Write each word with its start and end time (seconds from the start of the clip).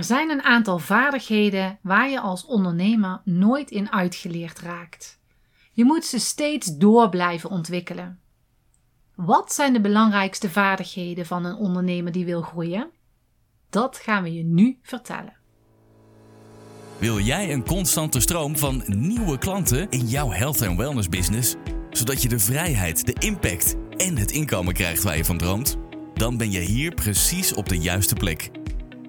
Er 0.00 0.06
zijn 0.06 0.30
een 0.30 0.42
aantal 0.42 0.78
vaardigheden 0.78 1.78
waar 1.82 2.10
je 2.10 2.20
als 2.20 2.44
ondernemer 2.44 3.20
nooit 3.24 3.70
in 3.70 3.92
uitgeleerd 3.92 4.58
raakt. 4.58 5.18
Je 5.72 5.84
moet 5.84 6.04
ze 6.04 6.18
steeds 6.18 6.76
door 6.76 7.08
blijven 7.08 7.50
ontwikkelen. 7.50 8.20
Wat 9.14 9.52
zijn 9.52 9.72
de 9.72 9.80
belangrijkste 9.80 10.50
vaardigheden 10.50 11.26
van 11.26 11.44
een 11.44 11.54
ondernemer 11.54 12.12
die 12.12 12.24
wil 12.24 12.42
groeien? 12.42 12.90
Dat 13.70 13.96
gaan 13.96 14.22
we 14.22 14.34
je 14.34 14.42
nu 14.42 14.78
vertellen. 14.82 15.36
Wil 16.98 17.18
jij 17.18 17.52
een 17.52 17.64
constante 17.64 18.20
stroom 18.20 18.56
van 18.56 18.82
nieuwe 18.86 19.38
klanten 19.38 19.90
in 19.90 20.06
jouw 20.06 20.30
health 20.30 20.60
en 20.60 20.76
wellness 20.76 21.08
business, 21.08 21.54
zodat 21.90 22.22
je 22.22 22.28
de 22.28 22.38
vrijheid, 22.38 23.06
de 23.06 23.26
impact 23.26 23.74
en 23.96 24.16
het 24.16 24.30
inkomen 24.30 24.74
krijgt 24.74 25.02
waar 25.02 25.16
je 25.16 25.24
van 25.24 25.38
droomt? 25.38 25.76
Dan 26.14 26.36
ben 26.36 26.50
je 26.50 26.60
hier 26.60 26.94
precies 26.94 27.54
op 27.54 27.68
de 27.68 27.78
juiste 27.78 28.14
plek. 28.14 28.59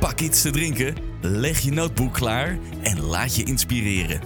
pak 0.00 0.20
iets 0.20 0.42
te 0.42 0.50
drinken, 0.50 0.94
leg 1.22 1.60
je 1.60 1.70
notebook 1.70 2.12
klaar 2.12 2.58
en 2.82 3.00
laat 3.00 3.36
je 3.36 3.44
inspireren. 3.44 4.20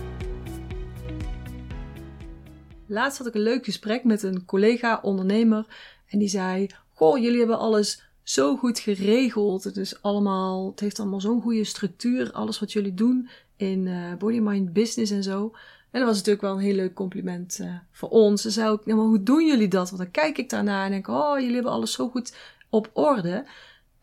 Laatst 2.87 3.19
had 3.19 3.27
ik 3.27 3.35
een 3.35 3.41
leuk 3.41 3.65
gesprek 3.65 4.05
met 4.05 4.23
een 4.23 4.45
collega 4.45 4.99
ondernemer 5.03 5.67
en 6.07 6.19
die 6.19 6.29
zei: 6.29 6.67
Goh, 6.93 7.19
jullie 7.19 7.39
hebben 7.39 7.59
alles 7.59 8.03
zo 8.23 8.57
goed 8.57 8.79
geregeld. 8.79 9.65
Het, 9.65 9.77
is 9.77 10.03
allemaal, 10.03 10.71
het 10.71 10.81
heeft 10.81 11.01
allemaal 11.01 11.21
zo'n 11.21 11.43
goede 11.43 11.65
structuur, 11.65 12.33
alles 12.33 12.61
wat 12.61 12.73
jullie 12.73 12.95
doen 12.95 13.29
in 13.57 13.87
uh, 13.87 14.15
Body 14.19 14.39
Mind 14.39 14.73
Business 14.73 15.13
en 15.13 15.23
zo. 15.23 15.53
En 15.91 16.01
dat 16.01 16.09
was 16.09 16.17
natuurlijk 16.17 16.45
wel 16.45 16.55
een 16.55 16.65
heel 16.65 16.75
leuk 16.75 16.95
compliment 16.95 17.59
uh, 17.61 17.75
voor 17.91 18.09
ons. 18.09 18.43
Ze 18.43 18.51
zei 18.51 18.69
ook, 18.69 18.87
nou, 18.87 19.01
hoe 19.01 19.23
doen 19.23 19.47
jullie 19.47 19.69
dat? 19.69 19.91
Want 19.91 20.03
dan 20.03 20.11
kijk 20.11 20.39
ik 20.39 20.51
daarna 20.51 20.85
en 20.85 20.91
denk, 20.91 21.09
oh, 21.09 21.39
jullie 21.39 21.55
hebben 21.55 21.73
alles 21.73 21.93
zo 21.93 22.09
goed 22.09 22.35
op 22.69 22.91
orde. 22.93 23.45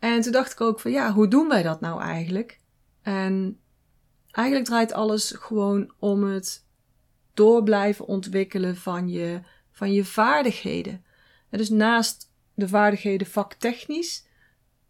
En 0.02 0.20
toen 0.20 0.32
dacht 0.32 0.52
ik 0.52 0.60
ook 0.60 0.80
van, 0.80 0.90
ja, 0.90 1.12
hoe 1.12 1.28
doen 1.28 1.48
wij 1.48 1.62
dat 1.62 1.80
nou 1.80 2.00
eigenlijk? 2.00 2.60
En 3.02 3.60
eigenlijk 4.30 4.66
draait 4.66 4.92
alles 4.92 5.34
gewoon 5.38 5.92
om 5.98 6.24
het 6.24 6.66
door 7.34 7.62
blijven 7.62 8.06
ontwikkelen 8.06 8.76
van 8.76 9.08
je, 9.08 9.40
van 9.72 9.92
je 9.92 10.04
vaardigheden. 10.04 11.04
En 11.50 11.58
dus 11.58 11.68
naast 11.68 12.32
de 12.54 12.68
vaardigheden 12.68 13.26
vaktechnisch, 13.26 14.26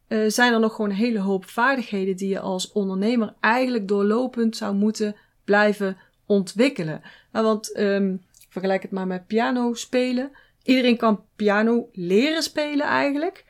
uh, 0.09 0.31
zijn 0.31 0.53
er 0.53 0.61
nog 0.61 0.75
gewoon 0.75 0.91
een 0.91 0.97
hele 0.97 1.19
hoop 1.19 1.45
vaardigheden 1.45 2.17
die 2.17 2.29
je 2.29 2.41
als 2.41 2.73
ondernemer 2.73 3.35
eigenlijk 3.41 3.89
doorlopend 3.89 4.57
zou 4.57 4.75
moeten 4.75 5.17
blijven 5.45 5.97
ontwikkelen. 6.27 7.03
Nou, 7.33 7.47
want 7.47 7.79
um, 7.79 8.23
vergelijk 8.49 8.83
het 8.83 8.91
maar 8.91 9.07
met 9.07 9.27
piano 9.27 9.75
spelen. 9.75 10.31
Iedereen 10.63 10.97
kan 10.97 11.25
piano 11.37 11.89
leren 11.93 12.43
spelen 12.43 12.87
eigenlijk. 12.87 13.45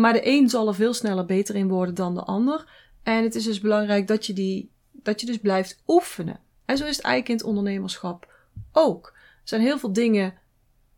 Maar 0.00 0.12
de 0.12 0.28
een 0.28 0.48
zal 0.48 0.68
er 0.68 0.74
veel 0.74 0.94
sneller 0.94 1.24
beter 1.24 1.54
in 1.54 1.68
worden 1.68 1.94
dan 1.94 2.14
de 2.14 2.22
ander. 2.22 2.68
En 3.02 3.22
het 3.22 3.34
is 3.34 3.44
dus 3.44 3.60
belangrijk 3.60 4.06
dat 4.06 4.26
je, 4.26 4.32
die, 4.32 4.70
dat 4.92 5.20
je 5.20 5.26
dus 5.26 5.38
blijft 5.38 5.82
oefenen. 5.86 6.40
En 6.64 6.76
zo 6.76 6.84
is 6.84 6.96
het 6.96 7.04
eigenlijk 7.04 7.28
in 7.28 7.36
het 7.36 7.56
ondernemerschap 7.56 8.32
ook. 8.72 9.06
Er 9.14 9.48
zijn 9.48 9.60
heel 9.60 9.78
veel 9.78 9.92
dingen 9.92 10.34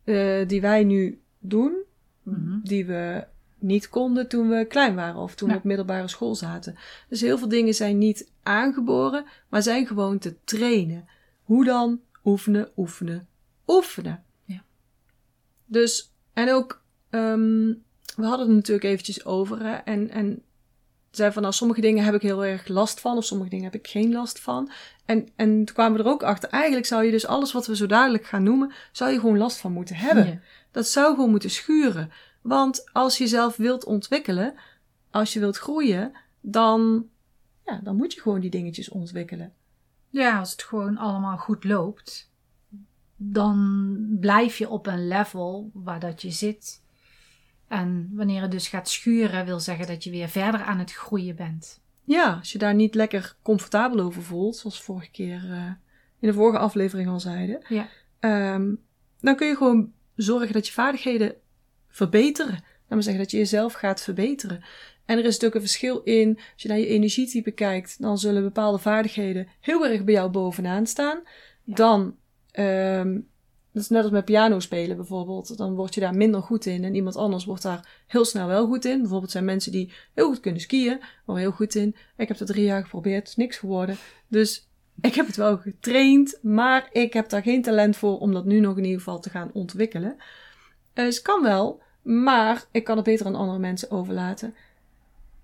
uh, 0.03 0.47
die 0.47 0.61
wij 0.61 0.83
nu 0.83 1.21
doen, 1.39 1.83
Mhm. 2.23 2.59
die 2.63 2.85
we 2.85 3.25
niet 3.59 3.89
konden 3.89 4.27
toen 4.27 4.49
we 4.49 4.65
klein 4.65 4.95
waren 4.95 5.21
of 5.21 5.35
toen 5.35 5.49
we 5.49 5.55
op 5.55 5.63
middelbare 5.63 6.07
school 6.07 6.35
zaten. 6.35 6.75
Dus 7.09 7.21
heel 7.21 7.37
veel 7.37 7.47
dingen 7.47 7.73
zijn 7.73 7.97
niet 7.97 8.31
aangeboren, 8.43 9.25
maar 9.49 9.63
zijn 9.63 9.87
gewoon 9.87 10.17
te 10.17 10.35
trainen. 10.43 11.07
Hoe 11.43 11.65
dan? 11.65 12.01
Oefenen, 12.23 12.69
oefenen, 12.75 13.27
oefenen. 13.67 14.23
Ja. 14.43 14.63
Dus, 15.65 16.13
en 16.33 16.53
ook, 16.53 16.81
um, 17.09 17.83
we 18.15 18.25
hadden 18.25 18.47
het 18.47 18.55
natuurlijk 18.55 18.85
eventjes 18.85 19.25
over. 19.25 19.59
Hè, 19.63 19.73
en, 19.73 20.09
en 20.09 20.43
zei 21.11 21.31
van, 21.31 21.41
nou, 21.41 21.53
sommige 21.53 21.81
dingen 21.81 22.03
heb 22.03 22.13
ik 22.13 22.21
heel 22.21 22.45
erg 22.45 22.67
last 22.67 22.99
van, 22.99 23.17
of 23.17 23.25
sommige 23.25 23.49
dingen 23.49 23.65
heb 23.65 23.75
ik 23.75 23.87
geen 23.87 24.11
last 24.11 24.39
van. 24.39 24.71
En, 25.05 25.29
en 25.35 25.65
toen 25.65 25.75
kwamen 25.75 25.97
we 25.97 26.03
er 26.03 26.09
ook 26.09 26.23
achter, 26.23 26.49
eigenlijk 26.49 26.85
zou 26.85 27.03
je 27.03 27.11
dus 27.11 27.27
alles 27.27 27.51
wat 27.51 27.67
we 27.67 27.75
zo 27.75 27.85
dadelijk 27.85 28.25
gaan 28.25 28.43
noemen, 28.43 28.71
zou 28.91 29.11
je 29.11 29.19
gewoon 29.19 29.37
last 29.37 29.57
van 29.57 29.71
moeten 29.71 29.95
hebben. 29.95 30.27
Ja. 30.27 30.39
Dat 30.71 30.87
zou 30.87 31.15
gewoon 31.15 31.29
moeten 31.29 31.49
schuren. 31.49 32.11
Want 32.41 32.89
als 32.93 33.17
je 33.17 33.23
jezelf 33.23 33.55
wilt 33.55 33.85
ontwikkelen, 33.85 34.55
als 35.11 35.33
je 35.33 35.39
wilt 35.39 35.57
groeien, 35.57 36.11
dan, 36.41 37.07
ja, 37.65 37.79
dan 37.83 37.95
moet 37.95 38.13
je 38.13 38.21
gewoon 38.21 38.39
die 38.39 38.49
dingetjes 38.49 38.89
ontwikkelen. 38.89 39.53
Ja, 40.09 40.39
als 40.39 40.51
het 40.51 40.63
gewoon 40.63 40.97
allemaal 40.97 41.37
goed 41.37 41.63
loopt, 41.63 42.31
dan 43.15 43.97
blijf 44.19 44.57
je 44.57 44.69
op 44.69 44.87
een 44.87 45.07
level 45.07 45.69
waar 45.73 45.99
dat 45.99 46.21
je 46.21 46.31
zit. 46.31 46.83
En 47.67 48.09
wanneer 48.13 48.41
het 48.41 48.51
dus 48.51 48.67
gaat 48.67 48.89
schuren, 48.89 49.45
wil 49.45 49.59
zeggen 49.59 49.87
dat 49.87 50.03
je 50.03 50.09
weer 50.09 50.29
verder 50.29 50.61
aan 50.61 50.79
het 50.79 50.91
groeien 50.91 51.35
bent. 51.35 51.79
Ja, 52.03 52.33
als 52.39 52.51
je 52.51 52.57
daar 52.57 52.75
niet 52.75 52.95
lekker 52.95 53.35
comfortabel 53.41 53.99
over 53.99 54.23
voelt, 54.23 54.55
zoals 54.55 54.81
vorige 54.81 55.11
keer 55.11 55.43
uh, 55.45 55.65
in 56.19 56.27
de 56.27 56.33
vorige 56.33 56.59
aflevering 56.59 57.09
al 57.09 57.19
zeiden, 57.19 57.61
ja. 57.67 57.87
Um, 58.53 58.81
dan 59.19 59.35
kun 59.35 59.47
je 59.47 59.55
gewoon 59.55 59.91
zorgen 60.15 60.53
dat 60.53 60.67
je 60.67 60.73
vaardigheden 60.73 61.35
verbeteren. 61.89 62.53
Laat 62.53 62.63
maar 62.87 63.03
zeggen 63.03 63.21
dat 63.21 63.31
je 63.31 63.37
jezelf 63.37 63.73
gaat 63.73 64.01
verbeteren. 64.01 64.63
En 65.05 65.17
er 65.17 65.25
is 65.25 65.33
natuurlijk 65.33 65.55
een 65.55 65.61
verschil 65.61 66.01
in, 66.01 66.35
als 66.53 66.61
je 66.61 66.67
naar 66.67 66.77
je 66.77 66.87
energietype 66.87 67.51
kijkt, 67.51 68.01
dan 68.01 68.17
zullen 68.17 68.43
bepaalde 68.43 68.77
vaardigheden 68.77 69.47
heel 69.59 69.87
erg 69.87 70.03
bij 70.03 70.13
jou 70.13 70.29
bovenaan 70.29 70.87
staan. 70.87 71.21
Dan, 71.63 72.15
um, 72.59 73.27
dat 73.75 73.83
is 73.83 73.89
net 73.89 74.03
als 74.03 74.11
met 74.11 74.25
piano 74.25 74.59
spelen 74.59 74.95
bijvoorbeeld, 74.95 75.57
dan 75.57 75.75
word 75.75 75.93
je 75.93 76.01
daar 76.01 76.15
minder 76.15 76.41
goed 76.41 76.65
in 76.65 76.83
en 76.83 76.95
iemand 76.95 77.15
anders 77.15 77.45
wordt 77.45 77.61
daar 77.61 78.03
heel 78.07 78.25
snel 78.25 78.47
wel 78.47 78.67
goed 78.67 78.85
in. 78.85 78.99
Bijvoorbeeld 78.99 79.31
zijn 79.31 79.45
mensen 79.45 79.71
die 79.71 79.93
heel 80.13 80.27
goed 80.27 80.39
kunnen 80.39 80.61
skiën, 80.61 81.01
maar 81.25 81.37
heel 81.37 81.51
goed 81.51 81.75
in. 81.75 81.95
Ik 82.17 82.27
heb 82.27 82.37
dat 82.37 82.47
drie 82.47 82.63
jaar 82.63 82.83
geprobeerd, 82.83 83.37
niks 83.37 83.57
geworden. 83.57 83.97
Dus 84.27 84.67
ik 85.01 85.15
heb 85.15 85.25
het 85.25 85.35
wel 85.35 85.57
getraind, 85.57 86.39
maar 86.41 86.89
ik 86.91 87.13
heb 87.13 87.29
daar 87.29 87.41
geen 87.41 87.61
talent 87.61 87.97
voor 87.97 88.19
om 88.19 88.33
dat 88.33 88.45
nu 88.45 88.59
nog 88.59 88.77
in 88.77 88.83
ieder 88.83 88.99
geval 88.99 89.19
te 89.19 89.29
gaan 89.29 89.49
ontwikkelen. 89.53 90.15
Dus 90.93 91.21
kan 91.21 91.43
wel, 91.43 91.81
maar 92.01 92.65
ik 92.71 92.83
kan 92.83 92.95
het 92.95 93.05
beter 93.05 93.25
aan 93.25 93.35
andere 93.35 93.59
mensen 93.59 93.91
overlaten. 93.91 94.55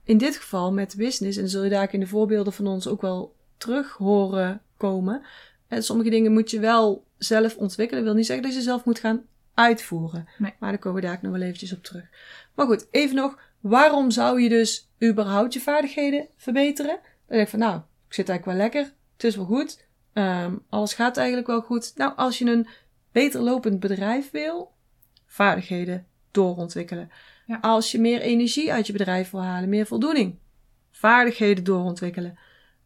In 0.04 0.18
dit 0.18 0.36
geval 0.36 0.74
met 0.74 0.96
business, 0.98 1.38
en 1.38 1.50
zul 1.50 1.64
je 1.64 1.70
daar 1.70 1.94
in 1.94 2.00
de 2.00 2.08
voorbeelden 2.08 2.54
van 2.54 2.68
ons 2.68 2.88
ook 2.88 3.02
wel 3.02 3.36
terug 3.58 3.92
horen 3.92 4.62
komen. 4.78 5.22
En 5.68 5.84
sommige 5.84 6.10
dingen 6.10 6.34
moet 6.34 6.52
je 6.52 6.60
wel 6.60 7.10
zelf 7.24 7.56
ontwikkelen. 7.56 8.04
Wil 8.04 8.14
niet 8.14 8.26
zeggen 8.26 8.46
dat 8.46 8.56
je 8.56 8.62
zelf 8.62 8.86
moet 8.86 9.00
gaan 9.00 9.26
uitvoeren. 9.54 10.28
Maar 10.38 10.56
daar 10.60 10.78
komen 10.78 11.02
we 11.02 11.08
daar 11.08 11.20
nog 11.22 11.32
wel 11.32 11.42
eventjes 11.42 11.74
op 11.74 11.84
terug. 11.84 12.04
Maar 12.56 12.66
goed, 12.66 12.88
even 12.92 13.16
nog. 13.16 13.40
Waarom 13.60 14.12
zou 14.12 14.42
je 14.42 14.50
dus 14.50 14.90
überhaupt 15.04 15.54
je 15.54 15.60
vaardigheden 15.60 16.28
verbeteren? 16.38 17.00
Dan 17.02 17.02
denk 17.28 17.42
ik 17.42 17.50
van, 17.50 17.60
nou, 17.60 17.78
ik 18.08 18.14
zit 18.14 18.30
eigenlijk 18.30 18.58
wel 18.58 18.68
lekker. 18.68 18.94
Het 19.14 19.24
is 19.24 19.36
wel 19.36 19.46
goed. 19.46 19.86
Um, 20.14 20.64
alles 20.70 20.94
gaat 20.94 21.18
eigenlijk 21.18 21.48
wel 21.48 21.62
goed. 21.62 21.92
Nou, 21.96 22.14
als 22.16 22.38
je 22.38 22.46
een 22.46 22.68
beter 23.12 23.42
lopend 23.42 23.80
bedrijf 23.80 24.32
wil, 24.32 24.72
vaardigheden 25.26 26.06
doorontwikkelen. 26.32 27.12
Ja. 27.46 27.58
Als 27.62 27.92
je 27.92 28.00
meer 28.00 28.22
energie 28.22 28.74
uit 28.74 28.88
je 28.88 28.94
bedrijf 28.94 29.30
wil 29.30 29.44
halen, 29.44 29.70
meer 29.70 29.86
voldoening, 29.86 30.36
vaardigheden 30.92 31.64
doorontwikkelen. 31.64 32.38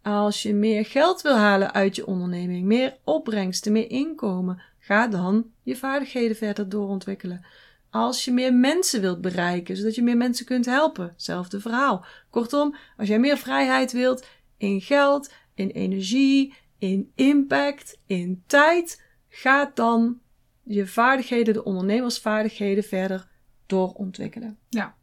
Als 0.06 0.44
je 0.44 0.54
meer 0.54 0.86
geld 0.86 1.22
wil 1.22 1.36
halen 1.36 1.74
uit 1.74 1.96
je 1.96 2.06
onderneming, 2.08 2.66
meer 2.66 2.98
opbrengsten, 3.04 3.72
meer 3.72 3.90
inkomen, 3.90 4.62
ga 4.80 5.08
dan 5.08 5.52
je 5.64 5.76
vaardigheden 5.76 6.36
verder 6.36 6.70
doorontwikkelen. 6.70 7.46
Als 7.90 8.26
je 8.26 8.32
meer 8.32 8.54
mensen 8.54 9.02
wilt 9.02 9.22
bereiken, 9.22 9.78
zodat 9.78 9.96
je 9.96 10.04
meer 10.04 10.18
mensen 10.18 10.46
kunt 10.46 10.66
helpen, 10.66 11.08
hetzelfde 11.08 11.60
verhaal. 11.60 12.06
Kortom, 12.30 12.76
als 12.98 13.08
jij 13.08 13.20
meer 13.20 13.38
vrijheid 13.38 13.92
wilt 13.92 14.28
in 14.58 14.82
geld, 14.82 15.34
in 15.54 15.70
energie, 15.70 16.54
in 16.78 17.12
impact, 17.16 18.00
in 18.06 18.44
tijd, 18.48 19.04
ga 19.30 19.72
dan 19.74 20.20
je 20.64 20.88
vaardigheden, 20.88 21.54
de 21.54 21.64
ondernemersvaardigheden, 21.64 22.84
verder 22.84 23.28
doorontwikkelen. 23.66 24.58
Ja. 24.70 24.96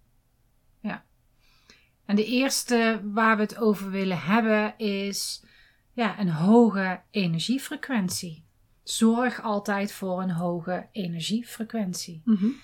En 2.12 2.19
de 2.19 2.26
eerste 2.26 3.00
waar 3.05 3.37
we 3.37 3.43
het 3.43 3.59
over 3.59 3.91
willen 3.91 4.20
hebben 4.20 4.79
is 4.79 5.44
ja, 5.93 6.20
een 6.20 6.31
hoge 6.31 7.00
energiefrequentie. 7.11 8.44
Zorg 8.82 9.43
altijd 9.43 9.93
voor 9.93 10.23
een 10.23 10.31
hoge 10.31 10.88
energiefrequentie. 10.93 12.23
Mm 12.25 12.55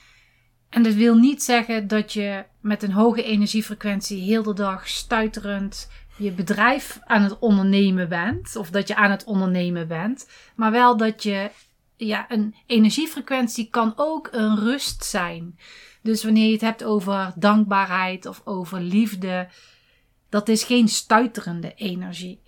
En 0.68 0.82
dat 0.82 0.94
wil 0.94 1.14
niet 1.14 1.42
zeggen 1.42 1.86
dat 1.86 2.12
je 2.12 2.44
met 2.60 2.82
een 2.82 2.92
hoge 2.92 3.22
energiefrequentie 3.22 4.22
heel 4.22 4.42
de 4.42 4.54
dag 4.54 4.88
stuiterend 4.88 5.90
je 6.16 6.32
bedrijf 6.32 6.98
aan 7.04 7.22
het 7.22 7.38
ondernemen 7.38 8.08
bent, 8.08 8.56
of 8.56 8.70
dat 8.70 8.88
je 8.88 8.96
aan 8.96 9.10
het 9.10 9.24
ondernemen 9.24 9.88
bent, 9.88 10.28
maar 10.56 10.70
wel 10.70 10.96
dat 10.96 11.22
je, 11.22 11.50
ja, 11.96 12.30
een 12.30 12.54
energiefrequentie 12.66 13.68
kan 13.70 13.92
ook 13.96 14.28
een 14.32 14.56
rust 14.58 15.04
zijn. 15.04 15.58
Dus 16.08 16.24
wanneer 16.24 16.46
je 16.46 16.52
het 16.52 16.60
hebt 16.60 16.84
over 16.84 17.32
dankbaarheid 17.36 18.26
of 18.26 18.40
over 18.44 18.80
liefde, 18.80 19.48
dat 20.28 20.48
is 20.48 20.64
geen 20.64 20.88
stuiterende 20.88 21.74
energie. 21.74 22.42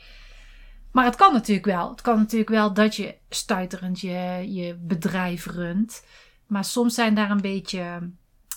Maar 0.93 1.05
het 1.05 1.17
kan 1.17 1.33
natuurlijk 1.33 1.67
wel. 1.67 1.91
Het 1.91 2.01
kan 2.01 2.17
natuurlijk 2.17 2.51
wel 2.51 2.73
dat 2.75 2.97
je 2.97 3.15
stuiterend 3.29 4.01
je, 4.01 4.45
je 4.47 4.75
bedrijf 4.81 5.47
runt. 5.47 6.05
Maar 6.47 6.65
soms 6.65 6.95
zijn 6.95 7.15
daar 7.15 7.31
een 7.31 7.41
beetje 7.41 8.11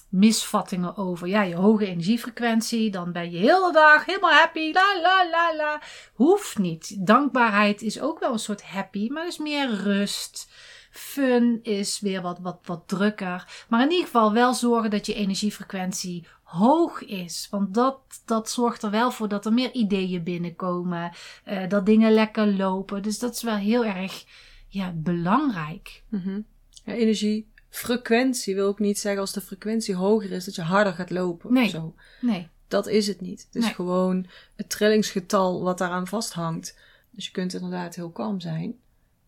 misvattingen 0.10 0.98
over. 0.98 1.28
Ja, 1.28 1.42
je 1.42 1.56
hoge 1.56 1.86
energiefrequentie, 1.86 2.92
dan 2.92 3.12
ben 3.12 3.32
je 3.32 3.38
heel 3.38 3.66
de 3.68 3.74
dag 3.74 4.06
helemaal 4.06 4.32
happy. 4.32 4.72
La 4.72 5.02
la 5.02 5.30
la 5.30 5.56
la. 5.56 5.82
Hoeft 6.14 6.58
niet. 6.58 7.06
Dankbaarheid 7.08 7.82
is 7.82 8.02
ook 8.02 8.20
wel 8.20 8.32
een 8.32 8.40
soort 8.40 8.64
happy, 8.64 9.08
maar 9.08 9.28
is 9.28 9.38
meer 9.38 9.70
rust. 9.70 10.52
Fun 10.94 11.60
is 11.62 12.00
weer 12.00 12.22
wat, 12.22 12.40
wat, 12.40 12.60
wat 12.64 12.84
drukker. 12.88 13.66
Maar 13.70 13.84
in 13.84 13.92
ieder 13.92 14.06
geval 14.06 14.34
wel 14.34 14.54
zorgen 14.54 14.90
dat 14.90 15.06
je 15.06 15.14
energiefrequentie 15.14 16.28
hoog 16.44 17.04
is. 17.06 17.48
Want 17.52 17.74
dat, 17.74 18.00
dat 18.26 18.50
zorgt 18.50 18.84
er 18.84 18.92
wel 18.92 19.12
voor 19.12 19.28
dat 19.28 19.46
er 19.46 19.54
meer 19.54 19.72
ideeën 19.72 20.24
binnenkomen. 20.24 21.12
Uh, 21.48 21.70
dat 21.70 21.86
dingen 21.86 22.12
lekker 22.12 22.48
lopen. 22.48 23.02
Dus 23.02 23.20
dat 23.20 23.36
is 23.36 23.44
wel 23.44 23.56
heel 23.56 23.86
erg 23.86 24.26
ja, 24.68 24.92
belangrijk. 24.96 26.04
Mm 26.10 26.22
-hmm. 26.22 26.46
ja, 26.84 26.94
energiefrequentie 26.94 28.56
wil 28.56 28.68
ook 28.68 28.80
niet 28.80 29.00
zeggen 29.00 29.22
als 29.22 29.34
de 29.34 29.42
frequentie 29.42 29.96
hoger 29.96 30.32
is 30.32 30.46
dat 30.46 30.56
je 30.56 30.62
harder 30.62 30.94
gaat 30.94 31.10
lopen 31.10 31.54
nee. 31.54 31.64
of 31.66 31.70
zo. 31.70 31.96
Nee. 32.22 32.48
Dat 32.68 32.88
is 32.88 33.08
het 33.08 33.22
niet. 33.22 33.46
Het 33.46 33.56
is 33.56 33.64
Nee. 33.64 33.74
gewoon 33.74 34.28
het 34.56 34.70
trillingsgetal 34.70 35.64
wat 35.64 35.78
daaraan 35.78 36.08
vasthangt. 36.08 36.78
Dus 37.12 37.26
je 37.26 37.32
kunt 37.32 37.54
inderdaad 37.54 37.96
heel 37.96 38.10
kalm 38.12 38.40
zijn, 38.40 38.76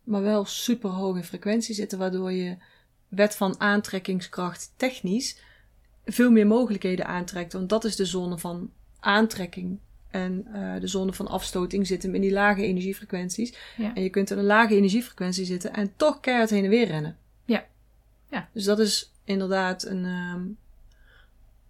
maar 0.05 0.21
wel 0.21 0.45
super 0.45 0.89
hoog 0.89 1.15
in 1.15 1.23
frequentie 1.23 1.75
zitten, 1.75 1.97
waardoor 1.97 2.31
je 2.31 2.57
wet 3.07 3.35
van 3.35 3.59
aantrekkingskracht 3.59 4.73
technisch 4.75 5.39
veel 6.05 6.31
meer 6.31 6.47
mogelijkheden 6.47 7.05
aantrekt. 7.05 7.53
Want 7.53 7.69
dat 7.69 7.83
is 7.83 7.95
de 7.95 8.05
zone 8.05 8.37
van 8.37 8.71
aantrekking. 8.99 9.79
En 10.09 10.47
eh, 10.53 10.79
de 10.79 10.87
zone 10.87 11.13
van 11.13 11.27
afstoting 11.27 11.87
zit 11.87 12.03
hem 12.03 12.15
in 12.15 12.21
die 12.21 12.31
lage 12.31 12.61
energiefrequenties. 12.61 13.57
Ja. 13.77 13.95
En 13.95 14.03
je 14.03 14.09
kunt 14.09 14.31
in 14.31 14.37
een 14.37 14.45
lage 14.45 14.75
energiefrequentie 14.75 15.45
zitten 15.45 15.73
en 15.73 15.93
toch 15.95 16.19
keihard 16.19 16.49
heen 16.49 16.63
en 16.63 16.69
weer 16.69 16.87
rennen. 16.87 17.17
Ja. 17.45 17.65
Ja. 18.29 18.49
Dus 18.53 18.63
dat 18.63 18.79
is 18.79 19.11
inderdaad 19.23 19.85
een 19.85 20.05
ehm, 20.05 20.43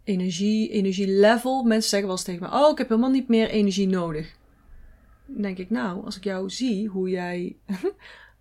energie, 0.04 0.70
energielevel. 0.70 1.64
Mensen 1.64 1.90
zeggen 1.90 2.08
wel 2.08 2.18
eens 2.18 2.26
tegen 2.26 2.42
me, 2.42 2.64
oh, 2.64 2.72
ik 2.72 2.78
heb 2.78 2.90
helemaal 2.90 3.10
niet 3.10 3.28
meer 3.28 3.50
energie 3.50 3.88
nodig. 3.88 4.36
Dan 5.26 5.42
denk 5.42 5.58
ik, 5.58 5.70
nou, 5.70 6.06
als 6.06 6.18
ik 6.18 6.24
jou 6.24 6.50
zie, 6.50 6.88
hoe 6.88 7.10
jij 7.10 7.56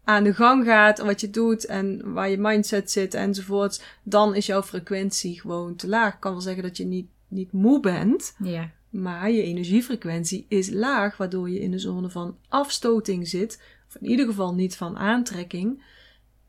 aan 0.05 0.25
de 0.25 0.35
gang 0.35 0.65
gaat, 0.65 0.99
wat 0.99 1.21
je 1.21 1.31
doet 1.31 1.67
en 1.67 2.13
waar 2.13 2.31
je 2.31 2.39
mindset 2.39 2.91
zit 2.91 3.15
enzovoorts, 3.15 3.83
dan 4.03 4.35
is 4.35 4.47
jouw 4.47 4.63
frequentie 4.63 5.41
gewoon 5.41 5.77
te 5.77 5.89
laag. 5.89 6.15
Ik 6.15 6.21
kan 6.21 6.33
wel 6.33 6.41
zeggen 6.41 6.63
dat 6.63 6.77
je 6.77 6.85
niet, 6.85 7.07
niet 7.29 7.53
moe 7.53 7.81
bent, 7.81 8.35
Ja. 8.39 8.71
maar 8.91 9.31
je 9.31 9.43
energiefrequentie 9.43 10.47
is 10.49 10.71
laag, 10.71 11.17
waardoor 11.17 11.51
je 11.51 11.61
in 11.61 11.71
de 11.71 11.79
zone 11.79 12.11
van 12.11 12.37
afstoting 12.49 13.29
zit, 13.29 13.63
of 13.89 13.97
in 14.01 14.07
ieder 14.09 14.27
geval 14.27 14.55
niet 14.55 14.77
van 14.77 14.97
aantrekking. 14.97 15.83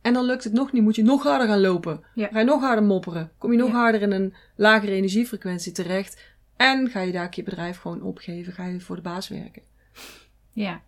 En 0.02 0.14
dan 0.14 0.26
lukt 0.26 0.44
het 0.44 0.54
nog 0.54 0.72
niet, 0.72 0.84
moet 0.84 0.96
je 0.96 1.04
nog 1.04 1.24
harder 1.24 1.48
gaan 1.48 1.62
lopen. 1.62 2.02
Ja. 2.16 2.28
Ga 2.32 2.40
je 2.40 2.46
nog 2.46 2.62
harder 2.62 2.84
mopperen, 2.84 3.32
kom 3.38 3.52
je 3.52 3.58
nog 3.58 3.70
Ja. 3.70 3.76
harder 3.76 4.02
in 4.02 4.12
een 4.12 4.34
lagere 4.56 4.92
energiefrequentie 4.92 5.72
terecht 5.72 6.22
en 6.56 6.90
ga 6.90 7.02
je 7.02 7.12
daar 7.12 7.28
je 7.32 7.44
bedrijf 7.44 7.78
gewoon 7.78 8.02
opgeven, 8.02 8.54
ga 8.54 8.66
je 8.66 8.80
voor 8.80 8.96
de 8.96 9.02
baas 9.02 9.28
werken. 9.28 9.62
Ja. 10.52 10.82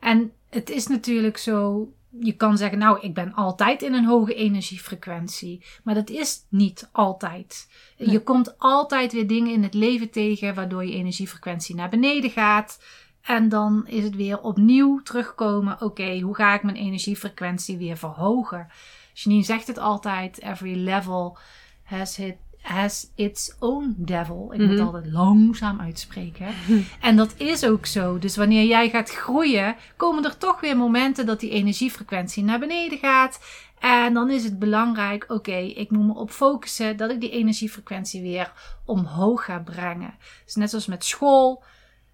En 0.00 0.32
het 0.54 0.70
is 0.70 0.86
natuurlijk 0.86 1.36
zo, 1.36 1.88
je 2.20 2.32
kan 2.32 2.56
zeggen, 2.56 2.78
nou, 2.78 3.00
ik 3.00 3.14
ben 3.14 3.34
altijd 3.34 3.82
in 3.82 3.94
een 3.94 4.04
hoge 4.04 4.34
energiefrequentie. 4.34 5.64
Maar 5.84 5.94
dat 5.94 6.10
is 6.10 6.46
niet 6.48 6.88
altijd. 6.92 7.68
Nee. 7.98 8.10
Je 8.10 8.22
komt 8.22 8.58
altijd 8.58 9.12
weer 9.12 9.26
dingen 9.26 9.52
in 9.52 9.62
het 9.62 9.74
leven 9.74 10.10
tegen 10.10 10.54
waardoor 10.54 10.84
je 10.84 10.92
energiefrequentie 10.92 11.74
naar 11.74 11.88
beneden 11.88 12.30
gaat. 12.30 12.82
En 13.22 13.48
dan 13.48 13.86
is 13.86 14.04
het 14.04 14.16
weer 14.16 14.40
opnieuw 14.40 15.02
terugkomen. 15.02 15.80
Oké, 15.80 16.20
hoe 16.20 16.34
ga 16.34 16.54
ik 16.54 16.62
mijn 16.62 16.76
energiefrequentie 16.76 17.76
weer 17.76 17.96
verhogen? 17.96 18.68
Janine 19.12 19.44
zegt 19.44 19.66
het 19.66 19.78
altijd: 19.78 20.40
every 20.40 20.76
level 20.76 21.38
has, 21.82 22.18
it, 22.18 22.36
has 22.64 23.10
its 23.14 23.54
own 23.58 23.94
devil. 23.96 24.50
Ik 24.52 24.58
moet 24.60 24.70
Mhm. 24.76 24.84
altijd 24.86 25.06
langzaam 25.12 25.80
uitspreken. 25.80 26.46
En 27.00 27.16
dat 27.16 27.34
is 27.36 27.64
ook 27.64 27.86
zo. 27.86 28.18
Dus 28.18 28.36
wanneer 28.36 28.64
jij 28.64 28.90
gaat 28.90 29.10
groeien, 29.10 29.76
komen 29.96 30.24
er 30.24 30.38
toch 30.38 30.60
weer 30.60 30.76
momenten 30.76 31.26
dat 31.26 31.40
die 31.40 31.50
energiefrequentie 31.50 32.44
naar 32.44 32.58
beneden 32.58 32.98
gaat. 32.98 33.40
En 33.80 34.14
dan 34.14 34.30
is 34.30 34.44
het 34.44 34.58
belangrijk, 34.58 35.24
oké, 35.28 35.56
ik 35.56 35.90
moet 35.90 36.06
me 36.06 36.14
op 36.14 36.30
focussen 36.30 36.96
dat 36.96 37.10
ik 37.10 37.20
die 37.20 37.30
energiefrequentie 37.30 38.22
weer 38.22 38.52
omhoog 38.84 39.44
ga 39.44 39.58
brengen. 39.58 40.14
Dus 40.44 40.54
net 40.54 40.70
zoals 40.70 40.86
met 40.86 41.04
school. 41.04 41.62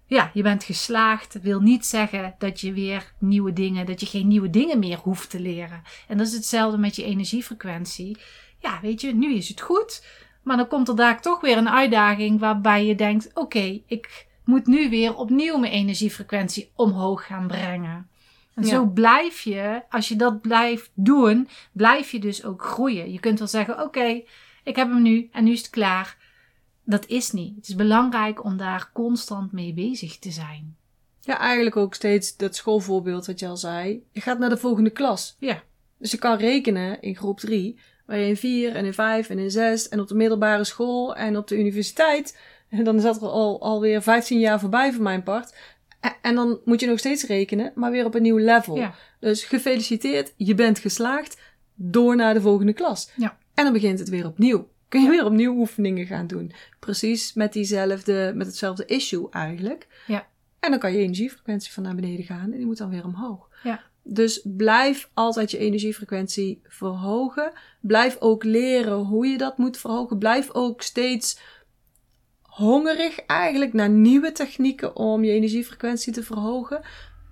Ja, 0.05 0.31
je 0.33 0.41
bent 0.43 0.63
geslaagd. 0.63 1.33
Dat 1.33 1.41
wil 1.41 1.59
niet 1.59 1.85
zeggen 1.85 2.35
dat 2.37 2.59
je 2.61 2.73
weer 2.73 3.13
nieuwe 3.19 3.53
dingen, 3.53 3.85
dat 3.85 3.99
je 3.99 4.05
geen 4.05 4.27
nieuwe 4.27 4.49
dingen 4.49 4.79
meer 4.79 4.97
hoeft 4.97 5.29
te 5.29 5.39
leren. 5.39 5.81
En 6.07 6.17
dat 6.17 6.27
is 6.27 6.33
hetzelfde 6.33 6.77
met 6.77 6.95
je 6.95 7.03
energiefrequentie. 7.03 8.17
Ja, 8.59 8.79
weet 8.81 9.01
je, 9.01 9.13
nu 9.15 9.33
is 9.35 9.49
het 9.49 9.61
goed. 9.61 10.05
Maar 10.43 10.57
dan 10.57 10.67
komt 10.67 10.87
er 10.87 10.95
daar 10.95 11.21
toch 11.21 11.41
weer 11.41 11.57
een 11.57 11.69
uitdaging 11.69 12.39
waarbij 12.39 12.85
je 12.85 12.95
denkt: 12.95 13.31
oké, 13.33 13.81
ik 13.85 14.27
moet 14.45 14.65
nu 14.65 14.89
weer 14.89 15.15
opnieuw 15.15 15.57
mijn 15.57 15.71
energiefrequentie 15.73 16.71
omhoog 16.75 17.25
gaan 17.25 17.47
brengen. 17.47 18.09
En 18.55 18.63
Ja. 18.63 18.69
zo 18.69 18.85
blijf 18.85 19.41
je, 19.41 19.81
als 19.89 20.07
je 20.07 20.15
dat 20.15 20.41
blijft 20.41 20.91
doen, 20.93 21.47
blijf 21.71 22.11
je 22.11 22.19
dus 22.19 22.43
ook 22.45 22.63
groeien. 22.63 23.11
Je 23.11 23.19
kunt 23.19 23.39
wel 23.39 23.47
zeggen: 23.47 23.83
oké, 23.83 24.21
ik 24.63 24.75
heb 24.75 24.89
hem 24.89 25.01
nu 25.01 25.29
en 25.31 25.43
nu 25.43 25.51
is 25.51 25.61
het 25.61 25.69
klaar. 25.69 26.17
Dat 26.83 27.05
is 27.05 27.31
niet. 27.31 27.55
Het 27.55 27.67
is 27.67 27.75
belangrijk 27.75 28.43
om 28.43 28.57
daar 28.57 28.89
constant 28.93 29.51
mee 29.51 29.73
bezig 29.73 30.19
te 30.19 30.31
zijn. 30.31 30.75
Ja, 31.21 31.37
eigenlijk 31.39 31.75
ook 31.75 31.93
steeds 31.93 32.37
dat 32.37 32.55
schoolvoorbeeld 32.55 33.25
wat 33.25 33.39
je 33.39 33.47
al 33.47 33.57
zei. 33.57 34.03
Je 34.11 34.21
gaat 34.21 34.39
naar 34.39 34.49
de 34.49 34.57
volgende 34.57 34.89
klas. 34.89 35.35
Ja. 35.39 35.63
Dus 35.97 36.11
je 36.11 36.17
kan 36.17 36.37
rekenen 36.37 37.01
in 37.01 37.15
groep 37.15 37.39
3, 37.39 37.79
waar 38.11 38.19
je 38.19 38.27
in 38.27 38.37
4 38.37 38.75
en 38.75 38.85
in 38.85 38.93
5 38.93 39.29
en 39.29 39.39
in 39.39 39.51
6 39.51 39.89
en 39.89 39.99
op 39.99 40.07
de 40.07 40.15
middelbare 40.15 40.63
school 40.63 41.15
en 41.15 41.37
op 41.37 41.47
de 41.47 41.59
universiteit. 41.59 42.37
En 42.69 42.83
dan 42.83 42.95
is 42.95 43.03
dat 43.03 43.21
er 43.21 43.27
al, 43.27 43.61
alweer 43.61 44.01
15 44.01 44.39
jaar 44.39 44.59
voorbij 44.59 44.93
voor 44.93 45.03
mijn 45.03 45.23
part. 45.23 45.55
En, 45.99 46.13
en 46.21 46.35
dan 46.35 46.59
moet 46.65 46.79
je 46.79 46.87
nog 46.87 46.99
steeds 46.99 47.23
rekenen, 47.23 47.71
maar 47.75 47.91
weer 47.91 48.05
op 48.05 48.15
een 48.15 48.21
nieuw 48.21 48.37
level. 48.37 48.75
Ja. 48.75 48.95
Dus 49.19 49.43
gefeliciteerd, 49.43 50.33
je 50.37 50.55
bent 50.55 50.79
geslaagd. 50.79 51.39
Door 51.75 52.15
naar 52.15 52.33
de 52.33 52.41
volgende 52.41 52.73
klas. 52.73 53.11
Ja. 53.15 53.37
En 53.53 53.63
dan 53.63 53.73
begint 53.73 53.99
het 53.99 54.09
weer 54.09 54.25
opnieuw. 54.25 54.69
Kun 54.87 55.01
je 55.01 55.09
weer 55.09 55.25
opnieuw 55.25 55.55
oefeningen 55.55 56.05
gaan 56.05 56.27
doen. 56.27 56.51
Precies 56.79 57.33
met 57.33 57.53
diezelfde, 57.53 58.31
met 58.35 58.47
hetzelfde 58.47 58.85
issue 58.85 59.29
eigenlijk. 59.29 59.87
Ja. 60.07 60.27
En 60.59 60.69
dan 60.69 60.79
kan 60.79 60.93
je 60.93 60.99
energiefrequentie 60.99 61.71
van 61.71 61.83
naar 61.83 61.95
beneden 61.95 62.25
gaan 62.25 62.51
en 62.51 62.57
die 62.57 62.65
moet 62.65 62.77
dan 62.77 62.89
weer 62.89 63.05
omhoog. 63.05 63.49
Ja. 63.63 63.83
Dus 64.03 64.41
blijf 64.43 65.09
altijd 65.13 65.51
je 65.51 65.57
energiefrequentie 65.57 66.61
verhogen. 66.63 67.51
Blijf 67.81 68.17
ook 68.19 68.43
leren 68.43 68.97
hoe 68.97 69.27
je 69.27 69.37
dat 69.37 69.57
moet 69.57 69.77
verhogen. 69.77 70.17
Blijf 70.17 70.51
ook 70.51 70.81
steeds 70.81 71.39
hongerig 72.41 73.19
eigenlijk 73.19 73.73
naar 73.73 73.89
nieuwe 73.89 74.31
technieken 74.31 74.95
om 74.95 75.23
je 75.23 75.31
energiefrequentie 75.31 76.13
te 76.13 76.23
verhogen. 76.23 76.81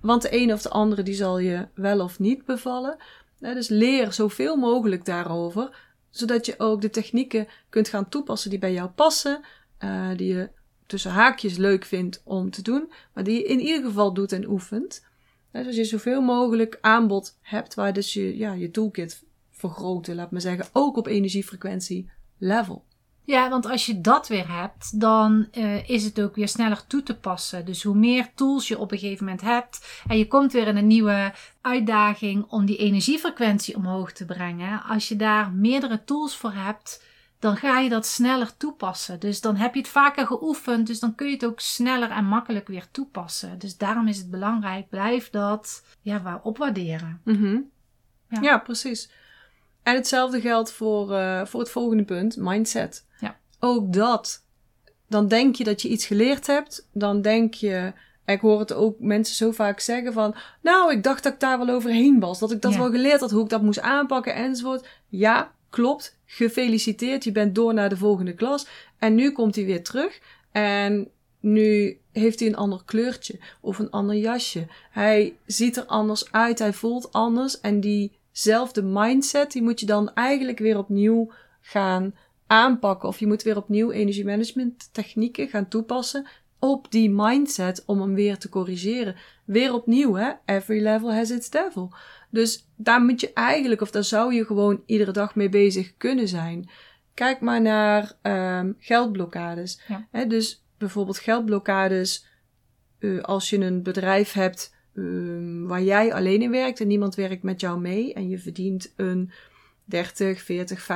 Want 0.02 0.22
de 0.22 0.30
ene 0.30 0.52
of 0.52 0.62
de 0.62 0.68
andere 0.68 1.02
die 1.02 1.14
zal 1.14 1.38
je 1.38 1.68
wel 1.74 2.00
of 2.00 2.18
niet 2.18 2.44
bevallen. 2.44 2.96
Dus 3.38 3.68
leer 3.68 4.12
zoveel 4.12 4.56
mogelijk 4.56 5.04
daarover, 5.04 5.76
zodat 6.10 6.46
je 6.46 6.54
ook 6.58 6.80
de 6.80 6.90
technieken 6.90 7.48
kunt 7.68 7.88
gaan 7.88 8.08
toepassen 8.08 8.50
die 8.50 8.58
bij 8.58 8.72
jou 8.72 8.88
passen, 8.88 9.40
eh, 9.78 10.08
die 10.16 10.34
je 10.34 10.50
tussen 10.86 11.10
haakjes 11.10 11.56
leuk 11.56 11.84
vindt 11.84 12.22
om 12.24 12.50
te 12.50 12.62
doen, 12.62 12.92
maar 13.14 13.24
die 13.24 13.38
je 13.38 13.44
in 13.44 13.60
ieder 13.60 13.82
geval 13.82 14.14
doet 14.14 14.32
en 14.32 14.48
oefent. 14.48 15.08
Dus 15.52 15.76
je 15.76 15.84
zoveel 15.84 16.20
mogelijk 16.20 16.78
aanbod 16.80 17.38
hebt, 17.40 17.74
waar 17.74 17.92
dus 17.92 18.12
je, 18.12 18.38
ja, 18.38 18.52
je 18.52 18.70
toolkit 18.70 19.24
vergroten, 19.50 20.14
laat 20.14 20.30
maar 20.30 20.40
zeggen, 20.40 20.66
ook 20.72 20.96
op 20.96 21.06
energiefrequentie 21.06 22.10
level. 22.38 22.84
Ja, 23.24 23.48
want 23.48 23.66
als 23.66 23.86
je 23.86 24.00
dat 24.00 24.28
weer 24.28 24.52
hebt, 24.52 25.00
dan 25.00 25.48
eh, 25.50 25.88
is 25.88 26.04
het 26.04 26.20
ook 26.20 26.34
weer 26.34 26.48
sneller 26.48 26.86
toe 26.86 27.02
te 27.02 27.18
passen. 27.18 27.64
Dus 27.64 27.82
hoe 27.82 27.94
meer 27.94 28.30
tools 28.34 28.68
je 28.68 28.78
op 28.78 28.92
een 28.92 28.98
gegeven 28.98 29.24
moment 29.24 29.42
hebt 29.42 30.02
en 30.08 30.18
je 30.18 30.26
komt 30.26 30.52
weer 30.52 30.66
in 30.66 30.76
een 30.76 30.86
nieuwe 30.86 31.32
uitdaging 31.60 32.44
om 32.48 32.66
die 32.66 32.76
energiefrequentie 32.76 33.76
omhoog 33.76 34.12
te 34.12 34.24
brengen. 34.24 34.82
Als 34.82 35.08
je 35.08 35.16
daar 35.16 35.52
meerdere 35.52 36.04
tools 36.04 36.36
voor 36.36 36.52
hebt, 36.52 37.04
dan 37.40 37.56
ga 37.56 37.78
je 37.78 37.88
dat 37.88 38.06
sneller 38.06 38.56
toepassen. 38.56 39.20
Dus 39.20 39.40
dan 39.40 39.56
heb 39.56 39.74
je 39.74 39.80
het 39.80 39.88
vaker 39.88 40.26
geoefend, 40.26 40.86
dus 40.86 41.00
dan 41.00 41.14
kun 41.14 41.26
je 41.26 41.32
het 41.32 41.44
ook 41.44 41.60
sneller 41.60 42.10
en 42.10 42.24
makkelijk 42.24 42.66
weer 42.68 42.86
toepassen. 42.90 43.58
Dus 43.58 43.76
daarom 43.76 44.08
is 44.08 44.18
het 44.18 44.30
belangrijk, 44.30 44.88
blijf 44.88 45.30
dat 45.30 45.84
ja, 46.02 46.22
waar 46.22 46.40
opwaarderen. 46.42 47.20
Mhm. 47.24 47.58
Ja. 48.28 48.40
Ja. 48.40 48.58
precies. 48.58 49.10
En 49.82 49.94
hetzelfde 49.94 50.40
geldt 50.40 50.72
voor, 50.72 51.12
eh, 51.14 51.46
voor 51.46 51.60
het 51.60 51.70
volgende 51.70 52.04
punt, 52.04 52.36
mindset. 52.36 53.06
Ja. 53.20 53.36
Ook 53.58 53.92
dat. 53.92 54.44
Dan 55.08 55.28
denk 55.28 55.54
je 55.56 55.64
dat 55.64 55.82
je 55.82 55.88
iets 55.88 56.06
geleerd 56.06 56.46
hebt. 56.46 56.88
Dan 56.92 57.22
denk 57.22 57.54
je 57.54 57.92
ik 58.32 58.40
hoor 58.40 58.58
het 58.58 58.72
ook 58.72 59.00
mensen 59.00 59.34
zo 59.34 59.50
vaak 59.50 59.80
zeggen 59.80 60.12
van, 60.12 60.34
nou, 60.62 60.92
ik 60.92 61.02
dacht 61.02 61.22
dat 61.22 61.32
ik 61.32 61.40
daar 61.40 61.58
wel 61.58 61.68
overheen 61.68 62.20
was. 62.20 62.38
Dat 62.38 62.50
ik 62.52 62.60
dat 62.62 62.72
Ja. 62.72 62.78
wel 62.78 62.90
geleerd 62.90 63.20
had, 63.20 63.30
hoe 63.30 63.42
ik 63.42 63.48
dat 63.48 63.62
moest 63.62 63.80
aanpakken 63.80 64.34
enzovoort. 64.34 64.88
Ja, 65.08 65.52
klopt. 65.70 66.18
Gefeliciteerd. 66.26 67.24
Je 67.24 67.32
bent 67.32 67.54
door 67.54 67.74
naar 67.74 67.88
de 67.88 67.96
volgende 67.96 68.34
klas. 68.34 68.66
En 68.98 69.14
nu 69.14 69.32
komt 69.32 69.54
hij 69.54 69.64
weer 69.64 69.82
terug. 69.82 70.20
En 70.52 71.08
nu 71.40 71.98
heeft 72.12 72.38
hij 72.38 72.48
een 72.48 72.56
ander 72.56 72.82
kleurtje 72.84 73.38
of 73.60 73.78
een 73.78 73.90
ander 73.90 74.16
jasje. 74.16 74.66
Hij 74.90 75.36
ziet 75.46 75.76
er 75.76 75.84
anders 75.84 76.32
uit. 76.32 76.58
Hij 76.58 76.72
voelt 76.72 77.12
anders. 77.12 77.60
En 77.60 77.80
diezelfde 77.80 78.82
mindset, 78.82 79.52
die 79.52 79.62
moet 79.62 79.80
je 79.80 79.86
dan 79.86 80.14
eigenlijk 80.14 80.58
weer 80.58 80.78
opnieuw 80.78 81.32
gaan 81.60 82.14
aanpakken. 82.46 83.08
Of 83.08 83.18
je 83.18 83.26
moet 83.26 83.42
weer 83.42 83.56
opnieuw 83.56 83.90
energiemanagement 83.90 84.88
technieken 84.92 85.48
gaan 85.48 85.68
toepassen 85.68 86.26
op 86.60 86.90
die 86.90 87.10
mindset 87.10 87.82
om 87.86 88.00
hem 88.00 88.14
weer 88.14 88.38
te 88.38 88.48
corrigeren. 88.48 89.16
Weer 89.44 89.74
opnieuw, 89.74 90.14
hè? 90.14 90.30
Every 90.44 90.82
level 90.82 91.14
has 91.14 91.30
its 91.30 91.50
devil. 91.50 91.92
Dus 92.30 92.68
daar 92.76 93.02
moet 93.02 93.20
je 93.20 93.32
eigenlijk, 93.32 93.80
of 93.80 93.90
daar 93.90 94.04
zou 94.04 94.34
je 94.34 94.44
gewoon 94.44 94.82
iedere 94.86 95.12
dag 95.12 95.34
mee 95.34 95.48
bezig 95.48 95.96
kunnen 95.96 96.28
zijn. 96.28 96.70
Kijk 97.14 97.40
maar 97.40 97.60
naar 97.60 98.12
ehm, 98.22 98.72
geldblokkades. 98.78 99.80
Ja. 100.12 100.24
Dus 100.24 100.64
bijvoorbeeld 100.78 101.18
geldblokkades 101.18 102.26
eh, 102.98 103.20
als 103.20 103.50
je 103.50 103.58
een 103.58 103.82
bedrijf 103.82 104.32
hebt 104.32 104.74
ehm, 104.94 105.62
waar 105.66 105.82
jij 105.82 106.14
alleen 106.14 106.42
in 106.42 106.50
werkt 106.50 106.80
en 106.80 106.86
niemand 106.86 107.14
werkt 107.14 107.42
met 107.42 107.60
jou 107.60 107.80
mee 107.80 108.14
en 108.14 108.28
je 108.28 108.38
verdient 108.38 108.92
een 108.96 109.30
30, 109.84 110.42
40, 110.42 110.86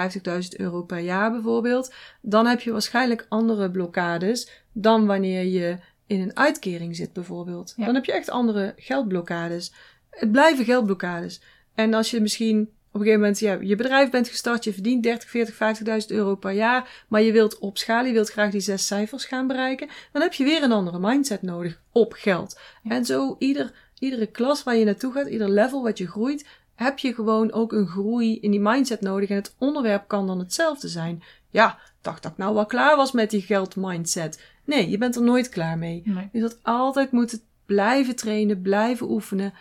50.000 0.52 0.56
euro 0.56 0.82
per 0.82 0.98
jaar 0.98 1.30
bijvoorbeeld, 1.30 1.94
dan 2.22 2.46
heb 2.46 2.60
je 2.60 2.72
waarschijnlijk 2.72 3.26
andere 3.28 3.70
blokkades 3.70 4.64
dan 4.72 5.06
wanneer 5.06 5.44
je 5.44 5.78
in 6.06 6.20
een 6.20 6.36
uitkering 6.36 6.96
zit 6.96 7.12
bijvoorbeeld. 7.12 7.74
Ja. 7.76 7.84
Dan 7.84 7.94
heb 7.94 8.04
je 8.04 8.12
echt 8.12 8.30
andere 8.30 8.74
geldblokkades. 8.76 9.72
Het 10.14 10.33
blijven 10.33 10.64
geldblokkades. 10.64 11.40
En 11.75 11.94
als 11.94 12.11
je 12.11 12.21
misschien 12.21 12.61
op 12.94 13.00
een 13.00 13.06
gegeven 13.06 13.21
moment 13.21 13.38
ja, 13.38 13.59
je 13.61 13.76
bedrijf 13.76 14.11
bent 14.11 14.28
gestart, 14.28 14.64
je 14.64 14.73
verdient 14.73 15.02
30, 15.02 15.30
40, 15.30 15.54
50.000 16.00 16.06
euro 16.06 16.35
per 16.35 16.50
jaar, 16.50 17.04
maar 17.09 17.23
je 17.23 17.33
wilt 17.33 17.59
opschalen, 17.59 18.06
je 18.06 18.12
wilt 18.12 18.30
graag 18.30 18.50
die 18.50 18.61
zes 18.61 18.87
cijfers 18.87 19.25
gaan 19.25 19.47
bereiken, 19.47 19.88
dan 20.12 20.23
heb 20.23 20.33
je 20.33 20.44
weer 20.44 20.62
een 20.62 20.73
andere 20.73 20.99
mindset 20.99 21.42
nodig 21.42 21.80
op 21.92 22.12
geld. 22.12 22.61
Ja. 22.83 22.90
En 22.90 23.04
zo 23.04 23.37
ieder, 23.38 23.73
iedere 23.99 24.26
klas 24.26 24.62
waar 24.62 24.76
je 24.76 24.85
naartoe 24.85 25.12
gaat, 25.12 25.26
ieder 25.26 25.50
level 25.50 25.83
wat 25.83 25.99
je 25.99 26.06
groeit, 26.06 26.47
heb 26.75 26.99
je 26.99 27.14
gewoon 27.14 27.52
ook 27.52 27.73
een 27.73 27.87
groei 27.87 28.40
in 28.40 28.50
die 28.50 28.61
mindset 28.61 29.00
nodig. 29.00 29.28
En 29.28 29.37
het 29.37 29.54
onderwerp 29.59 30.09
kan 30.09 30.26
dan 30.26 30.38
hetzelfde 30.38 30.88
zijn. 30.88 31.23
Ja, 31.50 31.78
dacht 32.00 32.23
dat 32.23 32.33
ik 32.33 32.38
nou 32.38 32.54
wel 32.54 32.66
klaar 32.66 32.97
was 32.97 33.12
met 33.12 33.30
die 33.30 33.42
geldmindset. 33.42 34.42
Nee, 34.64 34.88
je 34.90 34.99
bent 34.99 35.16
er 35.16 35.23
nooit 35.23 35.49
klaar 35.49 35.78
mee. 35.78 36.02
Nee. 36.04 36.28
Je 36.33 36.38
zult 36.38 36.59
altijd 36.62 37.11
moeten 37.11 37.40
blijven 37.66 38.16
trainen, 38.16 38.62
blijven 38.62 39.11
oefenen. 39.11 39.52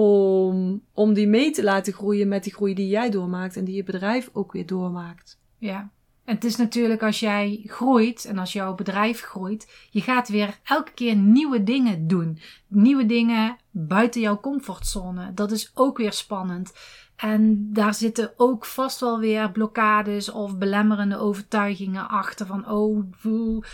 Om, 0.00 0.82
om 0.92 1.14
die 1.14 1.26
mee 1.26 1.50
te 1.50 1.62
laten 1.62 1.92
groeien 1.92 2.28
met 2.28 2.44
die 2.44 2.54
groei 2.54 2.74
die 2.74 2.88
jij 2.88 3.10
doormaakt. 3.10 3.56
En 3.56 3.64
die 3.64 3.74
je 3.74 3.84
bedrijf 3.84 4.30
ook 4.32 4.52
weer 4.52 4.66
doormaakt. 4.66 5.40
Ja. 5.58 5.90
En 6.24 6.34
het 6.34 6.44
is 6.44 6.56
natuurlijk 6.56 7.02
als 7.02 7.20
jij 7.20 7.62
groeit 7.64 8.24
en 8.24 8.38
als 8.38 8.52
jouw 8.52 8.74
bedrijf 8.74 9.20
groeit, 9.20 9.86
je 9.90 10.00
gaat 10.00 10.28
weer 10.28 10.58
elke 10.64 10.92
keer 10.92 11.16
nieuwe 11.16 11.62
dingen 11.62 12.06
doen. 12.06 12.38
Nieuwe 12.66 13.06
dingen 13.06 13.56
buiten 13.70 14.20
jouw 14.20 14.40
comfortzone. 14.40 15.34
Dat 15.34 15.50
is 15.50 15.70
ook 15.74 15.96
weer 15.96 16.12
spannend. 16.12 16.72
En 17.16 17.72
daar 17.72 17.94
zitten 17.94 18.32
ook 18.36 18.64
vast 18.64 19.00
wel 19.00 19.18
weer 19.18 19.50
blokkades 19.50 20.30
of 20.30 20.58
belemmerende 20.58 21.16
overtuigingen 21.16 22.08
achter 22.08 22.46
van 22.46 22.70
oh, 22.70 23.04
woe. 23.22 23.64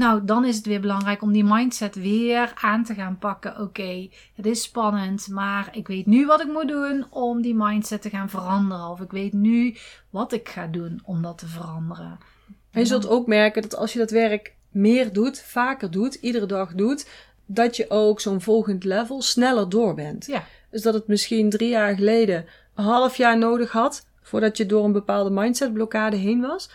Nou, 0.00 0.24
dan 0.24 0.44
is 0.44 0.56
het 0.56 0.66
weer 0.66 0.80
belangrijk 0.80 1.22
om 1.22 1.32
die 1.32 1.44
mindset 1.44 1.94
weer 1.94 2.52
aan 2.54 2.84
te 2.84 2.94
gaan 2.94 3.18
pakken. 3.18 3.60
Oké, 3.60 4.08
het 4.34 4.46
is 4.46 4.62
spannend, 4.62 5.28
maar 5.28 5.68
ik 5.72 5.88
weet 5.88 6.06
nu 6.06 6.26
wat 6.26 6.40
ik 6.40 6.46
moet 6.46 6.68
doen 6.68 7.06
om 7.10 7.42
die 7.42 7.54
mindset 7.54 8.02
te 8.02 8.08
gaan 8.08 8.30
veranderen. 8.30 8.88
Of 8.88 9.00
ik 9.00 9.10
weet 9.10 9.32
nu 9.32 9.76
wat 10.10 10.32
ik 10.32 10.48
ga 10.48 10.66
doen 10.66 11.00
om 11.04 11.22
dat 11.22 11.38
te 11.38 11.46
veranderen. 11.46 12.18
En 12.70 12.80
je 12.80 12.86
zult 12.86 13.08
ook 13.08 13.26
merken 13.26 13.62
dat 13.62 13.76
als 13.76 13.92
je 13.92 13.98
dat 13.98 14.10
werk 14.10 14.54
meer 14.70 15.12
doet, 15.12 15.40
vaker 15.40 15.90
doet, 15.90 16.14
iedere 16.14 16.46
dag 16.46 16.74
doet, 16.74 17.08
dat 17.46 17.76
je 17.76 17.90
ook 17.90 18.20
zo'n 18.20 18.40
volgend 18.40 18.84
level 18.84 19.22
sneller 19.22 19.68
door 19.68 19.94
bent. 19.94 20.26
Ja. 20.26 20.44
Dus 20.70 20.82
dat 20.82 20.94
het 20.94 21.06
misschien 21.06 21.50
drie 21.50 21.68
jaar 21.68 21.94
geleden 21.94 22.46
een 22.74 22.84
half 22.84 23.16
jaar 23.16 23.38
nodig 23.38 23.72
had 23.72 24.06
voordat 24.22 24.56
je 24.56 24.66
door 24.66 24.84
een 24.84 24.92
bepaalde 24.92 25.30
mindsetblokkade 25.30 26.16
heen 26.16 26.40
was. 26.40 26.70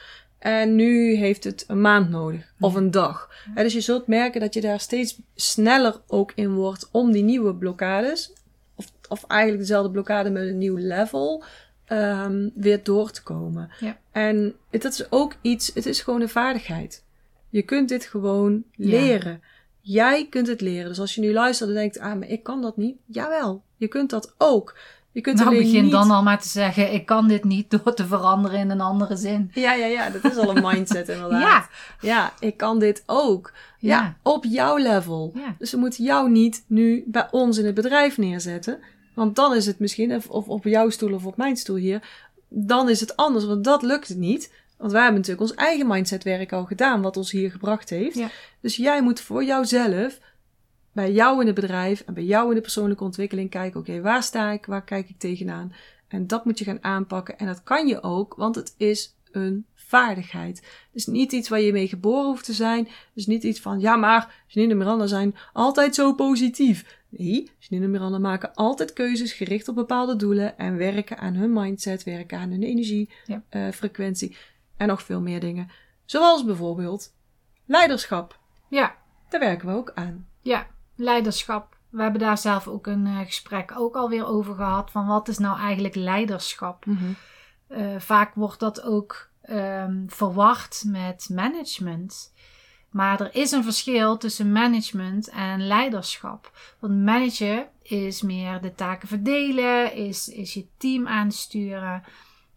En 0.45 0.75
nu 0.75 1.15
heeft 1.15 1.43
het 1.43 1.63
een 1.67 1.81
maand 1.81 2.09
nodig 2.09 2.53
of 2.59 2.75
een 2.75 2.91
dag. 2.91 3.29
Hè, 3.53 3.63
dus 3.63 3.73
je 3.73 3.81
zult 3.81 4.07
merken 4.07 4.41
dat 4.41 4.53
je 4.53 4.61
daar 4.61 4.79
steeds 4.79 5.19
sneller 5.35 6.01
ook 6.07 6.31
in 6.35 6.53
wordt 6.53 6.89
om 6.91 7.11
die 7.11 7.23
nieuwe 7.23 7.55
blokkades, 7.55 8.33
of, 8.75 8.85
of 9.09 9.23
eigenlijk 9.27 9.61
dezelfde 9.61 9.91
blokkade 9.91 10.29
met 10.29 10.47
een 10.47 10.57
nieuw 10.57 10.77
level, 10.77 11.43
ehm, 11.85 12.49
weer 12.55 12.83
door 12.83 13.11
te 13.11 13.23
komen. 13.23 13.69
Ja. 13.79 13.97
En 14.11 14.55
het, 14.69 14.81
dat 14.81 14.91
is 14.91 15.11
ook 15.11 15.35
iets, 15.41 15.71
het 15.73 15.85
is 15.85 16.01
gewoon 16.01 16.21
een 16.21 16.29
vaardigheid. 16.29 17.03
Je 17.49 17.61
kunt 17.61 17.89
dit 17.89 18.05
gewoon 18.05 18.63
Ja. 18.71 18.89
leren. 18.89 19.41
Jij 19.81 20.27
kunt 20.29 20.47
het 20.47 20.61
leren. 20.61 20.87
Dus 20.89 20.99
als 20.99 21.15
je 21.15 21.21
nu 21.21 21.33
luistert 21.33 21.69
en 21.69 21.75
denkt, 21.75 21.99
ah, 21.99 22.19
maar 22.19 22.29
ik 22.29 22.43
kan 22.43 22.61
dat 22.61 22.77
niet. 22.77 22.97
Jawel, 23.05 23.63
je 23.77 23.87
kunt 23.87 24.09
dat 24.09 24.33
ook. 24.37 24.77
Je 25.15 25.21
kunt 25.21 25.37
Nou, 25.39 25.57
begin 25.57 25.83
niet... 25.83 25.91
dan 25.91 26.11
al 26.11 26.23
maar 26.23 26.41
te 26.41 26.47
zeggen: 26.47 26.93
ik 26.93 27.05
kan 27.05 27.27
dit 27.27 27.43
niet 27.43 27.69
door 27.71 27.93
te 27.93 28.05
veranderen 28.05 28.59
in 28.59 28.69
een 28.69 28.81
andere 28.81 29.15
zin. 29.15 29.51
Ja, 29.53 29.73
ja, 29.73 29.85
ja, 29.85 30.09
dat 30.09 30.31
is 30.31 30.37
al 30.37 30.55
een 30.57 30.63
mindset 30.63 31.09
inderdaad. 31.15 31.41
Ja. 31.41 31.67
Ja, 32.01 32.33
ik 32.39 32.57
kan 32.57 32.79
dit 32.79 33.03
ook. 33.05 33.51
Ja, 33.79 33.97
Ja. 34.01 34.15
op 34.21 34.45
jouw 34.45 34.77
level. 34.77 35.31
Ja. 35.35 35.55
Dus 35.59 35.71
we 35.71 35.77
moeten 35.77 36.03
jou 36.03 36.29
niet 36.31 36.63
nu 36.67 37.03
bij 37.07 37.27
ons 37.31 37.57
in 37.57 37.65
het 37.65 37.75
bedrijf 37.75 38.17
neerzetten. 38.17 38.79
Want 39.13 39.35
dan 39.35 39.55
is 39.55 39.65
het 39.65 39.79
misschien, 39.79 40.15
of, 40.15 40.27
of 40.29 40.47
op 40.47 40.63
jouw 40.63 40.89
stoel 40.89 41.13
of 41.13 41.25
op 41.25 41.37
mijn 41.37 41.57
stoel 41.57 41.75
hier, 41.75 42.01
dan 42.49 42.89
is 42.89 42.99
het 42.99 43.15
anders. 43.15 43.45
Want 43.45 43.63
dat 43.63 43.81
lukt 43.81 44.07
het 44.07 44.17
niet. 44.17 44.53
Want 44.77 44.91
wij 44.91 45.01
hebben 45.01 45.19
natuurlijk 45.21 45.49
ons 45.49 45.57
eigen 45.59 45.87
mindsetwerk 45.87 46.53
al 46.53 46.65
gedaan, 46.65 47.01
wat 47.01 47.17
ons 47.17 47.31
hier 47.31 47.51
gebracht 47.51 47.89
heeft. 47.89 48.17
Ja. 48.17 48.27
Dus 48.61 48.75
jij 48.75 49.01
moet 49.01 49.19
voor 49.19 49.43
jouzelf, 49.43 50.19
bij 50.95 51.11
jou 51.11 51.39
in 51.41 51.45
het 51.45 51.55
bedrijf 51.55 52.01
en 52.01 52.13
bij 52.13 52.23
jou 52.23 52.49
in 52.49 52.55
de 52.55 52.61
persoonlijke 52.61 53.03
ontwikkeling 53.03 53.49
kijken, 53.49 53.79
oké, 53.79 54.01
waar 54.01 54.23
sta 54.23 54.51
ik, 54.51 54.65
waar 54.65 54.83
kijk 54.83 55.09
ik 55.09 55.19
tegenaan? 55.19 55.73
En 56.07 56.27
dat 56.27 56.45
moet 56.45 56.59
je 56.59 56.65
gaan 56.65 56.83
aanpakken. 56.83 57.37
En 57.37 57.45
dat 57.45 57.63
kan 57.63 57.87
je 57.87 58.03
ook, 58.03 58.35
want 58.35 58.55
het 58.55 58.73
is 58.77 59.15
een 59.31 59.65
vaardigheid. 59.73 60.57
Het 60.57 60.89
is 60.93 61.05
niet 61.05 61.31
iets 61.31 61.49
waar 61.49 61.59
je 61.61 61.71
mee 61.71 61.87
geboren 61.87 62.25
hoeft 62.25 62.45
te 62.45 62.53
zijn. 62.53 62.83
Het 62.85 62.93
is 63.13 63.25
niet 63.25 63.43
iets 63.43 63.59
van, 63.59 63.79
ja, 63.79 63.95
maar 63.95 64.43
Janine 64.47 64.71
en 64.73 64.79
Miranda 64.79 65.05
zijn 65.07 65.35
altijd 65.53 65.95
zo 65.95 66.13
positief. 66.13 67.03
Nee, 67.09 67.51
Janine 67.59 67.85
en 67.85 67.91
Miranda 67.91 68.17
maken 68.17 68.53
altijd 68.53 68.93
keuzes 68.93 69.33
gericht 69.33 69.67
op 69.67 69.75
bepaalde 69.75 70.15
doelen 70.15 70.57
en 70.57 70.77
werken 70.77 71.17
aan 71.17 71.33
hun 71.33 71.53
mindset, 71.53 72.03
werken 72.03 72.37
aan 72.39 72.49
hun 72.49 72.61
Ja. 72.61 72.67
energiefrequentie 72.67 74.37
en 74.77 74.87
nog 74.87 75.01
veel 75.03 75.21
meer 75.21 75.39
dingen. 75.39 75.67
Zoals 76.05 76.45
bijvoorbeeld 76.45 77.13
leiderschap. 77.65 78.39
Ja, 78.69 78.95
Daar 79.29 79.39
werken 79.39 79.67
we 79.67 79.73
ook 79.73 79.91
aan. 79.95 80.27
ja, 80.41 80.67
leiderschap. 80.95 81.77
We 81.89 82.01
hebben 82.01 82.21
daar 82.21 82.37
zelf 82.37 82.67
ook 82.67 82.87
een 82.87 83.05
eh, 83.05 83.19
gesprek 83.19 83.73
ook 83.77 83.95
alweer 83.95 84.25
over 84.25 84.55
gehad. 84.55 84.91
Van 84.91 85.07
wat 85.07 85.27
is 85.27 85.37
nou 85.37 85.59
eigenlijk 85.59 85.95
leiderschap? 85.95 86.85
Eh, 87.67 87.95
vaak 87.97 88.33
wordt 88.35 88.59
dat 88.59 88.81
ook 88.81 89.29
ehm, 89.41 90.03
verward 90.07 90.83
met 90.87 91.29
management. 91.31 92.33
Maar 92.89 93.21
er 93.21 93.35
is 93.35 93.51
een 93.51 93.63
verschil 93.63 94.17
tussen 94.17 94.51
management 94.51 95.29
en 95.29 95.67
leiderschap. 95.67 96.51
Want 96.79 97.03
managen 97.03 97.67
is 97.81 98.21
meer 98.21 98.61
de 98.61 98.75
taken 98.75 99.07
verdelen, 99.07 99.93
is, 99.93 100.29
is 100.29 100.53
je 100.53 100.67
team 100.77 101.07
aansturen. 101.07 102.03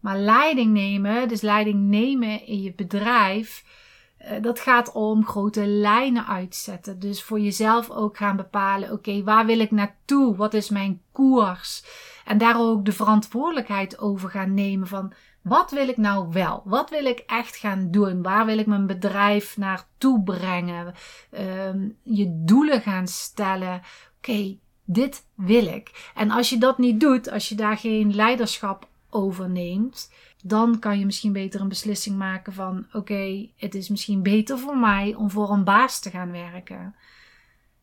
Maar 0.00 0.18
leiding 0.18 0.72
nemen, 0.72 1.28
dus 1.28 1.40
leiding 1.40 1.80
nemen 1.80 2.46
in 2.46 2.62
je 2.62 2.72
bedrijf, 2.72 3.64
dat 4.40 4.60
gaat 4.60 4.92
om 4.92 5.26
grote 5.26 5.66
lijnen 5.66 6.26
uitzetten. 6.26 6.98
Dus 6.98 7.22
voor 7.22 7.40
jezelf 7.40 7.90
ook 7.90 8.16
gaan 8.16 8.36
bepalen: 8.36 8.92
oké, 8.92 9.22
waar 9.22 9.46
wil 9.46 9.60
ik 9.60 9.70
naartoe? 9.70 10.36
Wat 10.36 10.54
is 10.54 10.70
mijn 10.70 11.02
koers? 11.12 11.84
En 12.24 12.38
daar 12.38 12.60
ook 12.60 12.84
de 12.84 12.92
verantwoordelijkheid 12.92 13.98
over 13.98 14.30
gaan 14.30 14.54
nemen 14.54 14.86
van 14.86 15.12
wat 15.42 15.70
wil 15.70 15.88
ik 15.88 15.96
nou 15.96 16.32
wel? 16.32 16.62
Wat 16.64 16.90
wil 16.90 17.04
ik 17.04 17.18
echt 17.26 17.56
gaan 17.56 17.90
doen? 17.90 18.22
Waar 18.22 18.46
wil 18.46 18.58
ik 18.58 18.66
mijn 18.66 18.86
bedrijf 18.86 19.56
naartoe 19.56 20.22
brengen? 20.22 20.94
Ehm, 21.30 21.88
je 22.02 22.42
doelen 22.44 22.80
gaan 22.80 23.06
stellen. 23.06 23.80
Oké, 24.18 24.56
dit 24.84 25.26
wil 25.34 25.66
ik. 25.66 26.10
En 26.14 26.30
als 26.30 26.50
je 26.50 26.58
dat 26.58 26.78
niet 26.78 27.00
doet, 27.00 27.30
als 27.30 27.48
je 27.48 27.54
daar 27.54 27.76
geen 27.76 28.14
leiderschap 28.14 28.88
over 29.10 29.50
neemt, 29.50 30.12
dan 30.42 30.78
kan 30.78 30.98
je 30.98 31.04
misschien 31.04 31.32
beter 31.32 31.60
een 31.60 31.68
beslissing 31.68 32.16
maken 32.16 32.52
van: 32.52 32.86
oké, 32.92 33.48
het 33.56 33.74
is 33.74 33.88
misschien 33.88 34.22
beter 34.22 34.58
voor 34.58 34.78
mij 34.78 35.14
om 35.14 35.30
voor 35.30 35.50
een 35.50 35.64
baas 35.64 36.00
te 36.00 36.10
gaan 36.10 36.30
werken. 36.32 36.94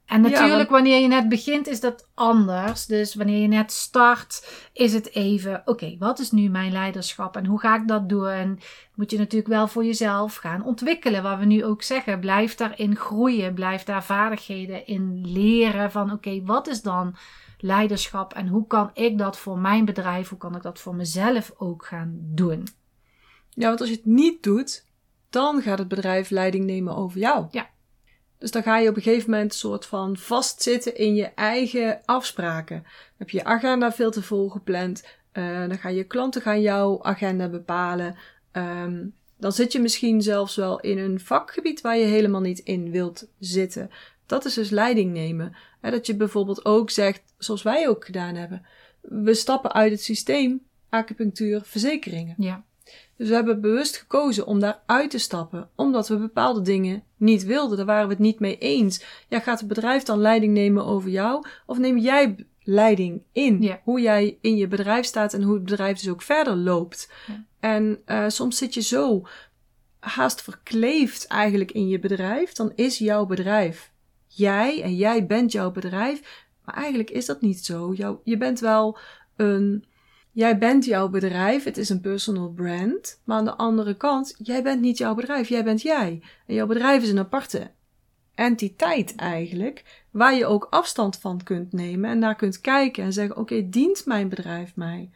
En 0.05 0.23
Ja, 0.23 0.29
natuurlijk, 0.29 0.57
want- 0.57 0.69
wanneer 0.69 1.01
je 1.01 1.07
net 1.07 1.29
begint, 1.29 1.67
is 1.67 1.79
dat 1.79 2.09
anders. 2.13 2.85
Dus 2.85 3.15
wanneer 3.15 3.41
je 3.41 3.47
net 3.47 3.71
start, 3.71 4.47
is 4.73 4.93
het 4.93 5.13
even: 5.15 5.61
oké, 5.65 5.95
wat 5.99 6.19
is 6.19 6.31
nu 6.31 6.49
mijn 6.49 6.71
leiderschap 6.71 7.35
en 7.35 7.45
hoe 7.45 7.59
ga 7.59 7.75
ik 7.75 7.87
dat 7.87 8.09
doen? 8.09 8.59
Moet 8.95 9.11
je 9.11 9.17
natuurlijk 9.17 9.51
wel 9.51 9.67
voor 9.67 9.85
jezelf 9.85 10.35
gaan 10.35 10.63
ontwikkelen. 10.63 11.23
Wat 11.23 11.39
we 11.39 11.45
nu 11.45 11.65
ook 11.65 11.81
zeggen, 11.83 12.19
blijf 12.19 12.55
daarin 12.55 12.95
groeien, 12.95 13.53
blijf 13.53 13.83
daar 13.83 14.03
vaardigheden 14.03 14.87
in 14.87 15.21
leren. 15.31 15.91
Van 15.91 16.11
oké, 16.11 16.41
wat 16.43 16.67
is 16.67 16.81
dan 16.81 17.15
leiderschap 17.65 18.33
en 18.33 18.47
hoe 18.47 18.67
kan 18.67 18.89
ik 18.93 19.17
dat 19.17 19.37
voor 19.37 19.57
mijn 19.57 19.85
bedrijf, 19.85 20.29
hoe 20.29 20.37
kan 20.37 20.55
ik 20.55 20.61
dat 20.61 20.79
voor 20.79 20.95
mezelf 20.95 21.53
ook 21.57 21.85
gaan 21.85 22.17
doen? 22.19 22.67
Ja, 23.49 23.67
want 23.67 23.79
als 23.79 23.89
je 23.89 23.95
het 23.95 24.05
niet 24.05 24.43
doet, 24.43 24.85
dan 25.29 25.61
gaat 25.61 25.79
het 25.79 25.87
bedrijf 25.87 26.29
leiding 26.29 26.65
nemen 26.65 26.95
over 26.95 27.19
jou. 27.19 27.47
Ja. 27.51 27.69
Dus 28.37 28.51
dan 28.51 28.63
ga 28.63 28.77
je 28.77 28.89
op 28.89 28.95
een 28.95 29.01
gegeven 29.01 29.29
moment 29.29 29.51
een 29.51 29.57
soort 29.57 29.85
van 29.85 30.17
vastzitten 30.17 30.97
in 30.97 31.15
je 31.15 31.25
eigen 31.25 32.01
afspraken. 32.05 32.81
Dan 32.81 32.91
heb 33.17 33.29
je 33.29 33.37
je 33.37 33.43
agenda 33.43 33.91
veel 33.91 34.11
te 34.11 34.21
vol 34.23 34.49
gepland. 34.49 35.03
Eh, 35.31 35.59
dan 35.59 35.77
gaan 35.77 35.95
je 35.95 36.03
klanten 36.03 36.41
gaan 36.41 36.61
jouw 36.61 37.03
agenda 37.03 37.49
bepalen. 37.49 38.15
Ehm, 38.51 39.05
dan 39.37 39.51
zit 39.51 39.71
je 39.71 39.79
misschien 39.79 40.21
zelfs 40.21 40.55
wel 40.55 40.79
in 40.79 40.97
een 40.97 41.19
vakgebied 41.19 41.81
waar 41.81 41.97
je 41.97 42.05
helemaal 42.05 42.41
niet 42.41 42.59
in 42.59 42.91
wilt 42.91 43.27
zitten. 43.39 43.89
Dat 44.25 44.45
is 44.45 44.53
dus 44.53 44.69
leiding 44.69 45.13
nemen. 45.13 45.55
Hè, 45.81 45.91
dat 45.91 46.05
je 46.05 46.15
bijvoorbeeld 46.15 46.65
ook 46.65 46.89
zegt, 46.89 47.21
zoals 47.37 47.63
wij 47.63 47.89
ook 47.89 48.05
gedaan 48.05 48.35
hebben. 48.35 48.65
We 49.01 49.33
stappen 49.33 49.73
uit 49.73 49.91
het 49.91 50.01
systeem 50.01 50.61
acupunctuur 50.89 51.61
verzekeringen. 51.63 52.35
Ja, 52.37 52.63
Dus 53.17 53.27
we 53.27 53.33
hebben 53.33 53.61
bewust 53.61 53.97
gekozen 53.97 54.45
om 54.45 54.59
daar 54.59 54.81
uit 54.85 55.09
te 55.09 55.17
stappen, 55.17 55.69
omdat 55.75 56.07
we 56.07 56.17
bepaalde 56.17 56.61
dingen 56.61 57.03
niet 57.17 57.43
wilden. 57.43 57.77
Daar 57.77 57.85
waren 57.85 58.07
we 58.07 58.13
het 58.13 58.21
niet 58.21 58.39
mee 58.39 58.57
eens. 58.57 59.03
Ja, 59.27 59.39
gaat 59.39 59.59
het 59.59 59.67
bedrijf 59.67 60.03
dan 60.03 60.19
leiding 60.19 60.53
nemen 60.53 60.85
over 60.85 61.09
jou? 61.09 61.45
Of 61.65 61.77
neem 61.77 61.97
jij 61.97 62.35
leiding 62.63 63.21
in? 63.31 63.61
Ja. 63.61 63.81
Hoe 63.83 64.01
jij 64.01 64.37
in 64.41 64.55
je 64.55 64.67
bedrijf 64.67 65.05
staat 65.05 65.33
en 65.33 65.41
hoe 65.41 65.53
het 65.53 65.63
bedrijf 65.63 65.99
dus 65.99 66.09
ook 66.09 66.21
verder 66.21 66.55
loopt. 66.55 67.11
Ja. 67.27 67.43
En 67.59 68.01
eh, 68.05 68.25
soms 68.27 68.57
zit 68.57 68.73
je 68.73 68.81
zo 68.81 69.27
haast 69.99 70.41
verkleefd 70.41 71.27
eigenlijk 71.27 71.71
in 71.71 71.87
je 71.87 71.99
bedrijf. 71.99 72.53
Dan 72.53 72.71
is 72.75 72.97
jouw 72.97 73.25
bedrijf 73.25 73.91
jij 74.35 74.81
en 74.81 74.95
jij 74.95 75.25
bent 75.25 75.51
jouw 75.51 75.71
bedrijf. 75.71 76.45
Maar 76.65 76.75
eigenlijk 76.75 77.09
is 77.09 77.25
dat 77.25 77.41
niet 77.41 77.65
zo. 77.65 77.93
Jou, 77.93 78.17
je 78.23 78.37
bent 78.37 78.59
wel 78.59 78.97
een 79.35 79.85
Jij 80.35 80.57
bent 80.57 80.85
jouw 80.85 81.09
bedrijf, 81.09 81.63
het 81.63 81.77
is 81.77 81.89
een 81.89 82.01
personal 82.01 82.49
brand. 82.49 83.21
Maar 83.23 83.37
aan 83.37 83.45
de 83.45 83.55
andere 83.55 83.97
kant, 83.97 84.35
jij 84.37 84.63
bent 84.63 84.81
niet 84.81 84.97
jouw 84.97 85.15
bedrijf, 85.15 85.49
jij 85.49 85.63
bent 85.63 85.81
jij. 85.81 86.21
En 86.47 86.55
jouw 86.55 86.65
bedrijf 86.65 87.03
is 87.03 87.09
een 87.09 87.19
aparte 87.19 87.71
entiteit 88.33 89.15
eigenlijk, 89.15 90.03
waar 90.11 90.33
je 90.33 90.45
ook 90.45 90.67
afstand 90.69 91.17
van 91.17 91.43
kunt 91.43 91.73
nemen 91.73 92.09
en 92.09 92.19
naar 92.19 92.35
kunt 92.35 92.61
kijken 92.61 93.03
en 93.03 93.13
zeggen: 93.13 93.37
Oké, 93.37 93.69
dient 93.69 94.05
mijn 94.05 94.29
bedrijf 94.29 94.75
mij? 94.75 95.09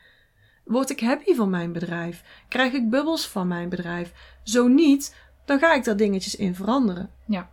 Word 0.63 0.89
ik 0.89 0.99
happy 0.99 1.33
van 1.33 1.49
mijn 1.49 1.71
bedrijf? 1.71 2.23
Krijg 2.47 2.73
ik 2.73 2.89
bubbels 2.89 3.27
van 3.27 3.47
mijn 3.47 3.69
bedrijf? 3.69 4.13
Zo 4.43 4.67
niet, 4.67 5.15
dan 5.45 5.59
ga 5.59 5.73
ik 5.73 5.83
daar 5.83 5.97
dingetjes 5.97 6.35
in 6.35 6.55
veranderen. 6.55 7.11
Ja. 7.27 7.49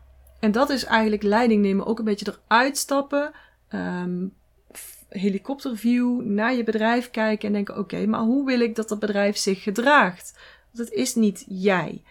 En 0.47 0.53
dat 0.53 0.71
is 0.71 0.85
eigenlijk 0.85 1.23
leiding 1.23 1.63
nemen, 1.63 1.87
ook 1.87 1.99
een 1.99 2.05
beetje 2.05 2.35
eruit 2.47 2.77
stappen. 2.79 3.33
ehm, 3.69 4.27
helikopterview 5.09 6.21
naar 6.21 6.55
je 6.55 6.65
bedrijf 6.65 7.11
kijken 7.11 7.47
en 7.47 7.53
denken: 7.55 7.79
oké, 7.79 8.07
maar 8.07 8.21
hoe 8.21 8.47
wil 8.47 8.61
ik 8.61 8.75
dat 8.75 8.89
dat 8.89 8.99
bedrijf 8.99 9.37
zich 9.37 9.63
gedraagt? 9.63 10.39
Want 10.73 10.89
het 10.89 10.99
is 10.99 11.15
niet 11.15 11.45
jij. 11.49 12.03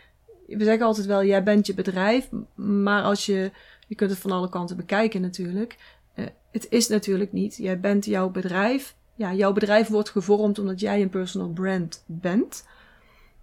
We 0.47 0.63
zeggen 0.63 0.85
altijd 0.85 1.05
wel: 1.05 1.23
jij 1.23 1.43
bent 1.43 1.67
je 1.67 1.73
bedrijf, 1.73 2.29
maar 2.55 3.03
als 3.03 3.25
je, 3.25 3.51
je 3.87 3.95
kunt 3.95 4.09
het 4.09 4.19
van 4.19 4.31
alle 4.31 4.49
kanten 4.49 4.77
bekijken 4.77 5.21
natuurlijk. 5.21 5.77
Eh, 6.13 6.25
het 6.51 6.67
is 6.69 6.87
natuurlijk 6.87 7.31
niet. 7.31 7.55
Jij 7.57 7.79
bent 7.79 8.05
jouw 8.05 8.29
bedrijf. 8.29 8.95
Ja, 9.15 9.33
jouw 9.33 9.53
bedrijf 9.53 9.87
wordt 9.87 10.09
gevormd 10.09 10.59
omdat 10.59 10.79
jij 10.79 11.01
een 11.01 11.09
personal 11.09 11.49
brand 11.49 12.03
bent. 12.05 12.67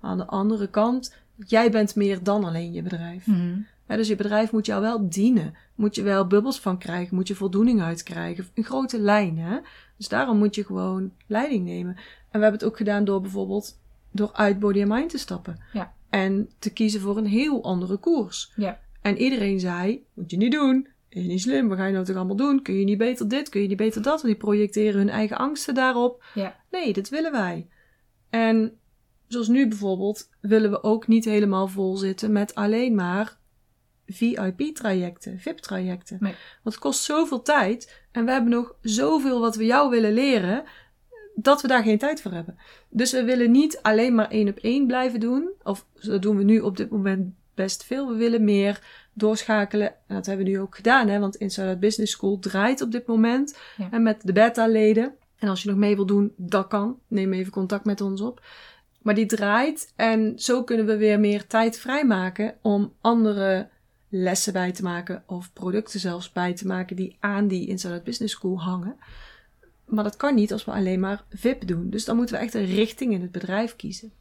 Aan 0.01 0.19
de 0.19 0.27
andere 0.27 0.69
kant, 0.69 1.15
jij 1.47 1.71
bent 1.71 1.95
meer 1.95 2.23
dan 2.23 2.45
alleen 2.45 2.73
je 2.73 2.83
bedrijf. 2.83 3.27
Mhm. 3.27 3.59
Dus 3.87 4.09
je 4.09 4.17
bedrijf 4.17 4.53
moet 4.53 4.67
jou 4.67 4.81
wel 4.81 5.09
dienen. 5.09 5.55
Moet 5.75 5.95
je 5.95 6.03
wel 6.03 6.27
bubbels 6.27 6.61
van 6.61 6.79
krijgen. 6.79 7.15
Moet 7.15 7.29
je 7.29 7.35
voldoening 7.35 7.83
uit 7.83 8.03
krijgen. 8.03 8.47
Een 8.55 8.65
grote 8.65 8.99
lijn, 8.99 9.39
hè. 9.39 9.59
Dus 9.97 10.09
daarom 10.09 10.39
moet 10.39 10.55
je 10.55 10.65
gewoon 10.65 11.13
leiding 11.27 11.65
nemen. 11.65 11.95
En 11.97 12.39
we 12.39 12.39
hebben 12.39 12.53
het 12.53 12.65
ook 12.65 12.77
gedaan 12.77 13.05
door 13.05 13.21
bijvoorbeeld 13.21 13.81
door 14.11 14.33
uit 14.33 14.59
body 14.59 14.81
and 14.81 14.89
mind 14.89 15.11
te 15.11 15.19
stappen. 15.19 15.63
Ja. 15.73 15.95
En 16.11 16.51
te 16.59 16.73
kiezen 16.73 17.01
voor 17.01 17.17
een 17.17 17.27
heel 17.27 17.65
andere 17.65 17.97
koers. 17.97 18.53
Ja. 18.57 18.81
En 19.01 19.19
iedereen 19.19 19.61
zei, 19.61 20.05
moet 20.15 20.31
je 20.31 20.37
niet 20.37 20.53
doen. 20.53 20.89
Is 21.09 21.27
niet 21.27 21.41
slim, 21.41 21.69
wat 21.69 21.79
ga 21.79 21.87
je 21.87 21.93
nou 21.93 22.05
toch 22.05 22.17
allemaal 22.17 22.37
doen? 22.37 22.63
Kun 22.63 22.75
je 22.75 22.85
niet 22.85 22.99
beter 22.99 23.29
dit, 23.29 23.49
kun 23.49 23.63
je 23.63 23.69
niet 23.69 23.77
beter 23.77 24.03
dat? 24.03 24.23
Want 24.23 24.35
die 24.35 24.43
projecteren 24.43 24.99
hun 24.99 25.09
eigen 25.09 25.39
angsten 25.39 25.75
daarop. 25.75 26.25
Ja. 26.35 26.57
Nee, 26.71 26.93
dat 26.93 27.09
willen 27.09 27.33
wij. 27.33 27.69
En 28.31 28.79
zoals 29.27 29.49
nu 29.49 29.69
bijvoorbeeld, 29.69 30.29
willen 30.41 30.71
we 30.71 30.83
ook 30.83 31.07
niet 31.07 31.25
helemaal 31.25 31.69
vol 31.69 31.97
zitten 31.97 32.33
met 32.33 32.55
alleen 32.55 32.95
maar 32.95 33.39
VIP-trajecten, 34.13 35.39
VIP-trajecten. 35.39 36.17
Nee. 36.21 36.35
Want 36.63 36.75
het 36.75 36.85
kost 36.85 37.03
zoveel 37.03 37.43
tijd 37.43 38.05
en 38.13 38.25
we 38.25 38.31
hebben 38.31 38.51
nog 38.51 38.75
zoveel 38.81 39.41
wat 39.41 39.57
we 39.57 39.67
jou 39.67 39.91
willen 39.91 40.13
leren, 40.13 40.65
dat 41.35 41.63
we 41.63 41.69
daar 41.69 41.83
geen 41.83 41.99
tijd 41.99 42.23
voor 42.23 42.33
hebben. 42.33 42.59
Dus 42.89 43.13
we 43.13 43.25
willen 43.25 43.51
niet 43.51 43.79
alleen 43.83 44.15
maar 44.15 44.31
één 44.31 44.49
op 44.49 44.57
één 44.57 44.87
blijven 44.87 45.21
doen, 45.21 45.51
of 45.63 45.87
dat 46.01 46.23
doen 46.23 46.37
we 46.37 46.45
nu 46.45 46.61
op 46.61 46.77
dit 46.77 46.91
moment 46.91 47.35
best 47.55 47.85
veel. 47.85 48.09
We 48.09 48.15
willen 48.15 48.45
meer 48.45 48.81
doorschakelen. 49.13 49.89
En 49.89 50.15
dat 50.15 50.27
hebben 50.27 50.45
we 50.45 50.51
nu 50.51 50.61
ook 50.61 50.77
gedaan, 50.77 51.09
hè? 51.09 51.19
want 51.19 51.37
Inside 51.37 51.67
Out 51.67 51.81
Business 51.81 52.13
School 52.13 52.39
draait 52.39 52.81
op 52.81 52.91
dit 52.91 53.07
moment. 53.07 53.59
Ja. 53.77 53.89
En 53.91 54.03
met 54.03 54.23
de 54.23 54.33
beta-leden. 54.33 55.15
En 55.39 55.49
als 55.49 55.63
je 55.63 55.69
nog 55.69 55.79
mee 55.79 55.97
wil 55.97 56.07
doen, 56.07 56.33
dat 56.37 56.67
kan. 56.67 56.99
Neem 57.09 57.33
even 57.33 57.53
contact 57.53 57.85
met 57.85 58.01
ons 58.01 58.21
op. 58.21 58.43
Maar 59.03 59.15
die 59.15 59.27
draait 59.27 59.93
en 59.97 60.33
zo 60.37 60.65
kunnen 60.65 60.87
we 60.87 60.97
weer 60.97 61.21
meer 61.21 61.47
tijd 61.47 61.79
vrijmaken 61.79 62.55
om 62.63 62.93
andere 63.01 63.69
lessen 64.15 64.53
bij 64.53 64.73
te 64.73 64.83
maken 64.83 65.23
of 65.27 65.53
producten 65.53 66.01
zelfs 66.01 66.33
bij 66.33 66.55
te 66.55 66.67
maken 66.67 66.97
die 66.97 67.17
aan 67.21 67.49
die 67.49 67.67
Inside 67.67 67.93
Out 67.93 68.05
Business 68.05 68.35
School 68.35 68.61
hangen. 68.61 68.97
Maar 69.85 70.05
dat 70.05 70.17
kan 70.17 70.35
niet 70.35 70.53
als 70.53 70.65
we 70.65 70.71
alleen 70.71 71.01
maar 71.01 71.25
VIP 71.31 71.67
doen. 71.67 71.91
Dus 71.91 72.05
dan 72.05 72.17
moeten 72.17 72.35
we 72.35 72.41
echt 72.41 72.55
een 72.55 72.65
richting 72.65 73.13
in 73.13 73.21
het 73.21 73.33
bedrijf 73.33 73.77
kiezen. 73.77 74.13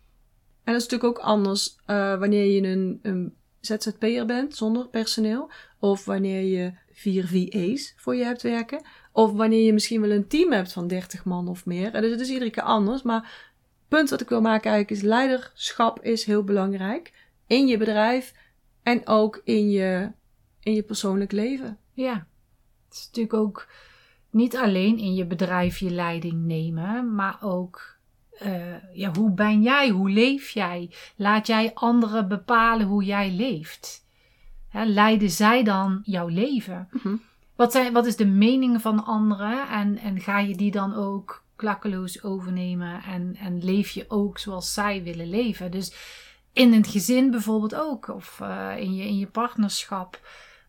En 0.64 0.74
dat 0.74 0.82
is 0.82 0.88
natuurlijk 0.88 1.20
ook 1.20 1.26
anders 1.26 1.76
eh, 1.86 2.20
wanneer 2.20 2.46
je 2.46 2.68
een, 2.68 3.00
een 3.02 3.34
ZZP'er 3.60 4.26
bent 4.26 4.56
zonder 4.56 4.88
personeel. 4.88 5.52
Of 5.80 6.06
wanneer 6.06 6.42
je 6.42 6.74
vier 6.92 7.28
VA's 7.28 7.94
voor 7.98 8.16
je 8.16 8.24
hebt 8.24 8.42
werken. 8.42 8.82
Of 9.12 9.32
wanneer 9.32 9.66
je 9.66 9.74
misschien 9.74 10.02
wel 10.02 10.12
een 10.12 10.28
team 10.28 10.52
hebt 10.52 10.72
van 10.72 10.88
30 10.88 11.26
man 11.26 11.48
of 11.48 11.66
meer. 11.66 11.92
Dus 11.92 12.12
het 12.12 12.20
is 12.20 12.30
iedere 12.30 12.52
keer 12.52 12.64
anders. 12.64 13.02
Maar 13.02 13.22
het 13.22 13.88
punt 13.88 14.10
wat 14.10 14.22
ik 14.22 14.30
wil 14.30 14.42
maken 14.42 14.72
eigenlijk 14.72 15.02
is 15.02 15.08
leiderschap 15.08 16.02
is 16.02 16.24
heel 16.24 16.44
belangrijk. 16.44 17.14
In 17.48 17.68
je 17.68 17.78
bedrijf 17.78 18.34
en 18.84 19.08
ook 19.08 19.42
in 19.44 19.70
je, 19.70 20.12
in 20.60 20.74
je 20.74 20.84
persoonlijk 20.84 21.32
leven. 21.32 21.78
Ja, 21.94 22.14
het 22.86 22.98
is 22.98 23.06
natuurlijk 23.06 23.34
ook 23.34 23.68
niet 24.30 24.58
alleen 24.58 24.98
in 24.98 25.14
je 25.14 25.26
bedrijf 25.26 25.78
je 25.78 25.92
leiding 25.92 26.46
nemen, 26.46 27.16
maar 27.16 27.38
ook 27.42 28.00
eh, 28.42 28.94
ja, 28.94 29.12
hoe 29.14 29.32
ben 29.32 29.62
jij, 29.62 29.90
hoe 29.90 30.10
leef 30.10 30.50
jij? 30.50 30.90
Laat 31.16 31.48
jij 31.48 31.72
anderen 31.74 32.28
bepalen 32.28 32.88
hoe 32.88 33.04
jij 33.04 33.32
leeft? 33.32 34.06
Hè, 34.70 34.86
leiden 34.86 35.30
zij 35.30 35.64
dan 35.64 36.00
jouw 36.04 36.28
leven? 36.28 36.88
Mhm. 36.92 37.16
Wat, 37.56 37.72
zijn, 37.72 37.94
wat 37.94 38.06
is 38.06 38.16
de 38.16 38.26
mening 38.26 38.82
van 38.82 39.06
anderen 39.06 39.70
en, 39.70 39.98
en 39.98 40.20
ga 40.20 40.40
je 40.40 40.56
die 40.56 40.72
dan 40.72 40.94
ook 40.94 41.44
klakkeloos 41.56 42.24
overnemen 42.24 43.04
en, 43.04 43.36
en 43.36 43.64
leef 43.64 43.90
je 43.90 44.06
ook 44.08 44.38
zoals 44.38 44.74
zij 44.74 45.04
willen 45.04 45.30
leven? 45.30 45.72
Dus 45.72 45.94
in 46.54 46.74
het 46.74 46.88
gezin 46.88 47.32
bijvoorbeeld 47.32 47.76
ook, 47.76 48.08
of 48.08 48.40
eh, 48.42 48.72
in, 48.78 48.96
je, 48.96 49.04
in 49.04 49.18
je 49.18 49.28
partnerschap. 49.28 50.20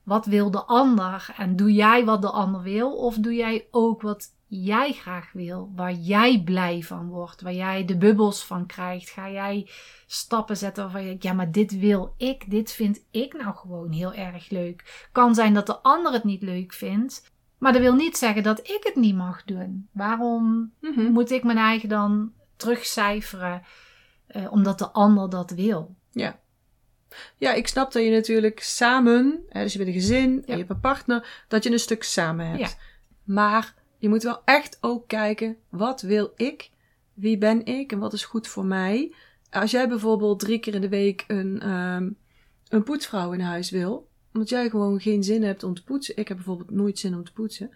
Wat 0.03 0.27
wil 0.27 0.51
de 0.51 0.63
ander? 0.65 1.35
En 1.37 1.57
doe 1.57 1.73
jij 1.73 2.05
wat 2.05 2.23
de 2.23 2.31
ander 2.31 2.63
wil? 2.63 2.93
Of 2.97 3.17
doe 3.17 3.35
jij 3.35 3.67
ook 3.71 4.03
wat 4.03 4.35
jij 4.47 4.93
graag 4.93 5.33
wil? 5.33 5.73
Waar 5.77 5.93
jij 5.93 6.43
blij 6.45 6.83
van 6.83 7.09
wordt? 7.09 7.41
Waar 7.43 7.53
jij 7.53 7.85
de 7.85 7.97
bubbels 7.97 8.45
van 8.45 8.67
krijgt? 8.67 9.11
Ga 9.11 9.31
jij 9.31 9.69
stappen 10.07 10.57
zetten 10.57 10.83
waarvan 10.83 11.01
je 11.03 11.07
denkt, 11.09 11.23
ja, 11.23 11.33
maar 11.33 11.51
dit 11.53 11.79
wil 11.79 12.15
ik. 12.17 12.51
Dit 12.51 12.73
vind 12.73 13.01
ik 13.11 13.33
nou 13.33 13.55
gewoon 13.57 13.91
heel 13.93 14.13
erg 14.13 14.51
leuk. 14.51 15.09
Kan 15.13 15.35
zijn 15.35 15.55
dat 15.55 15.67
de 15.67 15.79
ander 15.79 16.13
het 16.13 16.25
niet 16.25 16.43
leuk 16.43 16.73
vindt. 16.73 17.31
Maar 17.59 17.73
dat 17.73 17.83
wil 17.83 17.95
niet 17.95 18.17
zeggen 18.17 18.43
dat 18.43 18.59
ik 18.59 18.81
het 18.83 18.97
niet 18.97 19.15
mag 19.17 19.45
doen. 19.45 19.89
Waarom 19.93 20.73
Mhm. 20.81 21.13
moet 21.13 21.31
ik 21.31 21.45
mijn 21.45 21.59
eigen 21.59 21.89
dan 21.89 22.33
terugcijferen? 22.57 23.63
Eh, 24.33 24.53
omdat 24.53 24.79
de 24.79 24.91
ander 24.91 25.31
dat 25.31 25.51
wil. 25.51 25.95
Ja, 27.39 27.53
ik 27.53 27.67
snap 27.67 27.93
dat 27.93 28.03
je 28.05 28.11
natuurlijk 28.11 28.61
samen, 28.61 29.43
hè, 29.49 29.63
dus 29.63 29.73
je 29.73 29.79
bent 29.79 29.91
een 29.91 30.01
gezin 30.01 30.31
en 30.31 30.43
Ja. 30.47 30.53
je 30.53 30.57
hebt 30.59 30.71
een 30.71 30.81
partner, 30.81 31.45
dat 31.49 31.65
je 31.65 31.73
een 31.73 31.79
stuk 31.79 32.03
samen 32.03 32.47
hebt. 32.47 32.61
Ja. 32.61 32.69
Maar 33.25 33.75
je 33.99 34.09
moet 34.09 34.23
wel 34.23 34.43
echt 34.45 34.79
ook 34.81 35.09
kijken, 35.09 35.57
wat 35.69 36.01
wil 36.01 36.33
ik? 36.37 36.71
Wie 37.15 37.39
ben 37.39 37.65
ik 37.65 37.93
en 37.93 37.99
wat 37.99 38.13
is 38.13 38.25
goed 38.25 38.49
voor 38.49 38.65
mij? 38.65 39.15
Als 39.51 39.71
jij 39.71 39.89
bijvoorbeeld 39.89 40.41
drie 40.41 40.59
keer 40.59 40.75
in 40.75 40.81
de 40.81 40.89
week 40.89 41.25
een, 41.27 41.61
ehm, 41.61 42.11
een 42.69 42.83
poetsvrouw 42.83 43.33
in 43.33 43.41
huis 43.41 43.71
wil, 43.71 44.09
omdat 44.33 44.49
jij 44.49 44.71
gewoon 44.71 45.01
geen 45.01 45.25
zin 45.25 45.43
hebt 45.43 45.63
om 45.63 45.75
te 45.75 45.85
poetsen. 45.85 46.17
Ik 46.17 46.29
heb 46.29 46.37
bijvoorbeeld 46.37 46.71
nooit 46.71 46.99
zin 46.99 47.15
om 47.15 47.25
te 47.25 47.33
poetsen. 47.33 47.71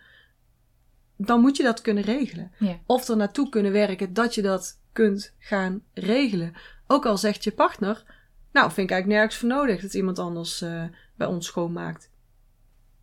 Dan 1.17 1.41
moet 1.41 1.57
je 1.57 1.63
dat 1.63 1.81
kunnen 1.81 2.03
regelen. 2.03 2.53
Ja. 2.59 2.79
Of 2.87 3.09
er 3.09 3.17
naartoe 3.17 3.49
kunnen 3.49 3.73
werken 3.73 4.13
dat 4.15 4.35
je 4.35 4.43
dat 4.43 4.81
kunt 4.97 5.33
gaan 5.39 5.83
regelen. 5.95 6.53
Ook 6.87 7.07
al 7.07 7.19
zegt 7.19 7.45
je 7.45 7.53
partner, 7.53 8.05
nou 8.53 8.71
vind 8.73 8.91
ik 8.91 8.95
eigenlijk 8.95 9.21
nergens 9.21 9.37
voor 9.37 9.49
nodig 9.49 9.81
dat 9.81 9.95
iemand 9.95 10.19
anders 10.19 10.63
eh, 10.63 10.83
bij 11.17 11.27
ons 11.27 11.47
schoonmaakt. 11.47 12.11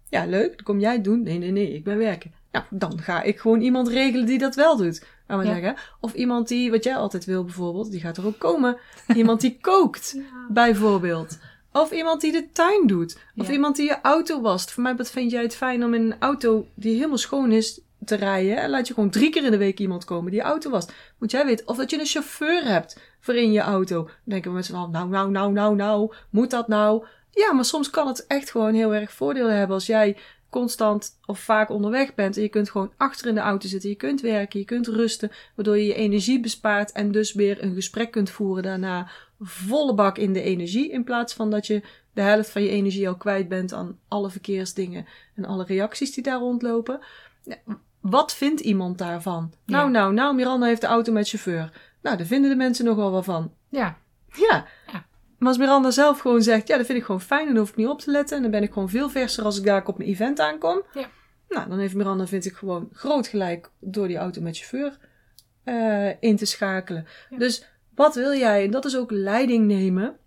Ja, 0.09 0.25
leuk, 0.25 0.51
dat 0.51 0.63
kom 0.63 0.79
jij 0.79 1.01
doen. 1.01 1.23
Nee, 1.23 1.37
nee, 1.37 1.51
nee, 1.51 1.73
ik 1.73 1.83
ben 1.83 1.97
werken. 1.97 2.33
Nou, 2.51 2.65
dan 2.69 3.01
ga 3.01 3.21
ik 3.21 3.39
gewoon 3.39 3.61
iemand 3.61 3.87
regelen 3.87 4.25
die 4.25 4.37
dat 4.37 4.55
wel 4.55 4.77
doet. 4.77 5.05
Ja. 5.27 5.43
zeggen. 5.43 5.75
Of 5.99 6.13
iemand 6.13 6.47
die, 6.47 6.71
wat 6.71 6.83
jij 6.83 6.95
altijd 6.95 7.25
wil 7.25 7.43
bijvoorbeeld, 7.43 7.91
die 7.91 7.99
gaat 7.99 8.17
er 8.17 8.25
ook 8.25 8.39
komen. 8.39 8.77
Iemand 9.15 9.41
die 9.41 9.57
kookt, 9.71 10.17
bijvoorbeeld. 10.49 11.37
Of 11.71 11.91
iemand 11.91 12.21
die 12.21 12.31
de 12.31 12.49
tuin 12.51 12.87
doet. 12.87 13.17
Of 13.35 13.47
Ja. 13.47 13.53
iemand 13.53 13.75
die 13.75 13.85
je 13.85 14.01
auto 14.01 14.41
wast. 14.41 14.71
Voor 14.71 14.83
mij 14.83 14.95
wat 14.95 15.11
vind 15.11 15.31
jij 15.31 15.41
het 15.41 15.55
fijn 15.55 15.83
om 15.83 15.93
in 15.93 16.01
een 16.01 16.19
auto 16.19 16.67
die 16.73 16.95
helemaal 16.95 17.17
schoon 17.17 17.51
is 17.51 17.81
te 18.05 18.15
rijden. 18.15 18.57
En 18.57 18.69
laat 18.69 18.87
je 18.87 18.93
gewoon 18.93 19.09
drie 19.09 19.29
keer 19.29 19.43
in 19.43 19.51
de 19.51 19.57
week 19.57 19.79
iemand 19.79 20.05
komen 20.05 20.31
die 20.31 20.39
je 20.39 20.45
auto 20.45 20.69
wast. 20.69 20.93
Moet 21.19 21.31
jij 21.31 21.45
weten. 21.45 21.67
Of 21.67 21.77
dat 21.77 21.89
je 21.89 21.99
een 21.99 22.05
chauffeur 22.05 22.65
hebt 22.65 22.99
voor 23.19 23.35
in 23.35 23.51
je 23.51 23.59
auto. 23.59 24.03
Dan 24.03 24.13
denken 24.23 24.49
we 24.49 24.55
met 24.55 24.65
z'n 24.65 24.73
nou, 24.73 24.89
nou, 24.89 25.31
nou, 25.31 25.51
nou, 25.51 25.75
nou. 25.75 26.13
Moet 26.29 26.49
dat 26.49 26.67
nou? 26.67 27.05
Ja, 27.31 27.53
maar 27.53 27.65
soms 27.65 27.89
kan 27.89 28.07
het 28.07 28.27
echt 28.27 28.51
gewoon 28.51 28.73
heel 28.73 28.93
erg 28.93 29.11
voordelen 29.11 29.57
hebben 29.57 29.75
als 29.75 29.85
jij 29.85 30.17
constant 30.49 31.19
of 31.25 31.39
vaak 31.39 31.69
onderweg 31.69 32.15
bent. 32.15 32.35
En 32.35 32.41
je 32.41 32.49
kunt 32.49 32.69
gewoon 32.69 32.93
achter 32.97 33.27
in 33.27 33.35
de 33.35 33.41
auto 33.41 33.67
zitten. 33.67 33.89
Je 33.89 33.95
kunt 33.95 34.21
werken, 34.21 34.59
je 34.59 34.65
kunt 34.65 34.87
rusten. 34.87 35.31
Waardoor 35.55 35.77
je 35.77 35.85
je 35.85 35.93
energie 35.93 36.39
bespaart 36.39 36.91
en 36.91 37.11
dus 37.11 37.33
weer 37.33 37.63
een 37.63 37.73
gesprek 37.73 38.11
kunt 38.11 38.29
voeren 38.29 38.63
daarna. 38.63 39.09
Volle 39.39 39.93
bak 39.93 40.17
in 40.17 40.33
de 40.33 40.41
energie. 40.41 40.91
In 40.91 41.03
plaats 41.03 41.33
van 41.33 41.49
dat 41.49 41.67
je 41.67 41.81
de 42.13 42.21
helft 42.21 42.49
van 42.49 42.63
je 42.63 42.69
energie 42.69 43.07
al 43.07 43.17
kwijt 43.17 43.47
bent 43.47 43.73
aan 43.73 43.99
alle 44.07 44.29
verkeersdingen 44.29 45.05
en 45.35 45.45
alle 45.45 45.63
reacties 45.63 46.13
die 46.13 46.23
daar 46.23 46.39
rondlopen. 46.39 46.99
Wat 48.03 48.33
vindt 48.33 48.61
iemand 48.61 48.97
daarvan? 48.97 49.53
Ja. 49.65 49.77
Nou, 49.77 49.91
nou, 49.91 50.13
nou, 50.13 50.35
Miranda 50.35 50.65
heeft 50.65 50.81
de 50.81 50.87
auto 50.87 51.11
met 51.11 51.29
chauffeur. 51.29 51.71
Nou, 52.01 52.17
daar 52.17 52.25
vinden 52.25 52.49
de 52.49 52.55
mensen 52.55 52.85
nogal 52.85 53.11
wel 53.11 53.23
van. 53.23 53.53
Ja, 53.69 53.97
Ja. 54.31 54.65
Ja. 54.91 55.05
Maar 55.37 55.47
als 55.47 55.57
Miranda 55.57 55.91
zelf 55.91 56.19
gewoon 56.19 56.41
zegt, 56.41 56.67
ja, 56.67 56.77
dat 56.77 56.85
vind 56.85 56.97
ik 56.97 57.05
gewoon 57.05 57.21
fijn 57.21 57.41
en 57.41 57.47
dan 57.47 57.57
hoef 57.57 57.69
ik 57.69 57.75
niet 57.75 57.87
op 57.87 57.99
te 57.99 58.11
letten. 58.11 58.35
En 58.35 58.41
dan 58.41 58.51
ben 58.51 58.63
ik 58.63 58.73
gewoon 58.73 58.89
veel 58.89 59.09
verser 59.09 59.43
als 59.43 59.57
ik 59.57 59.65
daar 59.65 59.85
op 59.85 59.99
een 59.99 60.05
event 60.05 60.39
aankom. 60.39 60.83
Ja. 60.93 61.09
Nou, 61.49 61.69
dan 61.69 61.79
heeft 61.79 61.95
Miranda, 61.95 62.27
vind 62.27 62.45
ik, 62.45 62.53
gewoon 62.53 62.89
groot 62.93 63.27
gelijk 63.27 63.69
door 63.79 64.07
die 64.07 64.17
auto 64.17 64.41
met 64.41 64.57
chauffeur 64.57 64.97
eh, 65.63 66.21
in 66.21 66.35
te 66.35 66.45
schakelen. 66.45 67.07
Ja. 67.29 67.37
Dus 67.37 67.65
wat 67.95 68.15
wil 68.15 68.33
jij? 68.33 68.63
En 68.63 68.71
dat 68.71 68.85
is 68.85 68.97
ook 68.97 69.11
leiding 69.11 69.65
nemen 69.65 70.17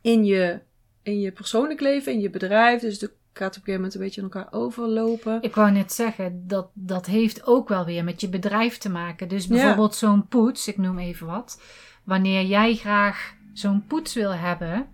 in 0.00 0.24
je, 0.24 0.60
in 1.02 1.20
je 1.20 1.32
persoonlijk 1.32 1.80
leven, 1.80 2.12
in 2.12 2.20
je 2.20 2.30
bedrijf. 2.30 2.80
Dus 2.80 3.00
het 3.00 3.12
gaat 3.38 3.48
op 3.48 3.56
een 3.56 3.62
gegeven 3.62 3.74
moment 3.74 3.94
een 3.94 4.00
beetje 4.00 4.20
in 4.22 4.30
elkaar 4.30 4.52
overlopen. 4.60 5.42
ik 5.42 5.54
wou 5.54 5.70
net 5.70 5.92
zeggen, 5.92 6.44
dat, 6.46 6.70
dat 6.74 7.06
heeft 7.06 7.46
ook 7.46 7.68
wel 7.68 7.84
weer 7.84 8.04
met 8.04 8.20
je 8.20 8.28
bedrijf 8.28 8.78
te 8.78 8.88
maken. 8.88 9.28
Dus 9.28 9.44
Ja. 9.44 9.48
bijvoorbeeld 9.50 9.94
zo'n 9.94 10.26
poets, 10.28 10.68
ik 10.68 10.78
noem 10.78 10.98
even 10.98 11.26
wat. 11.26 11.60
Wanneer 12.04 12.42
jij 12.44 12.74
graag 12.74 13.34
zo'n 13.52 13.84
poets 13.86 14.14
wil 14.14 14.34
hebben, 14.34 14.86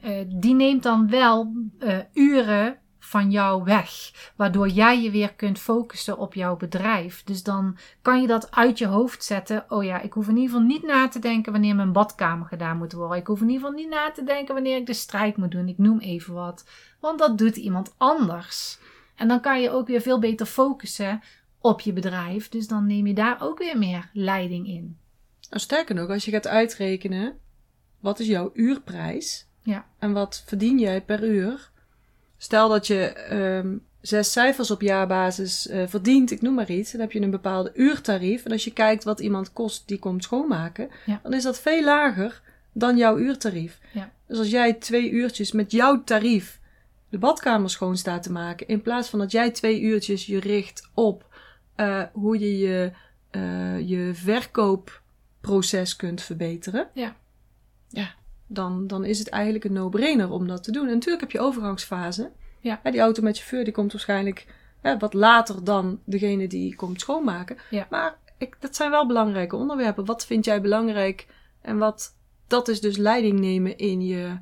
eh, 0.00 0.12
die 0.28 0.54
neemt 0.54 0.82
dan 0.82 1.08
wel 1.10 1.52
eh, 1.78 1.98
uren 2.12 2.78
van 3.06 3.30
jou 3.30 3.64
weg. 3.64 3.90
Waardoor 4.36 4.68
jij 4.68 5.02
je 5.02 5.10
weer 5.10 5.34
kunt 5.34 5.58
focussen 5.58 6.18
op 6.18 6.34
jouw 6.34 6.56
bedrijf. 6.56 7.24
Dus 7.24 7.42
dan 7.42 7.76
kan 8.02 8.20
je 8.20 8.26
dat 8.26 8.50
uit 8.50 8.78
je 8.78 8.86
hoofd 8.86 9.24
zetten. 9.24 9.64
Oh 9.68 9.84
ja, 9.84 10.00
ik 10.00 10.12
hoef 10.12 10.28
in 10.28 10.36
ieder 10.36 10.50
geval 10.50 10.66
niet 10.66 10.82
na 10.82 11.08
te 11.08 11.18
denken 11.18 11.52
wanneer 11.52 11.74
mijn 11.74 11.92
badkamer 11.92 12.46
gedaan 12.46 12.76
moet 12.76 12.92
worden. 12.92 13.18
Ik 13.18 13.26
hoef 13.26 13.40
in 13.40 13.48
ieder 13.48 13.62
geval 13.62 13.78
niet 13.78 13.88
na 13.88 14.10
te 14.10 14.24
denken 14.24 14.54
wanneer 14.54 14.76
ik 14.76 14.86
de 14.86 14.92
strijk 14.92 15.36
moet 15.36 15.50
doen. 15.50 15.68
Ik 15.68 15.78
noem 15.78 15.98
even 15.98 16.34
wat. 16.34 16.64
Want 17.00 17.18
dat 17.18 17.38
doet 17.38 17.56
iemand 17.56 17.94
anders. 17.96 18.78
En 19.14 19.28
dan 19.28 19.40
kan 19.40 19.60
je 19.60 19.70
ook 19.70 19.86
weer 19.86 20.00
veel 20.00 20.18
beter 20.18 20.46
focussen 20.46 21.20
op 21.60 21.80
je 21.80 21.92
bedrijf. 21.92 22.48
Dus 22.48 22.68
dan 22.68 22.86
neem 22.86 23.06
je 23.06 23.14
daar 23.14 23.42
ook 23.42 23.58
weer 23.58 23.78
meer 23.78 24.10
leiding 24.12 24.66
in. 24.66 24.98
Nou, 25.50 25.60
sterker 25.60 25.94
nog, 25.94 26.08
als 26.08 26.24
je 26.24 26.30
gaat 26.30 26.46
uitrekenen, 26.46 27.38
wat 28.00 28.20
is 28.20 28.26
jouw 28.26 28.50
uurprijs? 28.54 29.46
Ja. 29.62 29.86
En 29.98 30.12
wat 30.12 30.42
verdien 30.46 30.78
jij 30.78 31.02
per 31.02 31.24
uur? 31.24 31.74
Stel 32.36 32.68
dat 32.68 32.86
je 32.86 33.00
ehm, 33.08 33.76
zes 34.00 34.32
cijfers 34.32 34.70
op 34.70 34.80
jaarbasis 34.80 35.68
eh, 35.68 35.82
verdient, 35.86 36.30
ik 36.30 36.42
noem 36.42 36.54
maar 36.54 36.70
iets. 36.70 36.92
Dan 36.92 37.00
heb 37.00 37.12
je 37.12 37.20
een 37.20 37.30
bepaalde 37.30 37.70
uurtarief. 37.74 38.44
En 38.44 38.52
als 38.52 38.64
je 38.64 38.72
kijkt 38.72 39.04
wat 39.04 39.20
iemand 39.20 39.52
kost 39.52 39.88
die 39.88 39.98
komt 39.98 40.22
schoonmaken, 40.24 40.90
Ja. 41.06 41.20
dan 41.22 41.32
is 41.34 41.42
dat 41.42 41.60
veel 41.60 41.84
lager 41.84 42.42
dan 42.72 42.96
jouw 42.96 43.18
uurtarief. 43.18 43.78
Ja. 43.92 44.10
Dus 44.26 44.38
als 44.38 44.50
jij 44.50 44.72
twee 44.72 45.10
uurtjes 45.10 45.52
met 45.52 45.70
jouw 45.72 46.04
tarief 46.04 46.60
de 47.08 47.18
badkamer 47.18 47.70
schoon 47.70 47.96
staat 47.96 48.22
te 48.22 48.32
maken, 48.32 48.68
in 48.68 48.82
plaats 48.82 49.08
van 49.08 49.18
dat 49.18 49.30
jij 49.32 49.50
twee 49.50 49.80
uurtjes 49.80 50.26
je 50.26 50.40
richt 50.40 50.88
op 50.94 51.34
eh, 51.74 52.02
hoe 52.12 52.38
je 52.38 52.58
je, 52.58 52.90
eh, 53.30 53.88
je 53.88 54.10
verkoopproces 54.14 55.96
kunt 55.96 56.22
verbeteren. 56.22 56.88
Ja. 56.92 57.16
Ja, 57.88 58.14
dan, 58.46 58.86
dan 58.86 59.04
is 59.04 59.18
het 59.18 59.28
eigenlijk 59.28 59.64
een 59.64 59.72
no-brainer 59.72 60.30
om 60.30 60.46
dat 60.46 60.62
te 60.64 60.72
doen. 60.72 60.86
En 60.86 60.92
natuurlijk 60.94 61.20
heb 61.20 61.30
je 61.30 61.40
overgangsfase. 61.40 62.30
Ja. 62.60 62.80
Hè, 62.82 62.90
die 62.90 63.00
auto 63.00 63.22
met 63.22 63.36
chauffeur 63.36 63.64
die 63.64 63.72
komt 63.72 63.92
waarschijnlijk 63.92 64.46
hè, 64.80 64.98
wat 64.98 65.14
later 65.14 65.64
dan 65.64 66.00
degene 66.04 66.46
die 66.48 66.76
komt 66.76 67.00
schoonmaken. 67.00 67.56
Ja. 67.70 67.86
Maar 67.90 68.18
ik, 68.38 68.56
dat 68.60 68.76
zijn 68.76 68.90
wel 68.90 69.06
belangrijke 69.06 69.56
onderwerpen. 69.56 70.04
Wat 70.04 70.26
vind 70.26 70.44
jij 70.44 70.60
belangrijk? 70.60 71.26
En 71.60 71.78
wat, 71.78 72.16
dat 72.46 72.68
is 72.68 72.80
dus 72.80 72.96
leiding 72.96 73.38
nemen 73.40 73.76
in 73.78 74.02
je, 74.02 74.38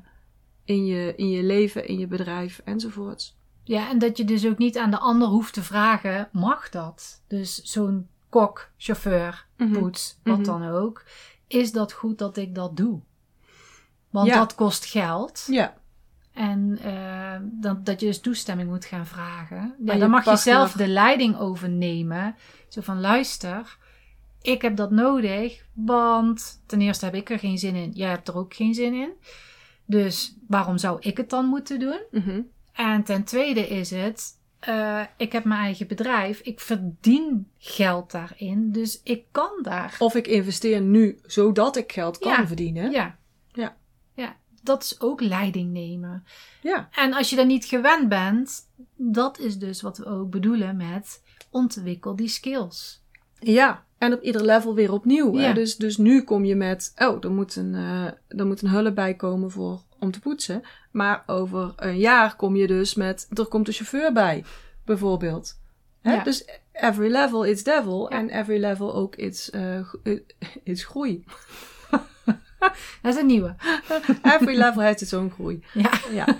in 0.65 0.85
je, 0.85 1.13
in 1.15 1.29
je 1.29 1.43
leven, 1.43 1.87
in 1.87 1.99
je 1.99 2.07
bedrijf 2.07 2.61
enzovoorts. 2.65 3.37
Ja, 3.63 3.89
en 3.89 3.99
dat 3.99 4.17
je 4.17 4.25
dus 4.25 4.45
ook 4.47 4.57
niet 4.57 4.77
aan 4.77 4.91
de 4.91 4.99
ander 4.99 5.27
hoeft 5.27 5.53
te 5.53 5.63
vragen, 5.63 6.29
mag 6.31 6.69
dat? 6.69 7.21
Dus 7.27 7.61
zo'n 7.63 8.07
kok, 8.29 8.69
chauffeur, 8.77 9.45
Mhm. 9.57 9.79
poets, 9.79 10.19
wat 10.23 10.37
Mhm. 10.37 10.45
dan 10.45 10.67
ook. 10.69 11.03
Is 11.47 11.71
dat 11.71 11.91
goed 11.93 12.17
dat 12.17 12.37
ik 12.37 12.55
dat 12.55 12.77
doe? 12.77 12.99
Want 14.15 14.27
Ja. 14.27 14.37
dat 14.37 14.55
kost 14.55 14.85
geld. 14.85 15.43
Ja, 15.47 15.73
En 16.33 16.77
eh, 16.83 17.35
dat, 17.41 17.85
dat 17.85 17.99
je 17.99 18.05
dus 18.05 18.19
toestemming 18.19 18.69
moet 18.69 18.85
gaan 18.85 19.05
vragen. 19.05 19.75
Ja, 19.85 19.95
dan 19.95 20.09
mag 20.09 20.25
je 20.25 20.35
zelf 20.35 20.71
de 20.71 20.87
leiding 20.87 21.37
overnemen. 21.37 22.35
Zo 22.67 22.81
van 22.81 22.99
luister, 22.99 23.77
ik 24.41 24.61
heb 24.61 24.75
dat 24.75 24.91
nodig, 24.91 25.65
want 25.73 26.61
ten 26.65 26.81
eerste 26.81 27.05
heb 27.05 27.15
ik 27.15 27.29
er 27.29 27.39
geen 27.39 27.57
zin 27.57 27.75
in. 27.75 27.91
Jij 27.91 28.09
hebt 28.09 28.27
er 28.27 28.35
ook 28.37 28.53
geen 28.53 28.73
zin 28.73 28.93
in. 28.93 29.09
Dus 29.85 30.35
waarom 30.47 30.77
zou 30.77 30.97
ik 30.99 31.17
het 31.17 31.29
dan 31.29 31.45
moeten 31.45 31.79
doen? 31.79 31.99
Mhm. 32.11 32.41
En 32.73 33.03
ten 33.03 33.23
tweede 33.23 33.67
is 33.67 33.89
het, 33.91 34.39
eh, 34.59 35.01
ik 35.17 35.31
heb 35.31 35.43
mijn 35.43 35.61
eigen 35.61 35.87
bedrijf, 35.87 36.39
ik 36.39 36.59
verdien 36.59 37.47
geld 37.57 38.11
daarin, 38.11 38.71
dus 38.71 39.01
ik 39.03 39.23
kan 39.31 39.51
daar. 39.61 39.95
Of 39.99 40.15
ik 40.15 40.27
investeer 40.27 40.81
nu 40.81 41.19
zodat 41.25 41.75
ik 41.75 41.91
geld 41.91 42.17
kan 42.17 42.31
Ja. 42.31 42.47
verdienen. 42.47 42.91
Ja. 42.91 43.15
Dat 44.65 44.83
is 44.83 45.01
ook 45.01 45.21
leiding 45.21 45.71
nemen. 45.71 46.23
ja. 46.61 46.89
En 46.91 47.13
als 47.13 47.29
je 47.29 47.35
dat 47.35 47.45
niet 47.47 47.65
gewend 47.65 48.09
bent, 48.09 48.61
dat 48.95 49.39
is 49.39 49.57
dus 49.57 49.81
wat 49.81 49.97
we 49.97 50.05
ook 50.05 50.29
bedoelen 50.29 50.77
met 50.77 51.21
ontwikkel 51.49 52.15
die 52.15 52.27
skills. 52.27 53.03
Ja, 53.39 53.83
en 53.97 54.13
op 54.13 54.21
ieder 54.21 54.43
level 54.45 54.73
weer 54.75 54.91
opnieuw. 54.91 55.37
Ja. 55.39 55.53
Dus, 55.53 55.75
dus 55.75 55.97
nu 55.97 56.21
kom 56.23 56.45
je 56.45 56.55
met, 56.55 56.93
oh, 56.97 57.23
er 57.23 57.31
moet, 57.31 57.55
een, 57.55 57.73
er 58.27 58.45
moet 58.45 58.61
een 58.61 58.69
hulp 58.69 58.95
bij 58.95 59.13
komen 59.13 59.51
voor, 59.51 59.81
om 59.99 60.11
te 60.11 60.19
poetsen. 60.19 60.61
Maar 60.91 61.23
over 61.25 61.73
een 61.75 61.97
jaar 61.97 62.35
kom 62.35 62.55
je 62.55 62.67
dus 62.67 62.95
met, 62.95 63.27
er 63.33 63.45
komt 63.45 63.67
een 63.67 63.73
chauffeur 63.73 64.13
bij, 64.13 64.43
bijvoorbeeld. 64.85 65.59
Hè? 66.01 66.13
Ja. 66.13 66.23
Dus 66.23 66.45
every 66.71 67.11
level 67.11 67.43
is 67.43 67.63
devil 67.63 68.09
Ja. 68.11 68.17
en 68.17 68.29
every 68.29 68.59
level 68.59 68.95
ook 68.95 69.15
is, 69.15 69.49
gro- 69.83 69.99
is 70.63 70.85
groei. 70.85 71.23
Dat 73.01 73.13
is 73.13 73.19
een 73.19 73.25
nieuwe. 73.25 73.55
Every 74.33 74.57
level 74.57 74.81
heeft 74.81 75.01
its 75.01 75.13
own 75.13 75.29
groei. 75.29 75.63
Ja. 75.73 75.91
Ja. 76.11 76.27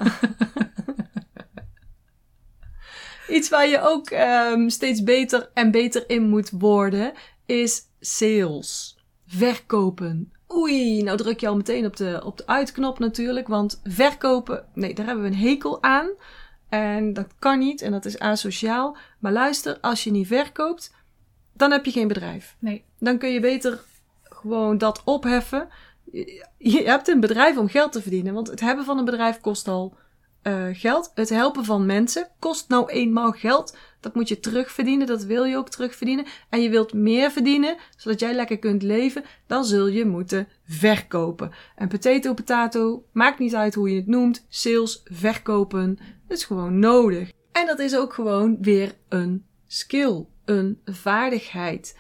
Iets 3.30 3.50
waar 3.50 3.68
je 3.68 3.82
ook 3.82 4.10
ehm, 4.10 4.70
steeds 4.70 5.04
beter 5.04 5.50
en 5.54 5.72
beter 5.72 6.10
in 6.10 6.30
moet 6.30 6.50
worden, 6.50 7.14
is 7.46 7.82
sales. 8.00 8.98
Verkopen. 9.28 10.34
Oei, 10.54 11.04
nou 11.04 11.18
druk 11.18 11.40
je 11.40 11.48
al 11.48 11.56
meteen 11.56 11.86
op 11.86 11.96
de, 11.96 12.22
op 12.24 12.38
de 12.38 12.48
uitknop 12.48 13.00
natuurlijk, 13.00 13.48
want 13.48 13.82
verkopen, 13.84 14.66
nee, 14.74 14.94
daar 14.94 15.06
hebben 15.06 15.24
we 15.24 15.30
een 15.30 15.48
hekel 15.48 15.84
aan. 15.84 16.10
En 16.70 17.14
dat 17.14 17.28
kan 17.40 17.60
niet 17.60 17.82
en 17.82 17.92
dat 17.92 18.06
is 18.06 18.20
asociaal. 18.20 18.98
Maar 19.20 19.32
luister, 19.32 19.78
als 19.82 20.04
je 20.04 20.12
niet 20.12 20.28
verkoopt, 20.28 20.94
dan 21.54 21.72
heb 21.72 21.86
je 21.86 21.92
geen 21.92 22.08
bedrijf. 22.08 22.56
Nee. 22.60 22.84
Dan 23.00 23.18
kun 23.18 23.30
je 23.30 23.40
beter 23.40 23.80
gewoon 24.24 24.78
dat 24.78 25.02
opheffen. 25.04 25.68
Je 26.58 26.84
hebt 26.86 27.08
een 27.08 27.20
bedrijf 27.20 27.58
om 27.58 27.68
geld 27.68 27.92
te 27.92 28.02
verdienen, 28.02 28.34
want 28.34 28.48
het 28.48 28.60
hebben 28.60 28.86
van 28.86 28.98
een 28.98 29.06
bedrijf 29.06 29.40
kost 29.40 29.68
al 29.68 29.98
eh, 30.42 30.68
geld. 30.72 31.12
Het 31.14 31.30
helpen 31.30 31.66
van 31.66 31.86
mensen 31.86 32.28
kost 32.40 32.70
nou 32.70 32.90
eenmaal 32.90 33.32
geld. 33.32 33.78
Dat 34.00 34.16
moet 34.16 34.28
je 34.28 34.40
terugverdienen, 34.40 35.08
dat 35.08 35.24
wil 35.24 35.44
je 35.44 35.58
ook 35.58 35.70
terugverdienen. 35.70 36.26
En 36.50 36.62
je 36.62 36.70
wilt 36.70 36.94
meer 36.94 37.32
verdienen, 37.32 37.76
zodat 37.98 38.20
jij 38.20 38.34
lekker 38.34 38.60
kunt 38.60 38.84
leven, 38.84 39.24
dan 39.48 39.66
zul 39.66 39.88
je 39.88 40.06
moeten 40.06 40.48
verkopen. 40.68 41.52
En 41.76 41.88
potato, 41.88 42.34
potato, 42.34 43.06
maakt 43.12 43.40
niet 43.40 43.56
uit 43.56 43.76
hoe 43.76 43.90
je 43.90 43.96
het 43.96 44.08
noemt. 44.08 44.46
Sales, 44.50 45.02
verkopen, 45.04 46.00
dat 46.28 46.38
is 46.38 46.44
gewoon 46.44 46.80
nodig. 46.80 47.32
En 47.52 47.66
dat 47.66 47.80
is 47.80 47.98
ook 47.98 48.14
gewoon 48.14 48.58
weer 48.62 48.96
een 49.10 49.46
skill, 49.68 50.26
een 50.46 50.82
vaardigheid. 50.86 51.98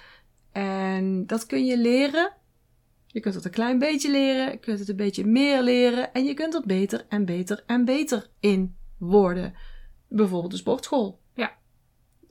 En 0.51 1.27
dat 1.27 1.45
kun 1.45 1.65
je 1.65 1.77
leren. 1.77 2.33
Je 3.15 3.21
kunt 3.21 3.35
het 3.35 3.45
een 3.45 3.51
klein 3.51 3.79
beetje 3.79 4.11
leren, 4.11 4.51
je 4.51 4.57
kunt 4.57 4.79
het 4.79 4.89
een 4.89 4.95
beetje 4.95 5.25
meer 5.25 5.61
leren 5.61 6.13
en 6.13 6.25
je 6.25 6.33
kunt 6.33 6.53
er 6.53 6.61
beter 6.65 7.05
en 7.09 7.25
beter 7.25 7.63
en 7.65 7.85
beter 7.85 8.27
in 8.39 8.75
worden. 8.97 9.53
Bijvoorbeeld 10.07 10.51
de 10.51 10.57
sportschool. 10.57 11.19
Ja. 11.33 11.51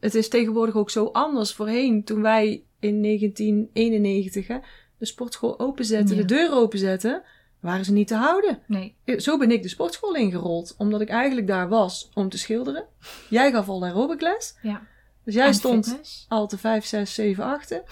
Het 0.01 0.15
is 0.15 0.29
tegenwoordig 0.29 0.75
ook 0.75 0.91
zo 0.91 1.05
anders. 1.13 1.53
Voorheen, 1.55 2.05
toen 2.05 2.23
wij 2.23 2.65
in 2.81 3.03
1991 3.03 4.47
hè, 4.47 4.59
de 4.99 5.07
sportschool 5.07 5.59
openzetten, 5.61 6.17
Ja. 6.17 6.21
de 6.23 6.27
deur 6.35 6.53
openzetten, 6.53 7.23
waren 7.61 7.85
ze 7.85 7.93
niet 7.93 8.09
te 8.09 8.15
houden. 8.15 8.63
Nee. 8.67 8.97
Zo 9.17 9.39
ben 9.39 9.51
ik 9.51 9.63
de 9.63 9.69
sportschool 9.69 10.15
ingerold, 10.15 10.75
omdat 10.79 11.01
ik 11.01 11.09
eigenlijk 11.09 11.47
daar 11.47 11.69
was 11.69 12.11
om 12.15 12.29
te 12.29 12.39
schilderen. 12.39 12.87
Jij 13.31 13.51
gaf 13.51 13.69
al 13.69 13.85
aerobic 13.85 14.21
les, 14.21 14.59
Ja. 14.63 14.87
dus 15.25 15.35
jij 15.35 15.47
En 15.47 15.55
stond 15.55 15.87
fitness. 15.89 16.27
al 16.29 16.47
te 16.47 16.59
5, 16.59 16.85
6, 16.85 17.15
7, 17.15 17.45
8. 17.45 17.83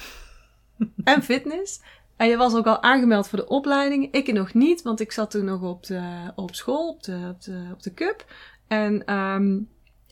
en 1.05 1.22
fitness. 1.22 1.81
En 2.22 2.28
je 2.28 2.37
was 2.37 2.54
ook 2.54 2.66
al 2.66 2.82
aangemeld 2.82 3.28
voor 3.28 3.38
de 3.38 3.48
opleiding. 3.48 4.12
Ik 4.12 4.32
nog 4.32 4.54
niet, 4.54 4.82
want 4.82 5.00
ik 5.00 5.12
zat 5.12 5.30
toen 5.30 5.44
nog 5.44 5.62
op, 5.62 5.87
de, 5.87 6.02
op 6.35 6.54
school, 6.54 6.88
op 6.88 7.02
de, 7.02 7.28
op 7.30 7.42
de, 7.42 7.64
op 7.72 7.82
de 7.82 7.94
cup. 7.94 8.24
En 8.68 9.04
ehm, 9.06 9.58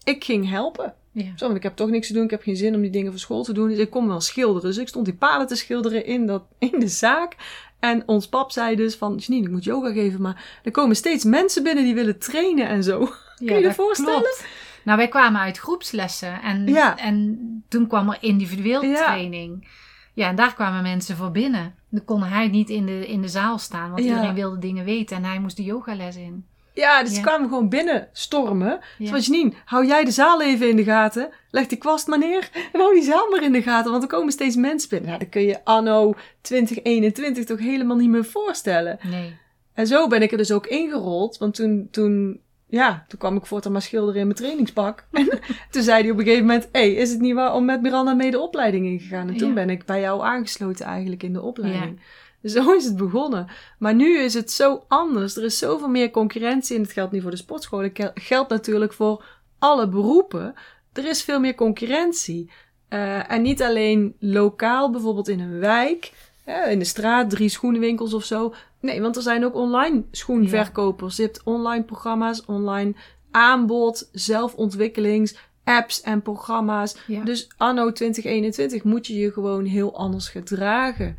ik 0.04 0.24
ging 0.24 0.48
helpen. 0.48 0.94
Ja. 1.12 1.32
Zo, 1.36 1.44
want 1.44 1.56
ik 1.56 1.62
heb 1.62 1.76
toch 1.76 1.90
niks 1.90 2.06
te 2.06 2.12
doen. 2.12 2.24
Ik 2.24 2.30
heb 2.30 2.42
geen 2.42 2.56
zin 2.56 2.74
om 2.74 2.80
die 2.80 2.90
dingen 2.90 3.10
voor 3.10 3.20
school 3.20 3.42
te 3.42 3.52
doen. 3.52 3.68
Dus 3.68 3.78
ik 3.78 3.90
kon 3.90 4.08
wel 4.08 4.20
schilderen. 4.20 4.68
Dus 4.68 4.78
ik 4.78 4.88
stond 4.88 5.04
die 5.04 5.14
paden 5.14 5.46
te 5.46 5.54
schilderen 5.54 6.04
in, 6.04 6.26
dat, 6.26 6.42
in 6.72 6.80
de 6.80 6.88
zaak. 6.88 7.36
En 7.80 8.02
ons 8.06 8.28
pap 8.28 8.50
zei 8.50 8.76
dus 8.76 8.94
van, 8.94 9.16
Janine, 9.16 9.46
ik 9.46 9.52
moet 9.52 9.64
yoga 9.64 9.92
geven. 9.92 10.22
Maar 10.22 10.60
er 10.62 10.70
komen 10.70 10.96
steeds 10.96 11.24
mensen 11.24 11.62
binnen 11.62 11.84
die 11.84 11.94
willen 11.94 12.18
trainen 12.18 12.68
en 12.68 12.84
zo. 12.84 12.98
Ja, 13.38 13.52
je 13.54 13.60
je 13.60 13.66
dat 13.66 13.74
voorstellen? 13.74 14.20
klopt. 14.20 14.46
Nou, 14.84 14.98
wij 14.98 15.08
kwamen 15.08 15.40
uit 15.40 15.58
groepslessen 15.58 16.42
en, 16.42 16.66
Ja. 16.66 16.98
en 16.98 17.38
toen 17.68 17.86
kwam 17.86 18.08
er 18.08 18.18
individueel 18.20 18.80
training. 18.80 19.68
Ja, 20.14 20.28
en 20.28 20.36
daar 20.36 20.54
kwamen 20.54 20.82
mensen 20.82 21.16
voor 21.16 21.30
binnen. 21.30 21.74
Dan 21.90 22.04
kon 22.04 22.22
hij 22.22 22.48
niet 22.48 22.70
in 22.70 22.86
de, 22.86 23.06
in 23.06 23.22
de 23.22 23.28
zaal 23.28 23.58
staan, 23.58 23.90
want 23.90 24.04
Ja. 24.04 24.10
iedereen 24.10 24.34
wilde 24.34 24.58
dingen 24.58 24.84
weten 24.84 25.16
en 25.16 25.24
hij 25.24 25.38
moest 25.40 25.56
de 25.56 25.62
yogales 25.64 26.16
in. 26.16 26.44
Ja, 26.74 27.00
dus 27.02 27.10
ze 27.10 27.16
Ja. 27.16 27.22
kwamen 27.22 27.48
gewoon 27.48 27.68
binnen 27.68 28.08
stormen. 28.12 28.80
Ja. 28.98 29.06
Zoals 29.06 29.26
Janine, 29.26 29.52
hou 29.64 29.86
jij 29.86 30.04
de 30.04 30.10
zaal 30.10 30.42
even 30.42 30.68
in 30.68 30.76
de 30.76 30.84
gaten. 30.84 31.28
Leg 31.50 31.66
die 31.66 31.78
kwast 31.78 32.06
maar 32.06 32.18
neer 32.18 32.50
en 32.72 32.80
hou 32.80 32.94
die 32.94 33.02
zaal 33.02 33.30
maar 33.30 33.42
in 33.42 33.52
de 33.52 33.62
gaten. 33.62 33.90
Want 33.90 34.02
er 34.02 34.08
komen 34.08 34.32
steeds 34.32 34.56
mensen 34.56 34.88
binnen. 34.88 35.08
Nou, 35.08 35.20
dat 35.20 35.28
kun 35.28 35.42
je 35.42 35.64
anno 35.64 36.14
2021 36.40 37.44
toch 37.44 37.58
helemaal 37.58 37.96
niet 37.96 38.08
meer 38.08 38.24
voorstellen. 38.24 38.98
Nee. 39.10 39.36
En 39.74 39.86
zo 39.86 40.06
ben 40.06 40.22
ik 40.22 40.30
er 40.32 40.38
dus 40.38 40.52
ook 40.52 40.66
ingerold. 40.66 41.38
Want 41.38 41.54
toen, 41.54 41.88
toen, 41.90 42.40
ja, 42.70 43.04
toen 43.08 43.18
kwam 43.18 43.36
ik 43.36 43.46
voortaan 43.46 43.72
maar 43.72 43.82
schilderen 43.82 44.20
in 44.20 44.26
mijn 44.26 44.38
trainingspak. 44.38 45.04
En 45.12 45.28
toen 45.70 45.82
zei 45.82 46.02
hij 46.02 46.10
op 46.10 46.18
een 46.18 46.24
gegeven 46.24 46.46
moment... 46.46 46.68
Hé, 46.72 46.80
hey, 46.80 46.92
is 46.92 47.10
het 47.10 47.20
niet 47.20 47.34
waar 47.34 47.54
om 47.54 47.64
met 47.64 47.82
Miranda 47.82 48.12
mee 48.14 48.30
de 48.30 48.38
opleiding 48.40 48.86
ingegaan? 48.86 49.28
En 49.28 49.36
toen 49.36 49.48
Ja. 49.48 49.54
ben 49.54 49.70
ik 49.70 49.84
bij 49.84 50.00
jou 50.00 50.22
aangesloten 50.22 50.86
eigenlijk 50.86 51.22
in 51.22 51.32
de 51.32 51.42
opleiding. 51.42 52.00
Dus 52.42 52.52
zo 52.52 52.72
is 52.72 52.84
het 52.84 52.96
begonnen. 52.96 53.46
Maar 53.78 53.94
nu 53.94 54.18
is 54.18 54.34
het 54.34 54.50
zo 54.50 54.84
anders. 54.88 55.36
Er 55.36 55.44
is 55.44 55.58
zoveel 55.58 55.88
meer 55.88 56.10
concurrentie. 56.10 56.76
En 56.76 56.82
het 56.82 56.92
geldt 56.92 57.12
niet 57.12 57.22
voor 57.22 57.30
de 57.30 57.36
sportscholen. 57.36 57.84
Het 57.84 57.96
gel- 57.96 58.10
geldt 58.14 58.50
natuurlijk 58.50 58.92
voor 58.92 59.24
alle 59.58 59.88
beroepen. 59.88 60.54
Er 60.92 61.06
is 61.08 61.22
veel 61.22 61.40
meer 61.40 61.54
concurrentie. 61.54 62.50
Eh, 62.88 63.30
en 63.32 63.42
niet 63.42 63.62
alleen 63.62 64.16
lokaal, 64.18 64.90
bijvoorbeeld 64.90 65.28
in 65.28 65.40
een 65.40 65.58
wijk, 65.58 66.12
hè, 66.50 66.70
in 66.70 66.78
de 66.78 66.84
straat, 66.84 67.30
drie 67.30 67.48
schoenenwinkels 67.48 68.14
of 68.14 68.24
zo. 68.24 68.54
Nee, 68.80 69.00
want 69.00 69.16
er 69.16 69.22
zijn 69.22 69.44
ook 69.44 69.54
online 69.54 70.04
schoenverkopers. 70.10 71.16
Je 71.16 71.22
hebt 71.22 71.42
online 71.44 71.84
programma's, 71.84 72.44
online 72.44 72.94
aanbod, 73.30 74.08
zelfontwikkelings, 74.12 75.36
apps 75.64 76.00
en 76.00 76.22
programma's. 76.22 76.96
Ja. 77.06 77.24
Dus 77.24 77.48
anno 77.56 77.92
2021 77.92 78.84
moet 78.84 79.06
je 79.06 79.14
je 79.14 79.32
gewoon 79.32 79.64
heel 79.64 79.96
anders 79.96 80.28
gedragen. 80.28 81.16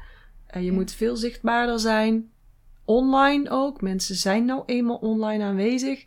Eh, 0.48 0.62
je 0.62 0.68
Ja. 0.68 0.74
moet 0.74 0.92
veel 0.92 1.16
zichtbaarder 1.16 1.80
zijn. 1.80 2.32
Online 2.86 3.50
ook. 3.50 3.82
Mensen 3.82 4.16
zijn 4.16 4.46
nou 4.46 4.64
eenmaal 4.66 4.96
online 4.98 5.44
aanwezig. 5.44 6.04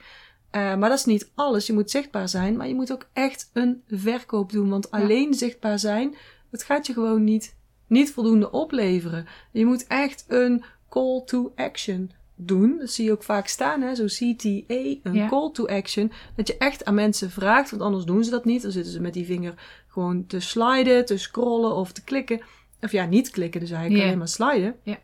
Eh, 0.50 0.60
maar 0.76 0.88
dat 0.88 0.98
is 0.98 1.04
niet 1.04 1.30
alles. 1.34 1.66
Je 1.66 1.72
moet 1.72 1.90
zichtbaar 1.90 2.28
zijn, 2.28 2.56
maar 2.56 2.68
je 2.68 2.74
moet 2.74 2.92
ook 2.92 3.08
echt 3.12 3.50
een 3.52 3.82
verkoop 3.88 4.52
doen. 4.52 4.68
Want 4.68 4.90
alleen 4.90 5.34
zichtbaar 5.34 5.78
zijn, 5.78 6.14
dat 6.50 6.62
gaat 6.62 6.86
je 6.86 6.92
gewoon 6.92 7.24
niet, 7.24 7.56
niet 7.86 8.12
voldoende 8.12 8.50
opleveren. 8.50 9.26
Je 9.50 9.66
moet 9.66 9.86
echt 9.86 10.24
een 10.28 10.64
call 10.88 11.22
to 11.26 11.52
action 11.56 12.10
doen. 12.36 12.76
Dat 12.78 12.90
zie 12.90 13.04
je 13.04 13.12
ook 13.12 13.22
vaak 13.22 13.46
staan, 13.46 13.80
hè? 13.80 13.94
zo 13.94 14.04
CTA, 14.04 14.74
een 15.02 15.14
Ja. 15.14 15.28
call 15.28 15.50
to 15.52 15.66
action. 15.66 16.12
Dat 16.36 16.46
je 16.46 16.56
echt 16.56 16.84
aan 16.84 16.94
mensen 16.94 17.30
vraagt, 17.30 17.70
want 17.70 17.82
anders 17.82 18.04
doen 18.04 18.24
ze 18.24 18.30
dat 18.30 18.44
niet. 18.44 18.62
Dan 18.62 18.70
zitten 18.70 18.92
ze 18.92 19.00
met 19.00 19.12
die 19.14 19.24
vinger 19.24 19.54
gewoon 19.88 20.26
te 20.26 20.40
sliden, 20.40 21.04
te 21.04 21.16
scrollen 21.18 21.74
of 21.74 21.92
te 21.92 22.04
klikken. 22.04 22.40
Of 22.80 22.92
ja, 22.92 23.04
niet 23.06 23.30
klikken, 23.30 23.60
dus 23.60 23.70
eigenlijk 23.70 24.00
Ja. 24.00 24.06
alleen 24.06 24.18
maar 24.18 24.28
sliden. 24.28 24.76
Ja. 24.82 24.98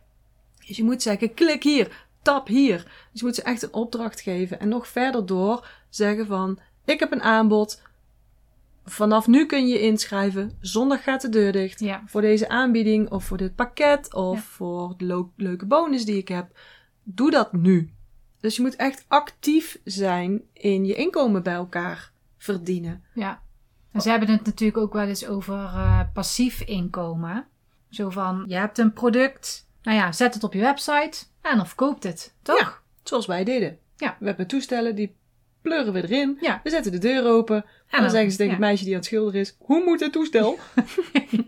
Dus 0.67 0.77
je 0.77 0.85
moet 0.85 1.03
zeggen, 1.03 1.35
klik 1.35 1.63
hier, 1.63 2.07
tap 2.23 2.47
hier. 2.47 2.77
Dus 3.13 3.21
je 3.21 3.27
moet 3.27 3.35
ze 3.35 3.43
echt 3.43 3.63
een 3.63 3.73
opdracht 3.73 4.21
geven. 4.21 4.61
En 4.61 4.69
nog 4.69 4.89
verder 4.89 5.27
door 5.27 5.69
zeggen 5.89 6.27
van, 6.27 6.59
ik 6.85 7.01
heb 7.01 7.13
een 7.13 7.23
aanbod. 7.23 7.83
Vanaf 8.85 9.27
nu 9.27 9.47
kun 9.47 9.69
je 9.69 9.81
inschrijven. 9.81 10.57
Zondag 10.61 11.03
gaat 11.03 11.21
de 11.21 11.29
deur 11.29 11.53
dicht. 11.53 11.81
Ja. 11.81 12.03
Voor 12.07 12.21
deze 12.21 12.49
aanbieding 12.49 13.11
of 13.11 13.25
voor 13.25 13.37
dit 13.37 13.55
pakket 13.55 14.15
of 14.15 14.37
Ja. 14.37 14.43
voor 14.43 14.95
de 14.97 15.27
leuke 15.37 15.67
bonus 15.67 16.05
die 16.05 16.17
ik 16.17 16.29
heb. 16.29 16.59
Doe 17.03 17.31
dat 17.31 17.53
nu. 17.53 17.93
Dus 18.41 18.57
je 18.57 18.63
moet 18.63 18.77
echt 18.77 19.05
actief 19.09 19.81
zijn 19.85 20.43
in 20.53 20.85
je 20.85 20.95
inkomen 20.95 21.43
bij 21.43 21.55
elkaar 21.55 22.13
verdienen. 22.37 23.05
Ja. 23.15 23.43
En 23.93 24.01
ze 24.01 24.11
hebben 24.11 24.29
het 24.31 24.45
natuurlijk 24.45 24.79
ook 24.79 24.93
wel 24.93 25.07
eens 25.07 25.27
over 25.27 25.55
eh, 25.55 26.01
passief 26.13 26.61
inkomen. 26.61 27.47
Zo 27.91 28.11
van, 28.11 28.45
je 28.47 28.55
hebt 28.55 28.79
een 28.79 28.93
product, 28.93 29.69
nou 29.83 29.97
ja, 29.97 30.13
zet 30.13 30.35
het 30.35 30.45
op 30.45 30.53
je 30.53 30.61
website 30.61 31.25
en 31.41 31.57
dan 31.57 31.67
verkoopt 31.67 32.03
het, 32.03 32.35
toch? 32.43 32.59
Ja. 32.59 32.79
Zoals 33.03 33.27
wij 33.27 33.45
deden. 33.45 33.79
Ja. 33.97 34.17
We 34.21 34.27
hebben 34.27 34.47
toestellen, 34.47 34.95
die 34.95 35.17
pleuren 35.63 35.93
we 35.93 36.03
erin. 36.03 36.39
Ja. 36.41 36.61
We 36.63 36.71
zetten 36.71 36.93
de 36.93 36.99
deur 36.99 37.27
open. 37.27 37.57
En 37.57 37.65
dan, 37.91 38.01
dan- 38.01 38.11
zeggen 38.11 38.31
ze 38.31 38.37
tegen 38.37 38.53
ja. 38.53 38.59
het 38.59 38.69
meisje 38.69 38.85
die 38.85 38.93
aan 38.93 38.99
het 38.99 39.09
schilderen 39.09 39.41
is: 39.41 39.57
Hoe 39.59 39.85
moet 39.85 40.01
het 40.01 40.13
toestel? 40.13 40.59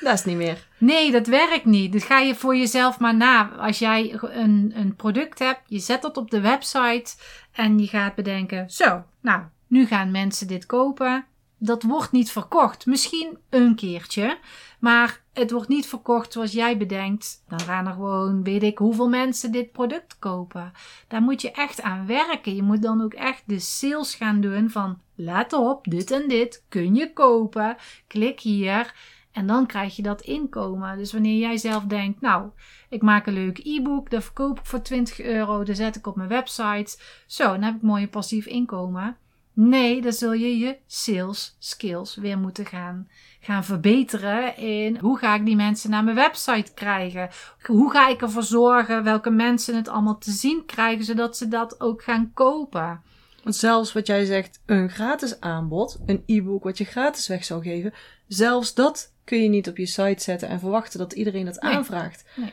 Dat 0.00 0.14
is 0.14 0.24
niet 0.24 0.36
meer. 0.36 0.66
Nee, 0.78 1.10
dat 1.10 1.26
werkt 1.26 1.64
niet. 1.64 1.92
Dat 1.92 2.02
ga 2.02 2.18
je 2.18 2.34
voor 2.34 2.56
jezelf 2.56 2.98
maar 2.98 3.14
na. 3.14 3.50
Als 3.58 3.78
jij 3.78 4.18
een, 4.20 4.72
een 4.76 4.96
product 4.96 5.38
hebt, 5.38 5.60
je 5.66 5.78
zet 5.78 6.02
dat 6.02 6.16
op 6.16 6.30
de 6.30 6.40
website 6.40 7.14
en 7.52 7.78
je 7.78 7.86
gaat 7.86 8.14
bedenken: 8.14 8.70
zo, 8.70 9.04
nou, 9.20 9.42
nu 9.66 9.86
gaan 9.86 10.10
mensen 10.10 10.46
dit 10.46 10.66
kopen. 10.66 11.24
Dat 11.62 11.82
wordt 11.82 12.12
niet 12.12 12.30
verkocht. 12.30 12.86
Misschien 12.86 13.38
een 13.50 13.74
keertje, 13.74 14.38
maar 14.78 15.22
het 15.32 15.50
wordt 15.50 15.68
niet 15.68 15.86
verkocht 15.86 16.32
zoals 16.32 16.52
jij 16.52 16.76
bedenkt. 16.76 17.44
Dan 17.48 17.60
gaan 17.60 17.86
er 17.86 17.92
gewoon, 17.92 18.42
weet 18.42 18.62
ik, 18.62 18.78
hoeveel 18.78 19.08
mensen 19.08 19.52
dit 19.52 19.72
product 19.72 20.18
kopen. 20.18 20.72
Daar 21.08 21.22
moet 21.22 21.42
je 21.42 21.50
echt 21.50 21.82
aan 21.82 22.06
werken. 22.06 22.54
Je 22.54 22.62
moet 22.62 22.82
dan 22.82 23.02
ook 23.02 23.14
echt 23.14 23.42
de 23.46 23.58
sales 23.58 24.14
gaan 24.14 24.40
doen 24.40 24.70
van: 24.70 24.98
let 25.14 25.52
op, 25.52 25.84
dit 25.84 26.10
en 26.10 26.28
dit 26.28 26.64
kun 26.68 26.94
je 26.94 27.12
kopen. 27.12 27.76
Klik 28.06 28.40
hier. 28.40 28.94
En 29.32 29.46
dan 29.46 29.66
krijg 29.66 29.96
je 29.96 30.02
dat 30.02 30.20
inkomen. 30.20 30.98
Dus 30.98 31.12
wanneer 31.12 31.38
jij 31.38 31.56
zelf 31.56 31.84
denkt, 31.84 32.20
nou, 32.20 32.50
ik 32.88 33.02
maak 33.02 33.26
een 33.26 33.32
leuk 33.32 33.58
e-book, 33.58 34.10
dat 34.10 34.24
verkoop 34.24 34.58
ik 34.58 34.66
voor 34.66 34.82
20 34.82 35.20
euro, 35.20 35.64
dat 35.64 35.76
zet 35.76 35.96
ik 35.96 36.06
op 36.06 36.16
mijn 36.16 36.28
website. 36.28 36.98
Zo, 37.26 37.44
dan 37.44 37.62
heb 37.62 37.74
ik 37.74 37.82
mooi 37.82 38.08
passief 38.08 38.46
inkomen. 38.46 39.16
Nee, 39.62 40.00
dan 40.02 40.12
zul 40.12 40.32
je 40.32 40.58
je 40.58 40.76
sales 40.86 41.56
skills 41.58 42.14
weer 42.16 42.38
moeten 42.38 42.66
gaan, 42.66 43.08
gaan 43.40 43.64
verbeteren 43.64 44.56
in 44.56 44.96
hoe 44.96 45.18
ga 45.18 45.34
ik 45.34 45.44
die 45.44 45.56
mensen 45.56 45.90
naar 45.90 46.04
mijn 46.04 46.16
website 46.16 46.72
krijgen? 46.74 47.28
Hoe 47.62 47.90
ga 47.90 48.08
ik 48.08 48.22
ervoor 48.22 48.42
zorgen 48.42 49.04
welke 49.04 49.30
mensen 49.30 49.76
het 49.76 49.88
allemaal 49.88 50.18
te 50.18 50.30
zien 50.30 50.64
krijgen, 50.66 51.04
zodat 51.04 51.36
ze 51.36 51.48
dat 51.48 51.80
ook 51.80 52.02
gaan 52.02 52.30
kopen? 52.34 53.02
Want 53.42 53.56
zelfs 53.56 53.92
wat 53.92 54.06
jij 54.06 54.24
zegt, 54.24 54.62
een 54.66 54.90
gratis 54.90 55.40
aanbod, 55.40 55.98
een 56.06 56.22
e-book 56.26 56.64
wat 56.64 56.78
je 56.78 56.84
gratis 56.84 57.28
weg 57.28 57.44
zou 57.44 57.62
geven, 57.62 57.92
zelfs 58.26 58.74
dat 58.74 59.12
kun 59.24 59.42
je 59.42 59.48
niet 59.48 59.68
op 59.68 59.76
je 59.76 59.86
site 59.86 60.22
zetten 60.22 60.48
en 60.48 60.60
verwachten 60.60 60.98
dat 60.98 61.12
iedereen 61.12 61.44
dat 61.44 61.62
Nee. 61.62 61.74
aanvraagt. 61.74 62.24
Nee. 62.36 62.52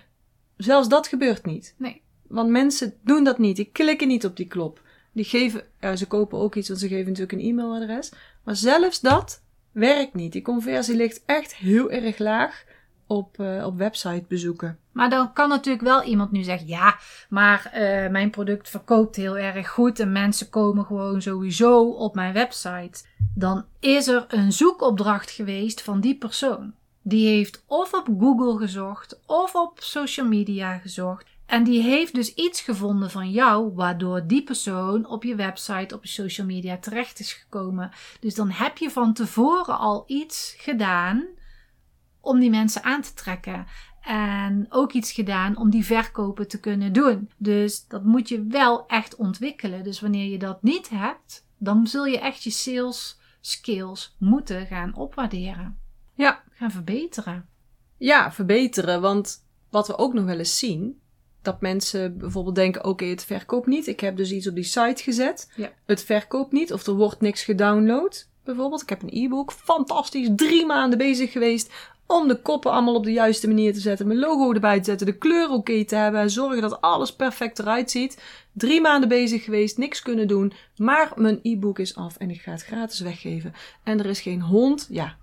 Zelfs 0.57 0.87
dat 0.87 1.07
gebeurt 1.07 1.45
niet. 1.45 1.75
Nee. 1.77 2.01
Want 2.27 2.49
mensen 2.49 2.93
doen 3.03 3.23
dat 3.23 3.37
niet. 3.37 3.55
Die 3.55 3.69
klikken 3.71 4.07
niet 4.07 4.25
op 4.25 4.37
die 4.37 4.47
knop. 4.47 4.85
Die 5.17 5.25
geven, 5.25 5.63
ja, 5.79 5.95
ze 5.95 6.07
kopen 6.07 6.39
ook 6.39 6.55
iets, 6.55 6.67
want 6.67 6.79
ze 6.79 6.87
geven 6.87 7.05
natuurlijk 7.05 7.31
een 7.31 7.47
e-mailadres. 7.47 8.11
Maar 8.43 8.55
zelfs 8.55 8.99
dat 8.99 9.41
werkt 9.71 10.13
niet. 10.13 10.31
Die 10.31 10.41
conversie 10.41 10.95
ligt 10.95 11.21
echt 11.25 11.55
heel 11.55 11.91
erg 11.91 12.17
laag 12.17 12.63
op, 13.07 13.39
eh, 13.39 13.65
op 13.65 13.77
website 13.77 14.23
bezoeken. 14.27 14.79
Maar 14.91 15.09
dan 15.09 15.33
kan 15.33 15.49
natuurlijk 15.49 15.83
wel 15.83 16.03
iemand 16.03 16.31
nu 16.31 16.43
zeggen: 16.43 16.67
ja, 16.67 16.97
maar 17.29 17.71
uh, 17.73 18.09
mijn 18.09 18.29
product 18.29 18.69
verkoopt 18.69 19.15
heel 19.15 19.37
erg 19.37 19.69
goed 19.69 19.99
en 19.99 20.11
mensen 20.11 20.49
komen 20.49 20.85
gewoon 20.85 21.21
sowieso 21.21 21.89
op 21.89 22.15
mijn 22.15 22.33
website. 22.33 23.03
Dan 23.33 23.65
is 23.79 24.07
er 24.07 24.25
een 24.27 24.51
zoekopdracht 24.51 25.31
geweest 25.31 25.81
van 25.81 25.99
die 25.99 26.17
persoon. 26.17 26.73
Die 27.01 27.27
heeft 27.27 27.63
of 27.67 27.93
op 27.93 28.07
Google 28.19 28.57
gezocht 28.57 29.19
of 29.25 29.55
op 29.55 29.71
social 29.79 30.27
media 30.27 30.77
gezocht. 30.77 31.25
En 31.47 31.63
die 31.63 31.81
heeft 31.81 32.13
dus 32.13 32.33
iets 32.33 32.61
gevonden 32.61 33.11
van 33.11 33.31
jou, 33.31 33.73
waardoor 33.73 34.27
die 34.27 34.43
persoon 34.43 35.05
op 35.05 35.23
je 35.23 35.35
website, 35.35 35.95
op 35.95 36.03
je 36.03 36.09
social 36.09 36.47
media 36.47 36.77
terecht 36.77 37.19
is 37.19 37.33
gekomen. 37.33 37.91
Dus 38.19 38.35
dan 38.35 38.49
heb 38.49 38.77
je 38.77 38.89
van 38.89 39.13
tevoren 39.13 39.77
al 39.77 40.03
iets 40.07 40.55
gedaan 40.57 41.27
om 42.21 42.39
die 42.39 42.49
mensen 42.49 42.83
aan 42.83 43.01
te 43.01 43.13
trekken. 43.13 43.65
En 44.01 44.65
ook 44.69 44.91
iets 44.91 45.11
gedaan 45.11 45.57
om 45.57 45.69
die 45.69 45.85
verkopen 45.85 46.47
te 46.47 46.59
kunnen 46.59 46.93
doen. 46.93 47.31
Dus 47.37 47.87
dat 47.87 48.03
moet 48.03 48.29
je 48.29 48.43
wel 48.43 48.85
echt 48.87 49.15
ontwikkelen. 49.15 49.83
Dus 49.83 49.99
wanneer 49.99 50.29
je 50.29 50.39
dat 50.39 50.63
niet 50.63 50.89
hebt, 50.89 51.47
dan 51.57 51.87
zul 51.87 52.05
je 52.05 52.19
echt 52.19 52.43
je 52.43 52.49
sales 52.49 53.19
skills 53.41 54.15
moeten 54.19 54.65
gaan 54.65 54.95
opwaarderen. 54.95 55.79
Ja. 56.13 56.43
Gaan 56.51 56.71
verbeteren. 56.71 57.49
Ja, 57.97 58.31
verbeteren. 58.31 59.01
Want 59.01 59.45
wat 59.69 59.87
we 59.87 59.97
ook 59.97 60.13
nog 60.13 60.25
wel 60.25 60.37
eens 60.37 60.57
zien, 60.57 61.01
dat 61.47 61.61
mensen 61.61 62.17
bijvoorbeeld 62.17 62.55
denken: 62.55 62.85
oké, 62.85 63.05
het 63.05 63.25
verkoopt 63.25 63.67
niet. 63.67 63.87
Ik 63.87 63.99
heb 63.99 64.17
dus 64.17 64.31
iets 64.31 64.47
op 64.47 64.55
die 64.55 64.63
site 64.63 65.03
gezet. 65.03 65.51
Ja. 65.55 65.71
Het 65.85 66.03
verkoopt 66.03 66.51
niet 66.51 66.73
of 66.73 66.87
er 66.87 66.93
wordt 66.93 67.21
niks 67.21 67.43
gedownload. 67.43 68.27
Bijvoorbeeld, 68.43 68.81
ik 68.81 68.89
heb 68.89 69.01
een 69.01 69.23
e-book, 69.23 69.51
fantastisch, 69.51 70.29
drie 70.35 70.65
maanden 70.65 70.97
bezig 70.97 71.31
geweest 71.31 71.71
om 72.07 72.27
de 72.27 72.41
koppen 72.41 72.71
allemaal 72.71 72.95
op 72.95 73.03
de 73.03 73.11
juiste 73.11 73.47
manier 73.47 73.73
te 73.73 73.79
zetten, 73.79 74.07
mijn 74.07 74.19
logo 74.19 74.53
erbij 74.53 74.77
te 74.77 74.83
zetten, 74.83 75.05
de 75.05 75.17
kleur 75.17 75.49
oké 75.49 75.85
te 75.85 75.95
hebben 75.95 76.21
en 76.21 76.29
zorgen 76.29 76.61
dat 76.61 76.81
alles 76.81 77.15
perfect 77.15 77.59
eruit 77.59 77.91
ziet. 77.91 78.21
Drie 78.51 78.81
maanden 78.81 79.09
bezig 79.09 79.43
geweest, 79.43 79.77
niks 79.77 80.01
kunnen 80.01 80.27
doen, 80.27 80.53
maar 80.77 81.11
mijn 81.15 81.39
e-book 81.41 81.79
is 81.79 81.95
af 81.95 82.17
en 82.17 82.29
ik 82.29 82.41
ga 82.41 82.51
het 82.51 82.63
gratis 82.63 82.99
weggeven. 82.99 83.53
En 83.83 83.99
er 83.99 84.05
is 84.05 84.21
geen 84.21 84.41
hond, 84.41 84.87
ja, 84.89 85.15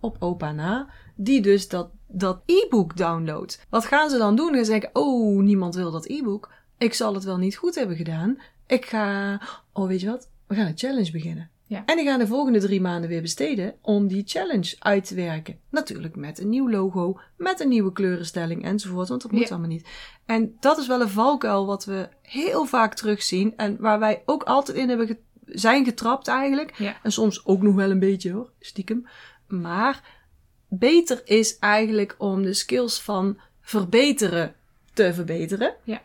op 0.00 0.16
opa 0.18 0.52
na, 0.52 0.88
die 1.14 1.40
dus 1.40 1.68
dat, 1.68 1.90
dat 2.06 2.42
e-book 2.46 2.96
downloadt. 2.96 3.66
Wat 3.68 3.84
gaan 3.84 4.10
ze 4.10 4.18
dan 4.18 4.36
doen? 4.36 4.64
Ze 4.64 4.70
denken, 4.70 4.90
oh, 4.92 5.42
niemand 5.42 5.74
wil 5.74 5.90
dat 5.90 6.06
e-book. 6.08 6.52
Ik 6.78 6.94
zal 6.94 7.14
het 7.14 7.24
wel 7.24 7.36
niet 7.36 7.56
goed 7.56 7.74
hebben 7.74 7.96
gedaan. 7.96 8.38
Ik 8.66 8.86
ga, 8.86 9.40
oh 9.72 9.86
weet 9.86 10.00
je 10.00 10.06
wat, 10.06 10.28
we 10.46 10.54
gaan 10.54 10.66
een 10.66 10.78
challenge 10.78 11.10
beginnen. 11.10 11.48
Ja. 11.66 11.82
En 11.86 11.96
die 11.96 12.06
gaan 12.06 12.18
de 12.18 12.26
volgende 12.26 12.58
drie 12.60 12.80
maanden 12.80 13.10
weer 13.10 13.22
besteden 13.22 13.74
om 13.80 14.06
die 14.06 14.22
challenge 14.26 14.76
uit 14.78 15.04
te 15.06 15.14
werken. 15.14 15.58
Natuurlijk 15.70 16.16
met 16.16 16.38
een 16.38 16.48
nieuw 16.48 16.70
logo, 16.70 17.20
met 17.36 17.60
een 17.60 17.68
nieuwe 17.68 17.92
kleurenstelling 17.92 18.64
enzovoort, 18.64 19.08
want 19.08 19.22
dat 19.22 19.30
moet 19.32 19.40
Ja. 19.40 19.48
allemaal 19.48 19.68
niet. 19.68 19.86
En 20.26 20.56
dat 20.60 20.78
is 20.78 20.86
wel 20.86 21.00
een 21.00 21.08
valkuil 21.08 21.66
wat 21.66 21.84
we 21.84 22.08
heel 22.22 22.64
vaak 22.64 22.94
terugzien 22.94 23.56
en 23.56 23.76
waar 23.80 23.98
wij 23.98 24.22
ook 24.26 24.42
altijd 24.42 24.76
in 24.76 24.88
hebben 24.88 25.06
ge- 25.06 25.18
zijn 25.46 25.84
getrapt 25.84 26.28
eigenlijk. 26.28 26.74
Ja. 26.78 26.96
En 27.02 27.12
soms 27.12 27.46
ook 27.46 27.62
nog 27.62 27.74
wel 27.74 27.90
een 27.90 27.98
beetje 27.98 28.32
hoor, 28.32 28.50
stiekem. 28.60 29.06
Maar 29.48 30.22
beter 30.68 31.22
is 31.24 31.58
eigenlijk 31.58 32.14
om 32.18 32.42
de 32.42 32.54
skills 32.54 33.00
van 33.00 33.38
verbeteren 33.60 34.54
te 34.92 35.14
verbeteren. 35.14 35.74
Ja. 35.84 36.02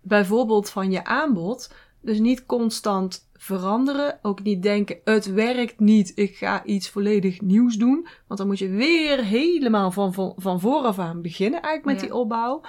Bijvoorbeeld 0.00 0.70
van 0.70 0.90
je 0.90 1.04
aanbod. 1.04 1.72
Dus 2.00 2.18
niet 2.18 2.46
constant 2.46 3.28
veranderen. 3.36 4.18
Ook 4.22 4.42
niet 4.42 4.62
denken, 4.62 4.98
het 5.04 5.26
werkt 5.32 5.80
niet, 5.80 6.12
ik 6.14 6.36
ga 6.36 6.64
iets 6.64 6.88
volledig 6.88 7.40
nieuws 7.40 7.76
doen. 7.76 8.06
Want 8.26 8.38
dan 8.38 8.48
moet 8.48 8.58
je 8.58 8.68
weer 8.68 9.24
helemaal 9.24 9.90
van, 9.90 10.14
van, 10.14 10.34
van 10.36 10.60
vooraf 10.60 10.98
aan 10.98 11.22
beginnen 11.22 11.62
eigenlijk 11.62 11.84
met 11.84 12.00
Ja. 12.00 12.06
die 12.12 12.20
opbouw. 12.22 12.60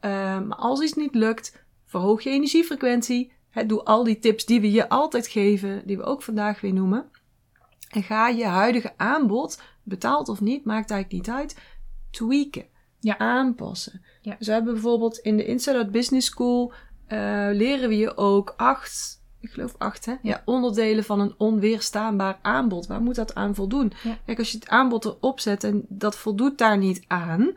Eh, 0.00 0.10
maar 0.40 0.56
als 0.56 0.80
iets 0.80 0.92
niet 0.92 1.14
lukt, 1.14 1.62
verhoog 1.84 2.22
je 2.22 2.30
energiefrequentie. 2.30 3.32
Doe 3.66 3.84
al 3.84 4.04
die 4.04 4.18
tips 4.18 4.44
die 4.46 4.60
we 4.60 4.70
je 4.70 4.88
altijd 4.88 5.26
geven, 5.26 5.82
die 5.84 5.96
we 5.96 6.02
ook 6.02 6.22
vandaag 6.22 6.60
weer 6.60 6.72
noemen. 6.72 7.10
En 7.88 8.02
ga 8.02 8.28
je 8.28 8.44
huidige 8.44 8.92
aanbod, 8.96 9.62
betaald 9.82 10.28
of 10.28 10.40
niet, 10.40 10.64
maakt 10.64 10.90
eigenlijk 10.90 11.26
niet 11.26 11.36
uit, 11.36 11.56
tweaken. 12.10 12.64
Ja. 13.00 13.18
Aanpassen. 13.18 14.02
Ja. 14.22 14.34
Dus 14.38 14.46
we 14.46 14.52
hebben 14.52 14.72
bijvoorbeeld 14.72 15.18
in 15.18 15.36
de 15.36 15.44
Inside 15.44 15.76
Out 15.76 15.90
Business 15.90 16.26
School 16.26 16.72
eh, 17.06 17.48
leren 17.52 17.88
we 17.88 17.96
je 17.96 18.16
ook 18.16 18.54
acht, 18.56 19.22
ik 19.40 19.50
geloof 19.50 19.74
acht 19.78 20.04
hè, 20.04 20.14
ja. 20.22 20.42
onderdelen 20.44 21.04
van 21.04 21.20
een 21.20 21.34
onweerstaanbaar 21.38 22.38
aanbod. 22.42 22.86
Waar 22.86 23.02
moet 23.02 23.14
dat 23.14 23.34
aan 23.34 23.54
voldoen? 23.54 23.92
Ja. 24.02 24.18
Kijk, 24.26 24.38
als 24.38 24.50
je 24.50 24.58
het 24.58 24.68
aanbod 24.68 25.04
erop 25.04 25.40
zet 25.40 25.64
en 25.64 25.84
dat 25.88 26.16
voldoet 26.16 26.58
daar 26.58 26.78
niet 26.78 27.04
aan, 27.06 27.56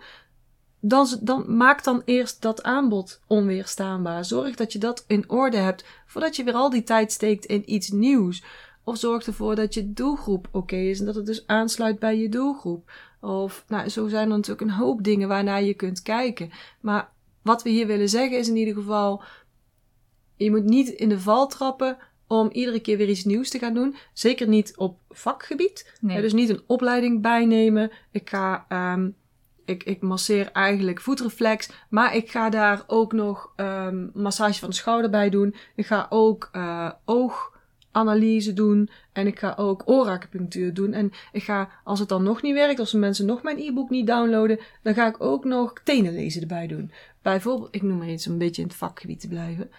dan, 0.80 1.08
dan 1.22 1.58
maak 1.58 1.84
dan 1.84 2.02
eerst 2.06 2.42
dat 2.42 2.64
aanbod 2.64 3.22
onweerstaanbaar. 3.28 4.26
Zorg 4.26 4.56
dat 4.56 4.74
je 4.74 4.80
dat 4.80 5.04
in 5.08 5.30
orde 5.30 5.58
hebt 5.58 5.86
voordat 6.06 6.36
je 6.36 6.44
weer 6.44 6.54
al 6.54 6.70
die 6.70 6.84
tijd 6.84 7.12
steekt 7.12 7.46
in 7.46 7.74
iets 7.74 7.90
nieuws. 7.90 8.44
Of 8.84 8.98
zorg 8.98 9.26
ervoor 9.26 9.56
dat 9.56 9.74
je 9.74 9.94
doelgroep 9.94 10.48
oké 10.52 10.76
is 10.76 11.00
en 11.00 11.06
dat 11.06 11.16
het 11.16 11.26
dus 11.26 11.48
aansluit 11.48 12.00
bij 12.00 12.18
je 12.18 12.30
doelgroep. 12.30 12.92
Of, 13.22 13.66
nou, 13.68 13.90
zo 13.90 14.08
zijn 14.08 14.30
er 14.30 14.36
natuurlijk 14.36 14.62
een 14.62 14.78
hoop 14.78 15.04
dingen 15.04 15.28
waarnaar 15.28 15.64
je 15.64 15.74
kunt 15.74 16.02
kijken. 16.02 16.52
Maar 16.82 17.10
wat 17.42 17.64
we 17.64 17.70
hier 17.70 17.88
willen 17.88 18.10
zeggen 18.10 18.38
is 18.38 18.48
in 18.48 18.56
ieder 18.56 18.74
geval, 18.74 19.24
je 20.36 20.52
moet 20.52 20.64
niet 20.64 20.90
in 20.90 21.10
de 21.10 21.20
val 21.20 21.48
trappen 21.48 21.98
om 22.28 22.50
iedere 22.52 22.80
keer 22.80 22.98
weer 22.98 23.10
iets 23.10 23.24
nieuws 23.24 23.50
te 23.50 23.60
gaan 23.60 23.74
doen. 23.74 23.96
Zeker 24.14 24.48
niet 24.48 24.78
op 24.78 25.00
vakgebied. 25.10 25.98
Nee. 26.00 26.22
Dus 26.22 26.34
niet 26.34 26.50
een 26.50 26.64
opleiding 26.68 27.22
bijnemen. 27.22 27.92
Ik 28.12 28.30
ga, 28.30 28.66
ehm, 28.70 29.10
ik, 29.66 29.84
ik 29.84 30.02
masseer 30.02 30.52
eigenlijk 30.52 31.02
voetreflex, 31.02 31.70
maar 31.90 32.16
ik 32.16 32.32
ga 32.32 32.50
daar 32.50 32.84
ook 32.88 33.14
nog 33.14 33.54
ehm, 33.56 34.08
massage 34.14 34.60
van 34.60 34.70
de 34.70 34.76
schouder 34.76 35.10
bij 35.10 35.30
doen. 35.30 35.56
Ik 35.76 35.86
ga 35.86 36.08
ook 36.10 36.50
eh, 36.52 36.92
ooganalyse 37.94 38.54
doen 38.54 38.90
en 39.12 39.28
ik 39.28 39.40
ga 39.40 39.54
ook 39.58 39.82
ooracupunctuur 39.86 40.74
doen. 40.74 40.94
En 40.94 41.12
ik 41.32 41.44
ga, 41.44 41.70
als 41.84 42.00
het 42.00 42.10
dan 42.10 42.24
nog 42.24 42.42
niet 42.42 42.54
werkt, 42.54 42.80
als 42.80 42.92
de 42.92 42.98
mensen 42.98 43.26
nog 43.26 43.44
mijn 43.44 43.60
e-book 43.60 43.90
niet 43.90 44.08
downloaden, 44.08 44.60
dan 44.82 44.94
ga 44.94 45.08
ik 45.08 45.24
ook 45.24 45.46
nog 45.46 45.74
tenen 45.84 46.14
lezen 46.14 46.42
erbij 46.42 46.68
doen. 46.68 46.92
Bijvoorbeeld, 47.22 47.76
ik 47.76 47.82
noem 47.82 47.98
maar 47.98 48.10
iets 48.10 48.28
om 48.28 48.34
een 48.34 48.40
beetje 48.40 48.62
in 48.62 48.68
het 48.68 48.78
vakgebied 48.78 49.20
te 49.20 49.28
blijven. 49.28 49.72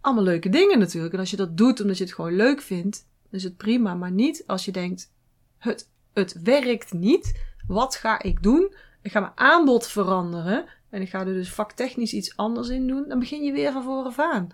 Allemaal 0.00 0.24
leuke 0.24 0.48
dingen 0.48 0.78
natuurlijk. 0.78 1.14
En 1.14 1.20
als 1.20 1.30
je 1.30 1.36
dat 1.36 1.56
doet 1.56 1.80
omdat 1.80 1.98
je 1.98 2.04
het 2.04 2.14
gewoon 2.14 2.36
leuk 2.36 2.60
vindt, 2.60 3.06
is 3.30 3.42
het 3.42 3.56
prima. 3.56 3.94
Maar 3.94 4.10
niet 4.10 4.44
als 4.46 4.64
je 4.64 4.72
denkt, 4.72 5.12
het, 5.58 5.90
het 6.12 6.42
werkt 6.42 6.92
niet. 6.92 7.40
Wat 7.66 7.94
ga 7.94 8.22
ik 8.22 8.42
doen? 8.42 8.74
Ik 9.02 9.10
ga 9.10 9.20
mijn 9.20 9.32
aanbod 9.34 9.86
veranderen. 9.86 10.64
En 10.90 11.02
ik 11.02 11.08
ga 11.08 11.18
er 11.18 11.24
dus 11.24 11.52
vaktechnisch 11.52 12.12
iets 12.12 12.36
anders 12.36 12.68
in 12.68 12.86
doen. 12.86 13.08
Dan 13.08 13.18
begin 13.18 13.42
je 13.42 13.52
weer 13.52 13.72
van 13.72 13.82
vooraf 13.82 14.18
aan. 14.18 14.48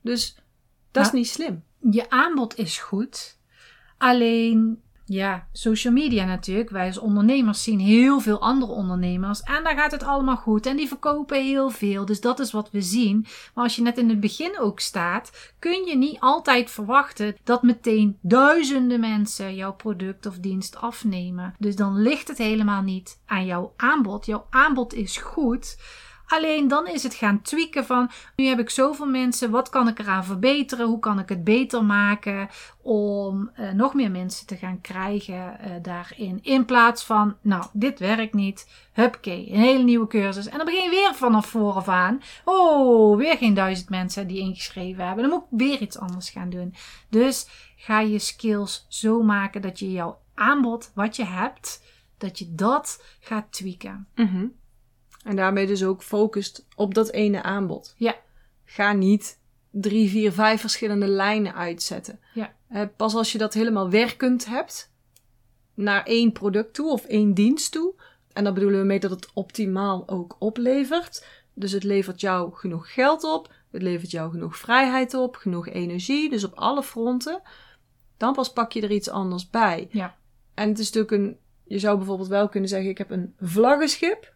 Dus 0.00 0.36
dat 0.90 1.06
is 1.06 1.12
niet 1.12 1.28
slim. 1.28 1.62
Je 1.90 2.10
aanbod 2.10 2.58
is 2.58 2.78
goed. 2.78 3.38
Alleen, 3.98 4.82
ja, 5.04 5.46
social 5.52 5.92
media 5.92 6.24
natuurlijk. 6.24 6.70
Wij 6.70 6.86
als 6.86 6.98
ondernemers 6.98 7.62
zien 7.62 7.78
heel 7.78 8.20
veel 8.20 8.40
andere 8.40 8.72
ondernemers. 8.72 9.40
En 9.40 9.64
daar 9.64 9.76
gaat 9.76 9.90
het 9.90 10.02
allemaal 10.02 10.36
goed. 10.36 10.66
En 10.66 10.76
die 10.76 10.88
verkopen 10.88 11.44
heel 11.44 11.70
veel. 11.70 12.04
Dus 12.04 12.20
dat 12.20 12.38
is 12.38 12.52
wat 12.52 12.70
we 12.70 12.82
zien. 12.82 13.26
Maar 13.54 13.64
als 13.64 13.76
je 13.76 13.82
net 13.82 13.98
in 13.98 14.08
het 14.08 14.20
begin 14.20 14.58
ook 14.58 14.80
staat, 14.80 15.52
kun 15.58 15.86
je 15.86 15.96
niet 15.96 16.20
altijd 16.20 16.70
verwachten 16.70 17.36
dat 17.44 17.62
meteen 17.62 18.18
duizenden 18.20 19.00
mensen 19.00 19.54
jouw 19.54 19.72
product 19.72 20.26
of 20.26 20.38
dienst 20.38 20.76
afnemen. 20.76 21.54
Dus 21.58 21.76
dan 21.76 22.02
ligt 22.02 22.28
het 22.28 22.38
helemaal 22.38 22.82
niet 22.82 23.20
aan 23.26 23.46
jouw 23.46 23.72
aanbod. 23.76 24.26
Jouw 24.26 24.46
aanbod 24.50 24.94
is 24.94 25.16
goed. 25.16 25.76
Alleen 26.30 26.68
dan 26.68 26.86
is 26.86 27.02
het 27.02 27.14
gaan 27.14 27.42
tweaken 27.42 27.84
van 27.84 28.10
nu 28.36 28.44
heb 28.44 28.58
ik 28.58 28.70
zoveel 28.70 29.06
mensen, 29.06 29.50
wat 29.50 29.68
kan 29.68 29.88
ik 29.88 29.98
eraan 29.98 30.24
verbeteren? 30.24 30.86
Hoe 30.86 30.98
kan 30.98 31.18
ik 31.18 31.28
het 31.28 31.44
beter 31.44 31.84
maken 31.84 32.48
om 32.82 33.50
eh, 33.54 33.70
nog 33.70 33.94
meer 33.94 34.10
mensen 34.10 34.46
te 34.46 34.56
gaan 34.56 34.80
krijgen 34.80 35.60
eh, 35.60 35.70
daarin? 35.82 36.38
In 36.42 36.64
plaats 36.64 37.04
van, 37.04 37.36
nou, 37.40 37.64
dit 37.72 37.98
werkt 37.98 38.34
niet. 38.34 38.68
Hupke, 38.92 39.30
een 39.30 39.60
hele 39.60 39.82
nieuwe 39.82 40.06
cursus. 40.06 40.48
En 40.48 40.56
dan 40.56 40.66
begin 40.66 40.82
je 40.82 40.90
weer 40.90 41.14
vanaf 41.14 41.46
vooraf 41.46 41.88
aan. 41.88 42.22
Oh, 42.44 43.16
weer 43.16 43.36
geen 43.36 43.54
duizend 43.54 43.88
mensen 43.88 44.26
die 44.26 44.38
ingeschreven 44.38 45.06
hebben. 45.06 45.28
Dan 45.28 45.32
moet 45.32 45.46
ik 45.50 45.58
weer 45.58 45.80
iets 45.80 45.98
anders 45.98 46.30
gaan 46.30 46.50
doen. 46.50 46.74
Dus 47.08 47.46
ga 47.76 48.00
je 48.00 48.18
skills 48.18 48.86
zo 48.88 49.22
maken 49.22 49.62
dat 49.62 49.78
je 49.78 49.92
jouw 49.92 50.18
aanbod, 50.34 50.90
wat 50.94 51.16
je 51.16 51.24
hebt, 51.24 51.82
dat 52.18 52.38
je 52.38 52.54
dat 52.54 53.04
gaat 53.20 53.52
tweaken. 53.52 54.06
Mhm. 54.14 54.46
En 55.24 55.36
daarmee 55.36 55.66
dus 55.66 55.84
ook 55.84 56.02
focust 56.02 56.66
op 56.76 56.94
dat 56.94 57.10
ene 57.10 57.42
aanbod. 57.42 57.94
Ja. 57.96 58.16
Ga 58.64 58.92
niet 58.92 59.38
drie, 59.70 60.10
vier, 60.10 60.32
vijf 60.32 60.60
verschillende 60.60 61.08
lijnen 61.08 61.54
uitzetten. 61.54 62.20
Ja. 62.34 62.54
Pas 62.96 63.14
als 63.14 63.32
je 63.32 63.38
dat 63.38 63.54
helemaal 63.54 63.90
werkend 63.90 64.46
hebt, 64.46 64.92
naar 65.74 66.04
één 66.04 66.32
product 66.32 66.74
toe 66.74 66.90
of 66.90 67.04
één 67.04 67.34
dienst 67.34 67.72
toe. 67.72 67.94
En 68.32 68.44
daar 68.44 68.52
bedoelen 68.52 68.80
we 68.80 68.86
mee 68.86 69.00
dat 69.00 69.10
het 69.10 69.30
optimaal 69.34 70.08
ook 70.08 70.36
oplevert. 70.38 71.26
Dus 71.54 71.72
het 71.72 71.84
levert 71.84 72.20
jou 72.20 72.54
genoeg 72.54 72.92
geld 72.94 73.24
op, 73.24 73.52
het 73.70 73.82
levert 73.82 74.10
jou 74.10 74.30
genoeg 74.30 74.56
vrijheid 74.56 75.14
op, 75.14 75.36
genoeg 75.36 75.68
energie, 75.68 76.30
dus 76.30 76.44
op 76.44 76.54
alle 76.54 76.82
fronten. 76.82 77.42
Dan 78.16 78.32
pas 78.32 78.52
pak 78.52 78.72
je 78.72 78.80
er 78.80 78.90
iets 78.90 79.08
anders 79.08 79.50
bij. 79.50 79.88
Ja. 79.90 80.16
En 80.54 80.68
het 80.68 80.78
is 80.78 80.92
natuurlijk 80.92 81.22
een, 81.22 81.38
je 81.64 81.78
zou 81.78 81.96
bijvoorbeeld 81.96 82.28
wel 82.28 82.48
kunnen 82.48 82.68
zeggen, 82.68 82.90
ik 82.90 82.98
heb 82.98 83.10
een 83.10 83.34
vlaggenschip. 83.40 84.34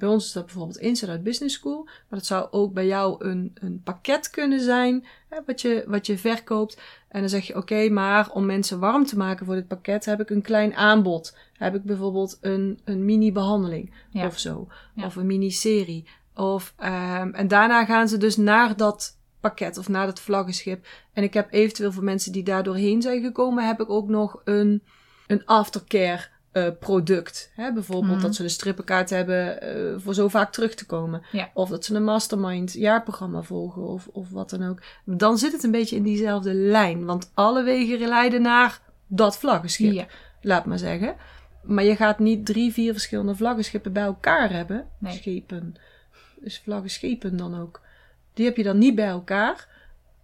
Bij 0.00 0.08
ons 0.08 0.24
is 0.24 0.32
dat 0.32 0.44
bijvoorbeeld 0.44 0.78
Inside 0.78 1.10
Out 1.10 1.22
Business 1.22 1.54
School. 1.54 1.84
Maar 1.84 2.18
dat 2.18 2.26
zou 2.26 2.48
ook 2.50 2.72
bij 2.72 2.86
jou 2.86 3.24
een, 3.24 3.50
een 3.54 3.80
pakket 3.84 4.30
kunnen 4.30 4.60
zijn. 4.60 5.06
Hè, 5.28 5.38
wat, 5.46 5.60
je, 5.60 5.84
wat 5.86 6.06
je 6.06 6.18
verkoopt. 6.18 6.80
En 7.08 7.20
dan 7.20 7.28
zeg 7.28 7.46
je, 7.46 7.56
oké, 7.56 7.88
maar 7.88 8.30
om 8.30 8.46
mensen 8.46 8.78
warm 8.78 9.06
te 9.06 9.16
maken 9.16 9.46
voor 9.46 9.54
dit 9.54 9.68
pakket 9.68 10.04
heb 10.04 10.20
ik 10.20 10.30
een 10.30 10.42
klein 10.42 10.74
aanbod. 10.74 11.36
Heb 11.52 11.74
ik 11.74 11.82
bijvoorbeeld 11.82 12.38
een, 12.40 12.80
een 12.84 13.04
mini-behandeling 13.04 13.92
Ja. 14.10 14.26
of 14.26 14.38
zo. 14.38 14.68
Ja. 14.94 15.06
Of 15.06 15.16
een 15.16 15.26
mini-serie. 15.26 16.06
Of, 16.34 16.74
ehm, 16.76 17.30
en 17.30 17.48
daarna 17.48 17.84
gaan 17.84 18.08
ze 18.08 18.16
dus 18.16 18.36
naar 18.36 18.76
dat 18.76 19.18
pakket 19.40 19.78
of 19.78 19.88
naar 19.88 20.06
dat 20.06 20.20
vlaggenschip. 20.20 20.86
En 21.12 21.22
ik 21.22 21.34
heb 21.34 21.52
eventueel 21.52 21.92
voor 21.92 22.04
mensen 22.04 22.32
die 22.32 22.42
daar 22.42 22.62
doorheen 22.62 23.02
zijn 23.02 23.22
gekomen, 23.22 23.66
heb 23.66 23.80
ik 23.80 23.90
ook 23.90 24.08
nog 24.08 24.40
een, 24.44 24.82
een 25.26 25.44
aftercare 25.44 26.28
eh, 26.52 26.66
product. 26.80 27.50
Hè? 27.54 27.72
Bijvoorbeeld 27.72 28.12
Mhm. 28.16 28.22
dat 28.22 28.34
ze 28.34 28.42
een 28.42 28.50
strippenkaart 28.50 29.10
hebben 29.10 29.60
eh, 29.62 29.94
voor 29.96 30.14
zo 30.14 30.28
vaak 30.28 30.52
terug 30.52 30.74
te 30.74 30.86
komen. 30.86 31.22
Ja. 31.32 31.50
Of 31.54 31.68
dat 31.68 31.84
ze 31.84 31.94
een 31.94 32.04
mastermind 32.04 32.72
jaarprogramma 32.72 33.42
volgen 33.42 33.82
of, 33.86 34.08
of 34.12 34.30
wat 34.30 34.50
dan 34.50 34.62
ook. 34.68 34.82
Dan 35.04 35.38
zit 35.38 35.52
het 35.52 35.62
een 35.62 35.70
beetje 35.70 35.96
in 35.96 36.02
diezelfde 36.02 36.54
lijn. 36.54 37.04
Want 37.04 37.30
alle 37.34 37.62
wegen 37.62 38.08
leiden 38.08 38.42
naar 38.42 38.80
dat 39.06 39.38
vlaggenschip 39.38 39.92
Ja. 39.92 40.06
laat 40.42 40.64
maar 40.64 40.78
zeggen. 40.78 41.14
Maar 41.62 41.84
je 41.84 41.96
gaat 41.96 42.18
niet 42.18 42.46
drie, 42.46 42.72
vier 42.72 42.92
verschillende 42.92 43.34
vlaggenschippen 43.34 43.92
bij 43.92 44.02
elkaar 44.02 44.52
hebben. 44.52 44.86
Nee. 44.98 45.12
Schepen. 45.16 45.74
Dus 46.40 46.60
vlaggenschepen 46.64 47.36
dan 47.36 47.60
ook. 47.60 47.80
Die 48.34 48.44
heb 48.44 48.56
je 48.56 48.62
dan 48.62 48.78
niet 48.78 48.94
bij 48.94 49.06
elkaar. 49.08 49.68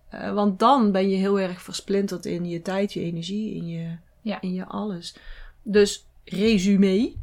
Eh, 0.09 0.33
want 0.33 0.59
dan 0.59 0.93
ben 0.93 1.09
je 1.09 1.17
heel 1.17 1.41
erg 1.41 1.63
versplinterd 1.63 2.27
in 2.27 2.45
je 2.49 2.63
tijd, 2.63 2.93
je 2.93 3.01
energie, 3.01 3.55
in 3.55 3.67
je, 3.69 3.97
Ja. 4.21 4.41
in 4.41 4.53
je 4.55 4.65
alles. 4.65 5.17
Dus 5.63 6.06
resume. 6.27 7.15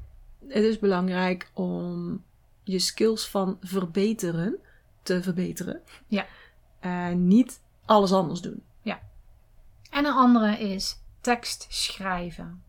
Het 0.47 0.64
is 0.64 0.80
belangrijk 0.80 1.51
om 1.54 2.24
je 2.64 2.80
skills 2.80 3.28
van 3.28 3.58
verbeteren 3.62 4.60
te 5.04 5.24
verbeteren. 5.24 5.82
Ja. 6.08 6.26
En 6.80 7.28
niet 7.28 7.62
alles 7.86 8.12
anders 8.14 8.41
doen. 8.41 8.64
En 9.93 10.06
een 10.06 10.14
andere 10.14 10.60
is 10.60 10.99
tekst 11.22 11.66
schrijven. 11.70 12.64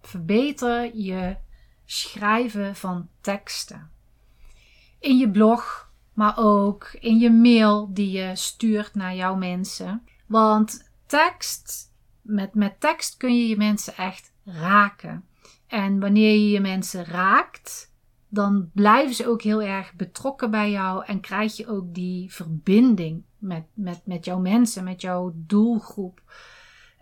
Verbeter 0.00 0.96
je 0.96 1.36
schrijven 1.84 2.76
van 2.76 3.08
teksten. 3.20 3.90
In 4.98 5.18
je 5.18 5.30
blog, 5.30 5.90
maar 6.12 6.34
ook 6.36 6.96
in 7.00 7.18
je 7.18 7.30
mail 7.30 7.94
die 7.94 8.10
je 8.10 8.36
stuurt 8.36 8.94
naar 8.94 9.14
jouw 9.14 9.34
mensen. 9.34 10.06
Want 10.26 10.90
tekst, 11.06 11.92
met, 12.20 12.54
met 12.54 12.80
tekst 12.80 13.16
kun 13.16 13.38
je 13.38 13.48
je 13.48 13.56
mensen 13.56 13.96
echt 13.96 14.32
raken. 14.44 15.24
En 15.72 16.00
wanneer 16.00 16.32
je 16.32 16.50
je 16.50 16.60
mensen 16.60 17.04
raakt, 17.04 17.92
dan 18.28 18.70
blijven 18.74 19.14
ze 19.14 19.28
ook 19.28 19.42
heel 19.42 19.62
erg 19.62 19.94
betrokken 19.94 20.50
bij 20.50 20.70
jou 20.70 21.04
en 21.04 21.20
krijg 21.20 21.56
je 21.56 21.66
ook 21.66 21.94
die 21.94 22.32
verbinding 22.32 23.22
met, 23.38 23.64
met, 23.74 24.00
met 24.04 24.24
jouw 24.24 24.38
mensen, 24.38 24.84
met 24.84 25.00
jouw 25.00 25.32
doelgroep. 25.34 26.22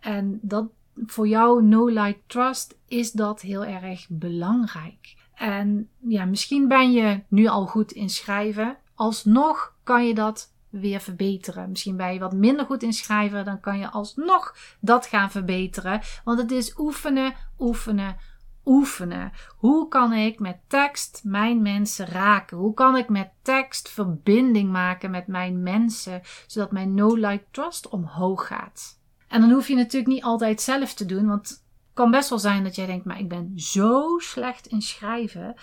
En 0.00 0.38
dat 0.42 0.68
voor 1.06 1.28
jou, 1.28 1.64
no 1.64 1.86
like 1.86 2.20
trust, 2.26 2.78
is 2.86 3.12
dat 3.12 3.40
heel 3.40 3.64
erg 3.64 4.06
belangrijk. 4.08 5.16
En 5.34 5.88
ja, 5.98 6.24
misschien 6.24 6.68
ben 6.68 6.92
je 6.92 7.22
nu 7.28 7.46
al 7.46 7.66
goed 7.66 7.92
in 7.92 8.10
schrijven. 8.10 8.76
Alsnog 8.94 9.74
kan 9.82 10.06
je 10.06 10.14
dat 10.14 10.52
weer 10.68 11.00
verbeteren. 11.00 11.70
Misschien 11.70 11.96
ben 11.96 12.12
je 12.12 12.18
wat 12.18 12.32
minder 12.32 12.66
goed 12.66 12.82
in 12.82 12.92
schrijven, 12.92 13.44
dan 13.44 13.60
kan 13.60 13.78
je 13.78 13.90
alsnog 13.90 14.56
dat 14.80 15.06
gaan 15.06 15.30
verbeteren. 15.30 16.00
Want 16.24 16.38
het 16.38 16.50
is 16.50 16.78
oefenen, 16.78 17.34
oefenen, 17.58 18.16
oefenen. 18.64 19.32
Hoe 19.56 19.88
kan 19.88 20.12
ik 20.12 20.38
met 20.38 20.58
tekst 20.66 21.20
mijn 21.24 21.62
mensen 21.62 22.06
raken? 22.06 22.56
Hoe 22.56 22.74
kan 22.74 22.96
ik 22.96 23.08
met 23.08 23.30
tekst 23.42 23.88
verbinding 23.88 24.70
maken 24.70 25.11
met 25.11 25.26
mijn 25.26 25.62
mensen, 25.62 26.20
zodat 26.46 26.72
mijn 26.72 26.94
no 26.94 27.14
like 27.14 27.44
trust 27.50 27.88
omhoog 27.88 28.46
gaat? 28.46 28.98
En 29.28 29.40
dan 29.40 29.50
hoef 29.50 29.68
je 29.68 29.74
natuurlijk 29.74 30.12
niet 30.12 30.24
altijd 30.24 30.61
zelf 30.61 30.94
te 30.94 31.06
doen, 31.06 31.26
want 31.26 31.48
het 31.48 31.62
kan 31.94 32.11
best 32.11 32.28
wel 32.28 32.38
zijn 32.38 32.64
dat 32.64 32.74
jij 32.74 32.86
denkt, 32.86 33.04
maar 33.04 33.18
ik 33.18 33.28
ben 33.28 33.52
zo 33.56 34.18
slecht 34.18 34.66
in 34.66 34.82
schrijven. 34.82 35.54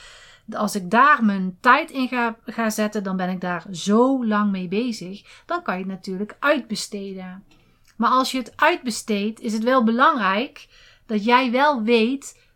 Als 0.52 0.76
ik 0.76 0.90
daar 0.90 1.26
mijn 1.26 1.58
tijd 1.62 1.92
in 1.92 2.08
ga, 2.08 2.38
ga 2.46 2.70
zetten, 2.70 3.04
dan 3.04 3.18
ben 3.18 3.30
ik 3.30 3.42
daar 3.42 3.66
zo 3.72 4.26
lang 4.26 4.52
mee 4.52 4.68
bezig. 4.68 5.44
Dan 5.46 5.62
kan 5.62 5.74
je 5.74 5.84
het 5.84 5.92
natuurlijk 5.92 6.36
uitbesteden. 6.40 7.44
Maar 7.98 8.10
als 8.10 8.32
je 8.32 8.38
het 8.38 8.54
uitbesteedt, 8.56 9.40
is 9.40 9.54
het 9.54 9.64
wel 9.64 9.84
belangrijk 9.84 10.68
dat 11.06 11.24
jij 11.24 11.52
wel 11.52 11.84
weet 11.84 12.47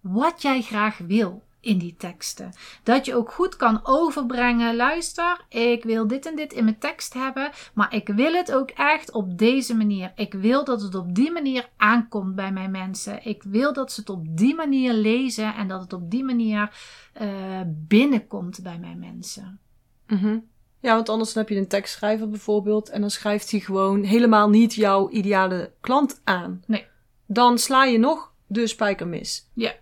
wat 0.00 0.42
jij 0.42 0.62
graag 0.62 0.98
wil 0.98 1.42
in 1.60 1.78
die 1.78 1.94
teksten. 1.98 2.52
Dat 2.82 3.06
je 3.06 3.14
ook 3.14 3.32
goed 3.32 3.56
kan 3.56 3.80
overbrengen. 3.82 4.76
Luister, 4.76 5.44
ik 5.48 5.84
wil 5.84 6.06
dit 6.06 6.26
en 6.26 6.36
dit 6.36 6.52
in 6.52 6.64
mijn 6.64 6.78
tekst 6.78 7.14
hebben, 7.14 7.50
maar 7.74 7.94
ik 7.94 8.08
wil 8.08 8.32
het 8.32 8.52
ook 8.52 8.70
echt 8.70 9.12
op 9.12 9.38
deze 9.38 9.76
manier. 9.76 10.12
Ik 10.14 10.32
wil 10.32 10.64
dat 10.64 10.82
het 10.82 10.94
op 10.94 11.14
die 11.14 11.30
manier 11.30 11.68
aankomt 11.76 12.34
bij 12.34 12.52
mijn 12.52 12.70
mensen. 12.70 13.26
Ik 13.26 13.42
wil 13.42 13.72
dat 13.72 13.92
ze 13.92 14.00
het 14.00 14.10
op 14.10 14.26
die 14.28 14.54
manier 14.54 14.92
lezen 14.92 15.54
en 15.54 15.68
dat 15.68 15.80
het 15.80 15.92
op 15.92 16.10
die 16.10 16.24
manier 16.24 16.72
eh, 17.12 17.28
binnenkomt 17.66 18.62
bij 18.62 18.78
mijn 18.78 18.98
mensen. 18.98 19.60
Mhm. 20.06 20.38
Ja, 20.80 20.94
want 20.94 21.08
anders 21.08 21.34
heb 21.34 21.48
je 21.48 21.56
een 21.56 21.68
tekstschrijver 21.68 22.28
bijvoorbeeld 22.28 22.88
en 22.88 23.00
dan 23.00 23.10
schrijft 23.10 23.50
hij 23.50 23.60
gewoon 23.60 24.02
helemaal 24.02 24.48
niet 24.48 24.74
jouw 24.74 25.10
ideale 25.10 25.72
klant 25.80 26.20
aan. 26.24 26.62
Nee. 26.66 26.86
Dan 27.26 27.58
sla 27.58 27.84
je 27.84 27.98
nog 27.98 28.32
de 28.46 28.66
spijker 28.66 29.08
mis. 29.08 29.48
Ja. 29.54 29.72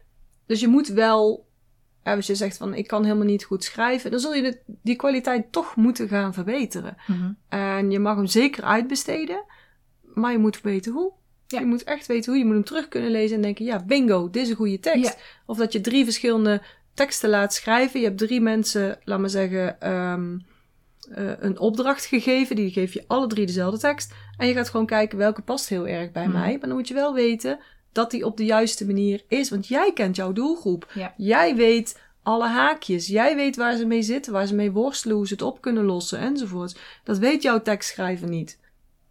Dus 0.48 0.60
je 0.60 0.68
moet 0.68 0.88
wel, 0.88 1.46
als 2.02 2.26
je 2.26 2.34
zegt 2.34 2.56
van 2.56 2.74
ik 2.74 2.86
kan 2.86 3.04
helemaal 3.04 3.26
niet 3.26 3.44
goed 3.44 3.64
schrijven, 3.64 4.10
dan 4.10 4.20
zul 4.20 4.34
je 4.34 4.42
de, 4.42 4.58
die 4.82 4.96
kwaliteit 4.96 5.52
toch 5.52 5.76
moeten 5.76 6.08
gaan 6.08 6.34
verbeteren. 6.34 6.96
Mhm. 7.06 7.32
En 7.48 7.90
je 7.90 7.98
mag 7.98 8.16
hem 8.16 8.26
zeker 8.26 8.64
uitbesteden, 8.64 9.44
maar 10.14 10.32
je 10.32 10.38
moet 10.38 10.60
weten 10.60 10.92
hoe. 10.92 11.12
Ja. 11.46 11.60
Je 11.60 11.66
moet 11.66 11.84
echt 11.84 12.06
weten 12.06 12.30
hoe. 12.32 12.38
Je 12.40 12.46
moet 12.46 12.54
hem 12.54 12.64
terug 12.64 12.88
kunnen 12.88 13.10
lezen 13.10 13.36
en 13.36 13.42
denken, 13.42 13.64
ja, 13.64 13.84
bingo, 13.84 14.30
dit 14.30 14.42
is 14.42 14.48
een 14.50 14.56
goede 14.56 14.80
tekst. 14.80 15.04
Ja. 15.18 15.22
Of 15.46 15.56
dat 15.56 15.72
je 15.72 15.80
drie 15.80 16.04
verschillende 16.04 16.62
teksten 16.94 17.30
laat 17.30 17.54
schrijven. 17.54 18.00
Je 18.00 18.06
hebt 18.06 18.18
drie 18.18 18.40
mensen, 18.40 18.98
laat 19.04 19.18
maar 19.20 19.30
zeggen, 19.30 19.80
ehm, 19.80 20.38
eh, 21.10 21.32
een 21.38 21.58
opdracht 21.58 22.04
gegeven. 22.04 22.56
Die 22.56 22.70
geef 22.70 22.92
je 22.92 23.04
alle 23.06 23.26
drie 23.26 23.46
dezelfde 23.46 23.78
tekst. 23.78 24.14
En 24.36 24.46
je 24.46 24.54
gaat 24.54 24.68
gewoon 24.68 24.86
kijken 24.86 25.18
welke 25.18 25.42
past 25.42 25.68
heel 25.68 25.86
erg 25.86 26.12
bij 26.12 26.26
Mhm. 26.28 26.32
mij. 26.38 26.50
Maar 26.50 26.68
dan 26.68 26.76
moet 26.76 26.88
je 26.88 26.94
wel 26.94 27.14
weten 27.14 27.58
dat 27.98 28.10
die 28.10 28.26
op 28.26 28.36
de 28.36 28.44
juiste 28.44 28.86
manier 28.86 29.24
is. 29.28 29.50
Want 29.50 29.66
jij 29.66 29.92
kent 29.92 30.16
jouw 30.16 30.32
doelgroep. 30.32 30.90
Ja. 30.94 31.14
Jij 31.16 31.56
weet 31.56 32.00
alle 32.22 32.46
haakjes. 32.46 33.06
Jij 33.06 33.36
weet 33.36 33.56
waar 33.56 33.76
ze 33.76 33.86
mee 33.86 34.02
zitten, 34.02 34.32
waar 34.32 34.46
ze 34.46 34.54
mee 34.54 34.72
worstelen, 34.72 35.16
hoe 35.16 35.26
ze 35.26 35.32
het 35.32 35.42
op 35.42 35.60
kunnen 35.60 35.84
lossen 35.84 36.18
enzovoort. 36.18 36.78
Dat 37.04 37.18
weet 37.18 37.42
jouw 37.42 37.62
tekstschrijver 37.62 38.28
niet. 38.28 38.58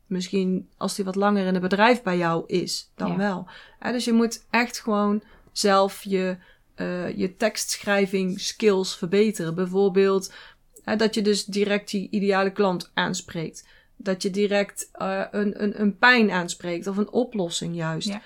Misschien 0.05 0.69
als 0.77 0.95
die 0.95 1.05
wat 1.05 1.15
langer 1.15 1.45
in 1.45 1.53
het 1.53 1.61
bedrijf 1.61 2.01
bij 2.01 2.17
jou 2.17 2.43
is, 2.47 2.91
dan 2.95 3.11
Ja. 3.11 3.17
wel. 3.17 3.47
Dus 3.91 4.05
je 4.05 4.13
moet 4.13 4.45
echt 4.49 4.79
gewoon 4.79 5.21
zelf 5.51 6.03
je, 6.03 6.37
eh, 6.75 7.17
je 7.17 7.35
tekstschrijving 7.35 8.39
skills 8.39 8.95
verbeteren. 8.97 9.55
Bijvoorbeeld 9.55 10.33
hè, 10.83 10.95
dat 10.95 11.15
je 11.15 11.21
dus 11.21 11.45
direct 11.45 11.91
die 11.91 12.07
ideale 12.11 12.51
klant 12.51 12.91
aanspreekt. 12.93 13.67
Dat 13.95 14.21
je 14.21 14.29
direct 14.29 14.89
eh, 14.91 15.23
een, 15.31 15.63
een, 15.63 15.81
een 15.81 15.97
pijn 15.97 16.31
aanspreekt 16.31 16.87
of 16.87 16.97
een 16.97 17.11
oplossing 17.11 17.75
juist. 17.75 18.07
Ja. 18.07 18.21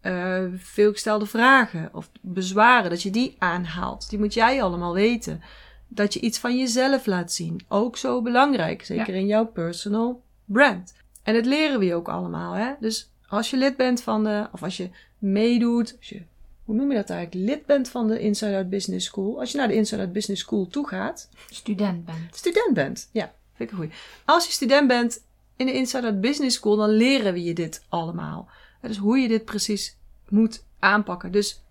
Eh, 0.00 0.44
veelgestelde 0.56 1.26
vragen 1.26 1.90
of 1.92 2.10
bezwaren, 2.20 2.90
dat 2.90 3.02
je 3.02 3.10
die 3.10 3.36
aanhaalt. 3.38 4.10
Die 4.10 4.18
moet 4.18 4.34
jij 4.34 4.62
allemaal 4.62 4.94
weten. 4.94 5.42
Dat 5.88 6.14
je 6.14 6.20
iets 6.20 6.38
van 6.38 6.58
jezelf 6.58 7.06
laat 7.06 7.32
zien. 7.32 7.60
Ook 7.68 7.96
zo 7.96 8.22
belangrijk, 8.22 8.84
zeker 8.84 9.14
in 9.14 9.26
jouw 9.26 9.46
personal 9.46 10.22
brand. 10.44 10.94
En 11.22 11.34
het 11.34 11.46
leren 11.46 11.78
we 11.78 11.84
je 11.84 11.94
ook 11.94 12.08
allemaal. 12.08 12.52
Hè? 12.52 12.72
Dus 12.80 13.10
als 13.28 13.50
je 13.50 13.56
lid 13.56 13.76
bent 13.76 14.02
van 14.02 14.24
de, 14.24 14.48
of 14.52 14.62
als 14.62 14.76
je 14.76 14.90
meedoet, 15.18 15.96
als 15.98 16.08
je, 16.08 16.22
hoe 16.64 16.74
noem 16.74 16.90
je 16.90 16.96
dat 16.96 17.10
eigenlijk? 17.10 17.50
Lid 17.50 17.66
bent 17.66 17.88
van 17.88 18.08
de 18.08 18.20
Inside 18.20 18.56
Out 18.56 18.70
Business 18.70 19.06
School. 19.06 19.38
Als 19.38 19.50
je 19.50 19.58
naar 19.58 19.68
de 19.68 19.74
Inside 19.74 20.00
Out 20.00 20.12
Business 20.12 20.42
School 20.42 20.66
toe 20.66 20.88
gaat, 20.88 21.28
Student 21.50 22.04
bent. 22.04 22.36
student 22.36 22.74
bent. 22.74 23.08
Ja, 23.12 23.32
vind 23.54 23.70
ik 23.70 23.70
een 23.70 23.76
goeie. 23.76 23.92
Als 24.24 24.46
je 24.46 24.52
student 24.52 24.88
bent 24.88 25.22
in 25.56 25.66
de 25.66 25.72
Inside 25.72 26.06
Out 26.06 26.20
Business 26.20 26.56
School, 26.56 26.76
dan 26.76 26.90
leren 26.90 27.32
we 27.32 27.42
je 27.42 27.52
dit 27.52 27.84
allemaal. 27.88 28.48
Dus 28.80 28.96
hoe 28.96 29.18
je 29.18 29.28
dit 29.28 29.44
precies 29.44 29.98
moet 30.28 30.64
aanpakken. 30.78 31.32
Dus 31.32 31.64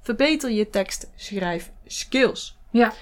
verbeter 0.00 0.50
je 0.50 0.70
tekst, 0.70 1.10
schrijf 1.16 1.72
skills. 1.86 2.58
Ja. 2.70 2.92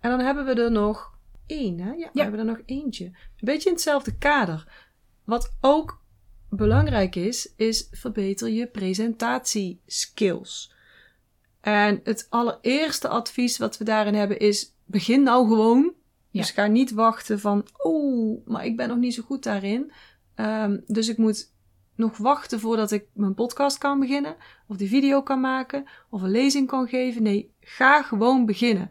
En 0.00 0.10
dan 0.10 0.20
hebben 0.20 0.44
we 0.44 0.62
er 0.62 0.70
nog 0.70 1.14
één, 1.46 1.80
hè? 1.80 1.92
Ja, 1.92 2.10
we 2.12 2.20
hebben 2.20 2.40
er 2.40 2.46
nog 2.46 2.60
eentje. 2.66 3.04
Een 3.04 3.14
beetje 3.40 3.68
in 3.68 3.74
hetzelfde 3.74 4.18
kader. 4.18 4.86
Wat 5.24 5.56
ook 5.60 6.04
belangrijk 6.48 7.14
is, 7.14 7.52
is 7.56 7.88
verbeter 7.90 8.48
je 8.48 8.66
presentatieskills. 8.66 10.74
En 11.60 12.00
het 12.04 12.26
allereerste 12.30 13.08
advies 13.08 13.58
wat 13.58 13.78
we 13.78 13.84
daarin 13.84 14.14
hebben 14.14 14.38
is, 14.38 14.74
begin 14.84 15.22
nou 15.22 15.48
gewoon. 15.48 15.94
Ja. 16.30 16.40
Dus 16.40 16.50
ga 16.50 16.66
niet 16.66 16.92
wachten 16.92 17.40
van, 17.40 17.66
oh, 17.76 18.46
maar 18.46 18.64
ik 18.64 18.76
ben 18.76 18.88
nog 18.88 18.98
niet 18.98 19.14
zo 19.14 19.22
goed 19.22 19.42
daarin. 19.42 19.92
Ehm, 20.34 20.78
dus 20.86 21.08
ik 21.08 21.16
moet 21.16 21.54
nog 21.96 22.16
wachten 22.16 22.60
voordat 22.60 22.90
ik 22.90 23.06
mijn 23.12 23.34
podcast 23.34 23.78
kan 23.78 24.00
beginnen. 24.00 24.36
Of 24.68 24.76
die 24.76 24.88
video 24.88 25.22
kan 25.22 25.40
maken. 25.40 25.84
Of 26.10 26.22
een 26.22 26.30
lezing 26.30 26.66
kan 26.66 26.88
geven. 26.88 27.22
Nee, 27.22 27.54
ga 27.60 28.02
gewoon 28.02 28.46
beginnen. 28.46 28.90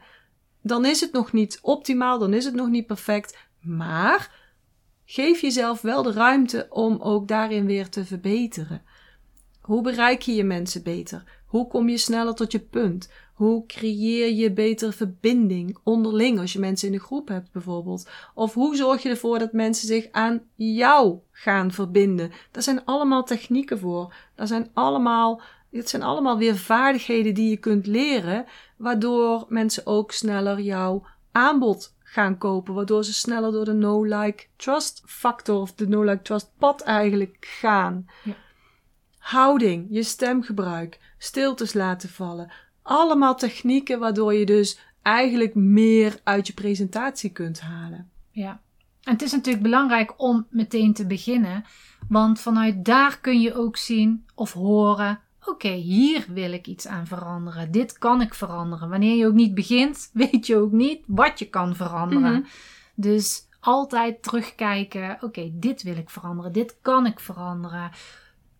dan 0.62 0.86
is 0.86 1.02
het 1.02 1.12
nog 1.12 1.32
niet 1.34 1.60
optimaal, 1.62 2.20
dan 2.20 2.34
is 2.34 2.46
het 2.46 2.54
nog 2.54 2.68
niet 2.68 2.88
perfect. 2.88 3.38
Maar 3.62 4.44
geef 5.06 5.42
jezelf 5.42 5.82
wel 5.82 6.04
de 6.04 6.12
ruimte 6.12 6.68
om 6.70 7.02
ook 7.02 7.28
daarin 7.28 7.66
weer 7.66 7.90
te 7.90 8.06
verbeteren. 8.06 8.82
Hoe 9.62 9.82
bereik 9.82 10.22
je 10.22 10.36
je 10.36 10.44
mensen 10.44 10.84
beter? 10.84 11.44
Hoe 11.56 11.68
kom 11.68 11.90
je 11.90 11.98
sneller 11.98 12.36
tot 12.36 12.52
je 12.52 12.60
punt? 12.60 13.12
Hoe 13.34 13.66
creëer 13.66 14.32
je 14.32 14.52
beter 14.52 14.94
verbinding 14.94 15.78
onderling 15.84 16.40
als 16.40 16.54
je 16.54 16.60
mensen 16.60 16.88
in 16.88 16.94
een 16.94 17.00
groep 17.00 17.28
hebt 17.28 17.52
bijvoorbeeld? 17.52 18.10
Of 18.34 18.54
hoe 18.54 18.76
zorg 18.76 19.04
je 19.04 19.10
ervoor 19.10 19.40
dat 19.40 19.54
mensen 19.54 19.88
zich 19.88 20.08
aan 20.12 20.42
jou 20.56 21.20
gaan 21.32 21.72
verbinden? 21.72 22.32
Daar 22.52 22.64
zijn 22.64 22.86
allemaal 22.86 23.24
technieken 23.24 23.80
voor. 23.80 24.14
Daar 24.36 24.48
zijn 24.48 24.70
allemaal, 24.74 25.42
het 25.72 25.90
zijn 25.90 26.04
allemaal 26.04 26.38
weer 26.38 26.56
vaardigheden 26.58 27.34
die 27.34 27.50
je 27.50 27.58
kunt 27.58 27.88
leren, 27.88 28.46
waardoor 28.78 29.46
mensen 29.50 29.86
ook 29.86 30.12
sneller 30.12 30.62
jouw 30.62 31.06
aanbod 31.32 31.96
gaan 32.00 32.38
kopen, 32.38 32.74
waardoor 32.74 33.04
ze 33.04 33.14
sneller 33.14 33.52
door 33.52 33.66
de 33.66 33.74
no-like-trust 33.74 35.02
factor 35.06 35.62
of 35.62 35.74
de 35.74 35.88
no-like-trust 35.88 36.52
pad 36.58 36.82
eigenlijk 36.82 37.38
gaan. 37.40 38.06
Ja. 38.24 38.36
Houding, 39.26 39.88
je 39.90 40.04
stemgebruik, 40.04 41.00
stiltes 41.18 41.74
laten 41.74 42.10
vallen, 42.10 42.52
allemaal 42.82 43.36
technieken 43.36 44.00
waardoor 44.00 44.34
je 44.34 44.46
dus 44.46 44.80
eigenlijk 45.02 45.56
meer 45.56 46.20
uit 46.24 46.48
je 46.48 46.54
presentatie 46.54 47.30
kunt 47.30 47.62
halen. 47.62 48.10
Ja. 48.32 48.62
En 49.04 49.12
het 49.14 49.22
is 49.22 49.32
natuurlijk 49.32 49.64
belangrijk 49.64 50.14
om 50.18 50.48
meteen 50.50 50.94
te 50.94 51.08
beginnen, 51.08 51.66
want 52.10 52.40
vanuit 52.40 52.86
daar 52.86 53.20
kun 53.20 53.42
je 53.42 53.56
ook 53.56 53.78
zien 53.78 54.26
of 54.36 54.54
horen: 54.54 55.20
oké, 55.46 55.72
hier 55.72 56.26
wil 56.30 56.52
ik 56.52 56.68
iets 56.68 56.88
aan 56.88 57.08
veranderen. 57.08 57.72
Dit 57.72 57.98
kan 57.98 58.22
ik 58.22 58.34
veranderen. 58.34 58.90
Wanneer 58.90 59.16
je 59.16 59.28
ook 59.28 59.34
niet 59.34 59.56
begint, 59.56 60.10
weet 60.14 60.48
je 60.48 60.56
ook 60.56 60.72
niet 60.72 61.04
wat 61.08 61.40
je 61.40 61.50
kan 61.50 61.76
veranderen. 61.76 62.34
Mhm. 62.40 62.50
Dus 62.96 63.48
altijd 63.60 64.24
terugkijken: 64.24 65.18
oké, 65.22 65.50
dit 65.54 65.84
wil 65.84 65.98
ik 65.98 66.10
veranderen. 66.10 66.52
Dit 66.52 66.78
kan 66.82 67.06
ik 67.06 67.20
veranderen. 67.20 67.92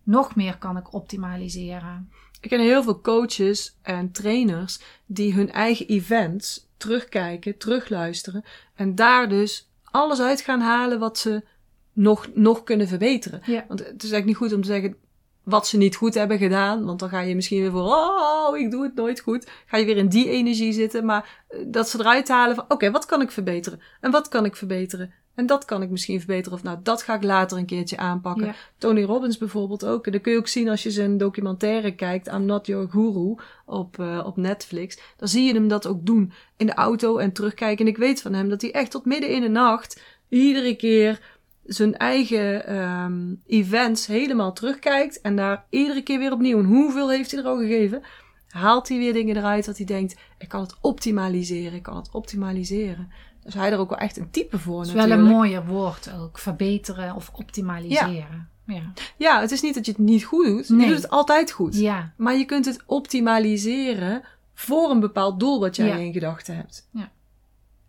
Nog 0.06 0.34
meer 0.34 0.58
kan 0.58 0.76
ik 0.76 0.94
optimaliseren. 0.94 2.10
Ik 2.40 2.50
ken 2.50 2.60
heel 2.60 2.82
veel 2.82 3.00
coaches 3.00 3.76
en 3.82 4.12
trainers 4.12 4.80
die 5.06 5.34
hun 5.34 5.52
eigen 5.52 5.86
events 5.86 6.68
terugkijken, 6.76 7.58
terugluisteren 7.58 8.44
en 8.74 8.94
daar 8.94 9.28
dus 9.28 9.70
alles 9.84 10.20
uit 10.20 10.40
gaan 10.40 10.60
halen 10.60 10.98
wat 10.98 11.18
ze 11.18 11.44
nog, 11.92 12.28
nog 12.34 12.62
kunnen 12.62 12.88
verbeteren. 12.88 13.40
Ja. 13.44 13.64
Want 13.68 13.80
het 13.80 14.02
is 14.02 14.10
eigenlijk 14.10 14.26
niet 14.26 14.36
goed 14.36 14.52
om 14.52 14.60
te 14.60 14.68
zeggen 14.68 14.96
wat 15.42 15.66
ze 15.66 15.76
niet 15.76 15.96
goed 15.96 16.14
hebben 16.14 16.38
gedaan, 16.38 16.84
want 16.84 16.98
dan 16.98 17.08
ga 17.08 17.20
je 17.20 17.34
misschien 17.34 17.60
weer 17.60 17.70
voor, 17.70 17.82
oh, 17.82 18.58
ik 18.58 18.70
doe 18.70 18.82
het 18.82 18.94
nooit 18.94 19.20
goed. 19.20 19.50
Ga 19.66 19.76
je 19.76 19.84
weer 19.84 19.96
in 19.96 20.08
die 20.08 20.28
energie 20.28 20.72
zitten, 20.72 21.04
maar 21.04 21.44
eh, 21.48 21.58
dat 21.66 21.88
ze 21.88 21.98
eruit 21.98 22.28
halen 22.28 22.54
van, 22.54 22.64
oké, 22.68 22.90
wat 22.90 23.06
kan 23.06 23.20
ik 23.20 23.30
verbeteren? 23.30 23.80
En 24.00 24.10
wat 24.10 24.28
kan 24.28 24.44
ik 24.44 24.56
verbeteren? 24.56 25.12
En 25.36 25.46
dat 25.46 25.64
kan 25.64 25.82
ik 25.82 25.90
misschien 25.90 26.18
verbeteren. 26.18 26.58
Of 26.58 26.64
nou, 26.64 26.78
dat 26.82 27.02
ga 27.02 27.14
ik 27.14 27.22
later 27.22 27.58
een 27.58 27.66
keertje 27.66 27.96
aanpakken. 27.96 28.46
Ja. 28.46 28.54
Tony 28.78 29.02
Robbins 29.02 29.38
bijvoorbeeld 29.38 29.84
ook. 29.84 30.06
En 30.06 30.12
dat 30.12 30.20
kun 30.20 30.32
je 30.32 30.38
ook 30.38 30.48
zien 30.48 30.68
als 30.68 30.82
je 30.82 30.90
zijn 30.90 31.18
documentaire 31.18 31.94
kijkt. 31.94 32.32
I'm 32.32 32.44
Not 32.44 32.66
Your 32.66 32.88
Guru 32.88 33.34
op, 33.66 33.98
eh, 33.98 34.22
op 34.26 34.36
Netflix. 34.36 34.98
Dan 35.16 35.28
zie 35.28 35.44
je 35.44 35.54
hem 35.54 35.68
dat 35.68 35.86
ook 35.86 36.06
doen. 36.06 36.32
In 36.56 36.66
de 36.66 36.74
auto 36.74 37.18
en 37.18 37.32
terugkijken. 37.32 37.84
En 37.84 37.90
ik 37.90 37.96
weet 37.96 38.22
van 38.22 38.32
hem 38.32 38.48
dat 38.48 38.60
hij 38.60 38.72
echt 38.72 38.90
tot 38.90 39.04
midden 39.04 39.30
in 39.30 39.40
de 39.40 39.48
nacht... 39.48 40.02
iedere 40.28 40.76
keer 40.76 41.20
zijn 41.64 41.96
eigen 41.96 42.66
ehm, 42.66 43.34
events 43.46 44.06
helemaal 44.06 44.52
terugkijkt. 44.52 45.20
En 45.20 45.36
daar 45.36 45.66
iedere 45.70 46.02
keer 46.02 46.18
weer 46.18 46.32
opnieuw. 46.32 46.58
En 46.58 46.64
hoeveel 46.64 47.10
heeft 47.10 47.30
hij 47.30 47.40
er 47.40 47.46
al 47.46 47.58
gegeven? 47.58 48.02
Haalt 48.48 48.88
hij 48.88 48.98
weer 48.98 49.12
dingen 49.12 49.36
eruit 49.36 49.64
dat 49.64 49.76
hij 49.76 49.86
denkt... 49.86 50.16
ik 50.38 50.48
kan 50.48 50.60
het 50.60 50.76
optimaliseren, 50.80 51.74
ik 51.74 51.82
kan 51.82 51.96
het 51.96 52.10
optimaliseren. 52.12 53.10
Dus 53.46 53.54
hij 53.54 53.72
er 53.72 53.78
ook 53.78 53.88
wel 53.88 53.98
echt 53.98 54.16
een 54.16 54.30
type 54.30 54.58
voor 54.58 54.76
Dat 54.78 54.86
is 54.86 54.92
natuurlijk. 54.92 55.20
wel 55.20 55.30
een 55.30 55.36
mooier 55.36 55.66
woord 55.66 56.10
ook. 56.18 56.38
Verbeteren 56.38 57.14
of 57.14 57.30
optimaliseren. 57.32 58.48
Ja. 58.66 58.82
Ja, 59.16 59.40
het 59.40 59.50
is 59.50 59.60
niet 59.60 59.74
dat 59.74 59.86
je 59.86 59.92
het 59.92 60.00
niet 60.00 60.24
goed 60.24 60.46
doet. 60.46 60.68
Nee. 60.68 60.80
Je 60.80 60.92
doet 60.92 61.02
het 61.02 61.10
altijd 61.10 61.50
goed. 61.50 61.76
Ja. 61.76 62.12
Maar 62.16 62.36
je 62.36 62.44
kunt 62.44 62.64
het 62.64 62.82
optimaliseren 62.86 64.22
voor 64.54 64.90
een 64.90 65.00
bepaald 65.00 65.40
doel 65.40 65.60
wat 65.60 65.76
jij 65.76 65.86
Ja. 65.86 65.94
in 65.96 66.12
gedachten 66.12 66.56
hebt. 66.56 66.88
Ja. 66.90 67.10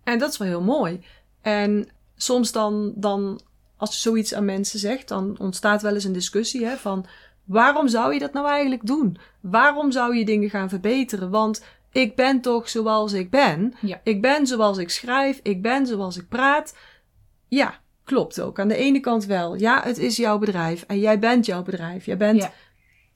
En 0.04 0.20
dat 0.20 0.32
is 0.32 0.38
wel 0.38 0.48
heel 0.48 0.62
mooi. 0.62 1.04
En 1.42 1.88
soms 2.16 2.52
dan, 2.52 2.92
dan, 2.96 3.42
als 3.78 3.94
je 3.94 4.00
zoiets 4.00 4.34
aan 4.34 4.46
mensen 4.46 4.80
zegt, 4.80 5.08
dan 5.08 5.36
ontstaat 5.40 5.82
wel 5.82 5.94
eens 5.94 6.04
een 6.04 6.14
discussie 6.14 6.66
hè, 6.66 6.76
van 6.78 7.06
waarom 7.44 7.88
zou 7.88 8.14
je 8.14 8.20
dat 8.20 8.34
nou 8.34 8.48
eigenlijk 8.48 8.86
doen? 8.86 9.18
Waarom 9.40 9.92
zou 9.92 10.16
je 10.16 10.26
dingen 10.26 10.50
gaan 10.50 10.70
verbeteren? 10.70 11.30
Want 11.30 11.64
ik 11.98 12.16
ben 12.16 12.42
toch 12.42 12.70
zoals 12.70 13.14
ik 13.14 13.30
ben. 13.30 13.74
Ja. 13.82 14.02
Ik 14.04 14.22
ben 14.22 14.48
zoals 14.48 14.78
ik 14.78 14.90
schrijf. 14.90 15.40
Ik 15.44 15.62
ben 15.62 15.88
zoals 15.88 16.18
ik 16.18 16.28
praat. 16.28 16.76
Ja, 17.48 17.82
klopt 18.04 18.42
ook. 18.42 18.60
Aan 18.60 18.68
de 18.68 18.76
ene 18.76 19.00
kant 19.00 19.26
wel. 19.26 19.56
Ja, 19.56 19.84
het 19.84 19.98
is 19.98 20.16
jouw 20.16 20.38
bedrijf 20.38 20.84
en 20.88 21.00
jij 21.00 21.20
bent 21.20 21.46
jouw 21.46 21.64
bedrijf. 21.64 22.06
Jij 22.06 22.18
bent 22.18 22.42
Ja. 22.42 22.54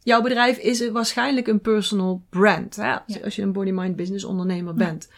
Jouw 0.04 0.22
bedrijf 0.22 0.58
is 0.58 0.90
waarschijnlijk 0.90 1.48
een 1.48 1.62
personal 1.62 2.26
brand. 2.30 2.76
Hè? 2.76 2.94
Als, 2.94 3.16
Ja. 3.16 3.20
als 3.24 3.36
je 3.36 3.42
een 3.42 3.52
body-mind 3.52 3.96
business 3.96 4.24
ondernemer 4.24 4.74
bent. 4.74 5.10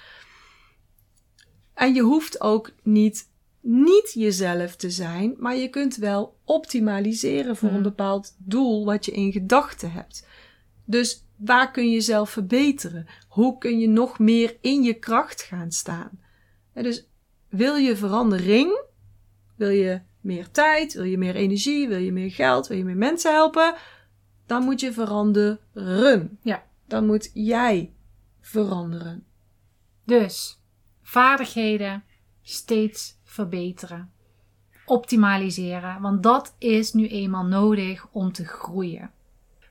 En 1.73 1.93
je 1.93 2.01
hoeft 2.01 2.41
ook 2.41 2.71
niet, 2.83 3.29
niet 3.61 4.11
jezelf 4.13 4.75
te 4.75 4.89
zijn, 4.89 5.33
maar 5.37 5.55
je 5.55 5.67
kunt 5.69 5.95
wel 5.95 6.37
optimaliseren 6.45 7.55
voor 7.55 7.69
een 7.69 7.81
bepaald 7.81 8.35
doel 8.37 8.85
wat 8.85 9.05
je 9.05 9.11
in 9.11 9.31
gedachten 9.31 9.91
hebt. 9.91 10.27
Dus 10.85 11.25
waar 11.45 11.71
kun 11.71 11.89
je 11.89 12.01
zelf 12.01 12.29
verbeteren? 12.29 13.07
Hoe 13.27 13.57
kun 13.57 13.79
je 13.79 13.87
nog 13.87 14.19
meer 14.19 14.57
in 14.61 14.83
je 14.83 14.93
kracht 14.93 15.41
gaan 15.41 15.71
staan? 15.71 16.19
Dus 16.73 17.07
wil 17.49 17.75
je 17.75 17.95
verandering? 17.95 18.81
Wil 19.55 19.69
je 19.69 20.01
meer 20.21 20.51
tijd? 20.51 20.93
Wil 20.93 21.03
je 21.03 21.17
meer 21.17 21.35
energie? 21.35 21.87
Wil 21.87 21.97
je 21.97 22.11
meer 22.11 22.31
geld? 22.31 22.67
Wil 22.67 22.77
je 22.77 22.83
meer 22.83 22.97
mensen 22.97 23.31
helpen? 23.31 23.75
Dan 24.45 24.63
moet 24.63 24.79
je 24.79 24.93
veranderen. 24.93 26.37
Ja. 26.41 26.63
Dan 26.87 27.05
moet 27.05 27.31
jij 27.33 27.93
veranderen. 28.41 29.25
Dus 30.05 30.59
vaardigheden 31.01 32.03
steeds 32.41 33.17
verbeteren. 33.23 34.11
Optimaliseren. 34.85 36.01
Want 36.01 36.23
dat 36.23 36.55
is 36.57 36.93
nu 36.93 37.07
eenmaal 37.07 37.45
nodig 37.45 38.07
om 38.11 38.31
te 38.31 38.45
groeien. 38.45 39.11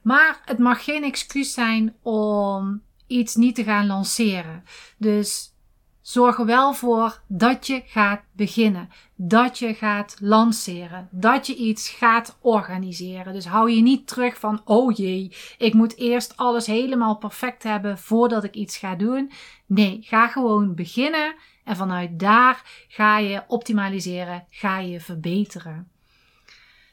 Maar 0.02 0.40
het 0.44 0.58
mag 0.58 0.84
geen 0.84 1.04
excuus 1.04 1.52
zijn 1.52 1.94
om 2.02 2.82
iets 3.06 3.34
niet 3.34 3.54
te 3.54 3.64
gaan 3.64 3.86
lanceren. 3.86 4.64
Dus 4.98 5.54
zorg 6.00 6.38
er 6.38 6.46
wel 6.46 6.74
voor 6.74 7.20
dat 7.26 7.66
je 7.66 7.82
gaat 7.86 8.20
beginnen. 8.32 8.88
Dat 9.16 9.58
je 9.58 9.74
gaat 9.74 10.16
lanceren. 10.20 11.08
Dat 11.10 11.46
je 11.46 11.54
iets 11.54 11.88
gaat 11.88 12.38
organiseren. 12.40 13.32
Dus 13.32 13.46
hou 13.46 13.70
je 13.70 13.82
niet 13.82 14.06
terug 14.06 14.38
van, 14.38 14.60
oh 14.64 14.96
jee, 14.96 15.36
ik 15.58 15.74
moet 15.74 15.96
eerst 15.96 16.36
alles 16.36 16.66
helemaal 16.66 17.16
perfect 17.16 17.62
hebben 17.62 17.98
voordat 17.98 18.44
ik 18.44 18.54
iets 18.54 18.76
ga 18.76 18.94
doen. 18.94 19.30
Nee, 19.66 19.98
ga 20.00 20.28
gewoon 20.28 20.74
beginnen. 20.74 21.34
En 21.64 21.76
vanuit 21.76 22.18
daar 22.18 22.86
ga 22.88 23.18
je 23.18 23.42
optimaliseren, 23.46 24.46
ga 24.50 24.78
je 24.78 25.00
verbeteren. 25.00 25.91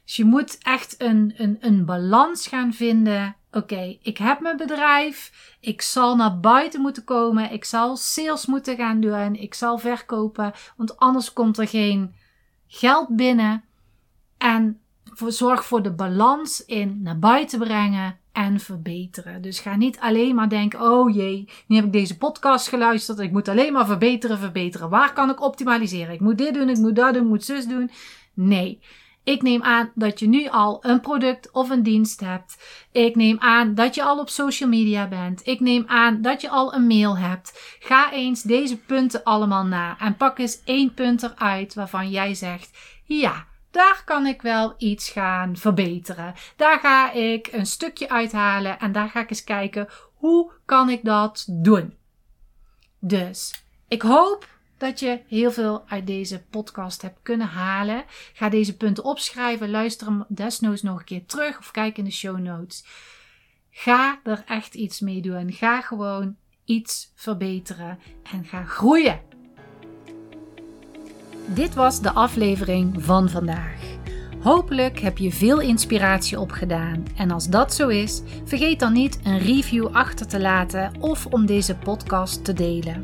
Dus 0.09 0.17
je 0.17 0.25
moet 0.25 0.57
echt 0.61 0.95
een, 0.97 1.33
een, 1.37 1.57
een 1.59 1.85
balans 1.85 2.47
gaan 2.47 2.73
vinden. 2.73 3.35
Oké, 3.51 3.97
ik 4.01 4.17
heb 4.17 4.39
mijn 4.39 4.57
bedrijf. 4.57 5.31
Ik 5.59 5.81
zal 5.81 6.15
naar 6.15 6.39
buiten 6.39 6.81
moeten 6.81 7.03
komen. 7.03 7.51
Ik 7.51 7.65
zal 7.65 7.95
sales 7.95 8.45
moeten 8.45 8.75
gaan 8.75 8.99
doen. 8.99 9.35
Ik 9.35 9.53
zal 9.53 9.77
verkopen. 9.77 10.53
Want 10.77 10.97
anders 10.97 11.33
komt 11.33 11.57
er 11.57 11.67
geen 11.67 12.15
geld 12.67 13.15
binnen. 13.15 13.63
En 14.37 14.79
voor, 15.03 15.31
zorg 15.31 15.65
voor 15.65 15.81
de 15.83 15.93
balans 15.93 16.65
in 16.65 17.01
naar 17.01 17.19
buiten 17.19 17.59
brengen 17.59 18.19
en 18.31 18.59
verbeteren. 18.59 19.41
Dus 19.41 19.59
ga 19.59 19.75
niet 19.75 19.99
alleen 19.99 20.35
maar 20.35 20.49
denken: 20.49 20.81
oh 20.81 21.15
jee, 21.15 21.49
nu 21.67 21.75
heb 21.75 21.85
ik 21.85 21.91
deze 21.91 22.17
podcast 22.17 22.67
geluisterd. 22.67 23.19
Ik 23.19 23.31
moet 23.31 23.47
alleen 23.47 23.73
maar 23.73 23.85
verbeteren, 23.85 24.37
verbeteren. 24.37 24.89
Waar 24.89 25.13
kan 25.13 25.29
ik 25.29 25.41
optimaliseren? 25.41 26.13
Ik 26.13 26.19
moet 26.19 26.37
dit 26.37 26.53
doen, 26.53 26.69
ik 26.69 26.77
moet 26.77 26.95
dat 26.95 27.13
doen, 27.13 27.23
ik 27.23 27.29
moet 27.29 27.45
zus 27.45 27.67
doen. 27.67 27.91
Nee. 28.33 28.79
Ik 29.23 29.41
neem 29.41 29.63
aan 29.63 29.91
dat 29.95 30.19
je 30.19 30.27
nu 30.27 30.47
al 30.47 30.77
een 30.81 30.99
product 30.99 31.51
of 31.51 31.69
een 31.69 31.83
dienst 31.83 32.19
hebt. 32.19 32.57
Ik 32.91 33.15
neem 33.15 33.39
aan 33.39 33.75
dat 33.75 33.95
je 33.95 34.03
al 34.03 34.19
op 34.19 34.29
social 34.29 34.69
media 34.69 35.07
bent. 35.07 35.47
Ik 35.47 35.59
neem 35.59 35.83
aan 35.87 36.21
dat 36.21 36.41
je 36.41 36.49
al 36.49 36.73
een 36.73 36.87
mail 36.87 37.17
hebt. 37.17 37.77
Ga 37.79 38.11
eens 38.11 38.41
deze 38.41 38.77
punten 38.77 39.23
allemaal 39.23 39.65
na 39.65 39.97
en 39.99 40.17
pak 40.17 40.39
eens 40.39 40.63
één 40.63 40.93
punt 40.93 41.23
eruit 41.23 41.73
waarvan 41.73 42.09
jij 42.09 42.33
zegt: 42.33 42.77
ja, 43.03 43.45
daar 43.71 44.01
kan 44.05 44.25
ik 44.25 44.41
wel 44.41 44.73
iets 44.77 45.09
gaan 45.09 45.57
verbeteren. 45.57 46.33
Daar 46.55 46.79
ga 46.79 47.11
ik 47.11 47.49
een 47.51 47.65
stukje 47.65 48.09
uithalen 48.09 48.79
en 48.79 48.91
daar 48.91 49.09
ga 49.09 49.19
ik 49.19 49.29
eens 49.29 49.43
kijken 49.43 49.87
hoe 50.13 50.51
kan 50.65 50.89
ik 50.89 51.03
dat 51.03 51.45
doen. 51.49 51.97
Dus 52.99 53.63
ik 53.87 54.01
hoop 54.01 54.47
dat 54.79 54.99
je 54.99 55.19
heel 55.27 55.51
veel 55.51 55.83
uit 55.87 56.07
deze 56.07 56.43
podcast 56.49 57.01
hebt 57.01 57.19
kunnen 57.21 57.47
halen. 57.47 58.03
Ga 58.33 58.49
deze 58.49 58.77
punten 58.77 59.03
opschrijven, 59.03 59.69
luister 59.69 60.07
hem 60.07 60.25
desnoods 60.27 60.81
nog 60.81 60.99
een 60.99 61.05
keer 61.05 61.25
terug 61.25 61.57
of 61.57 61.71
kijk 61.71 61.97
in 61.97 62.03
de 62.03 62.11
show 62.11 62.39
notes. 62.39 62.85
Ga 63.69 64.19
er 64.23 64.43
echt 64.45 64.73
iets 64.73 64.99
mee 64.99 65.21
doen. 65.21 65.51
Ga 65.51 65.81
gewoon 65.81 66.35
iets 66.65 67.11
verbeteren 67.15 67.99
en 68.31 68.45
ga 68.45 68.63
groeien. 68.63 69.21
Dit 71.45 71.73
was 71.73 72.01
de 72.01 72.11
aflevering 72.11 73.03
van 73.03 73.29
vandaag. 73.29 73.97
Hopelijk 74.39 74.99
heb 74.99 75.17
je 75.17 75.31
veel 75.31 75.59
inspiratie 75.59 76.39
opgedaan. 76.39 77.05
En 77.15 77.31
als 77.31 77.47
dat 77.47 77.73
zo 77.73 77.87
is, 77.87 78.21
vergeet 78.45 78.79
dan 78.79 78.93
niet 78.93 79.19
een 79.23 79.39
review 79.39 79.87
achter 79.87 80.27
te 80.27 80.39
laten 80.39 80.91
of 80.99 81.25
om 81.25 81.45
deze 81.45 81.75
podcast 81.75 82.45
te 82.45 82.53
delen. 82.53 83.03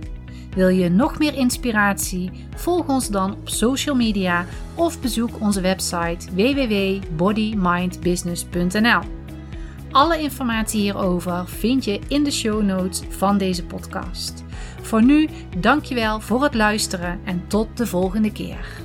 Wil 0.56 0.68
je 0.68 0.90
nog 0.90 1.20
meer 1.20 1.34
inspiratie? 1.34 2.32
Volg 2.56 2.88
ons 2.88 3.10
dan 3.10 3.32
op 3.32 3.50
social 3.50 3.96
media 3.96 4.46
of 4.76 5.02
bezoek 5.02 5.30
onze 5.40 5.62
website 5.62 6.36
www.bodymindbusiness.nl. 6.36 9.02
Alle 9.92 10.20
informatie 10.20 10.82
hierover 10.82 11.48
vind 11.48 11.86
je 11.86 12.00
in 12.08 12.24
de 12.24 12.32
show 12.32 12.64
notes 12.64 13.02
van 13.10 13.38
deze 13.38 13.66
podcast. 13.66 14.44
Voor 14.82 15.04
nu, 15.04 15.30
dankjewel 15.58 16.20
voor 16.20 16.44
het 16.44 16.54
luisteren 16.54 17.20
en 17.26 17.48
tot 17.48 17.78
de 17.78 17.88
volgende 17.88 18.32
keer. 18.32 18.85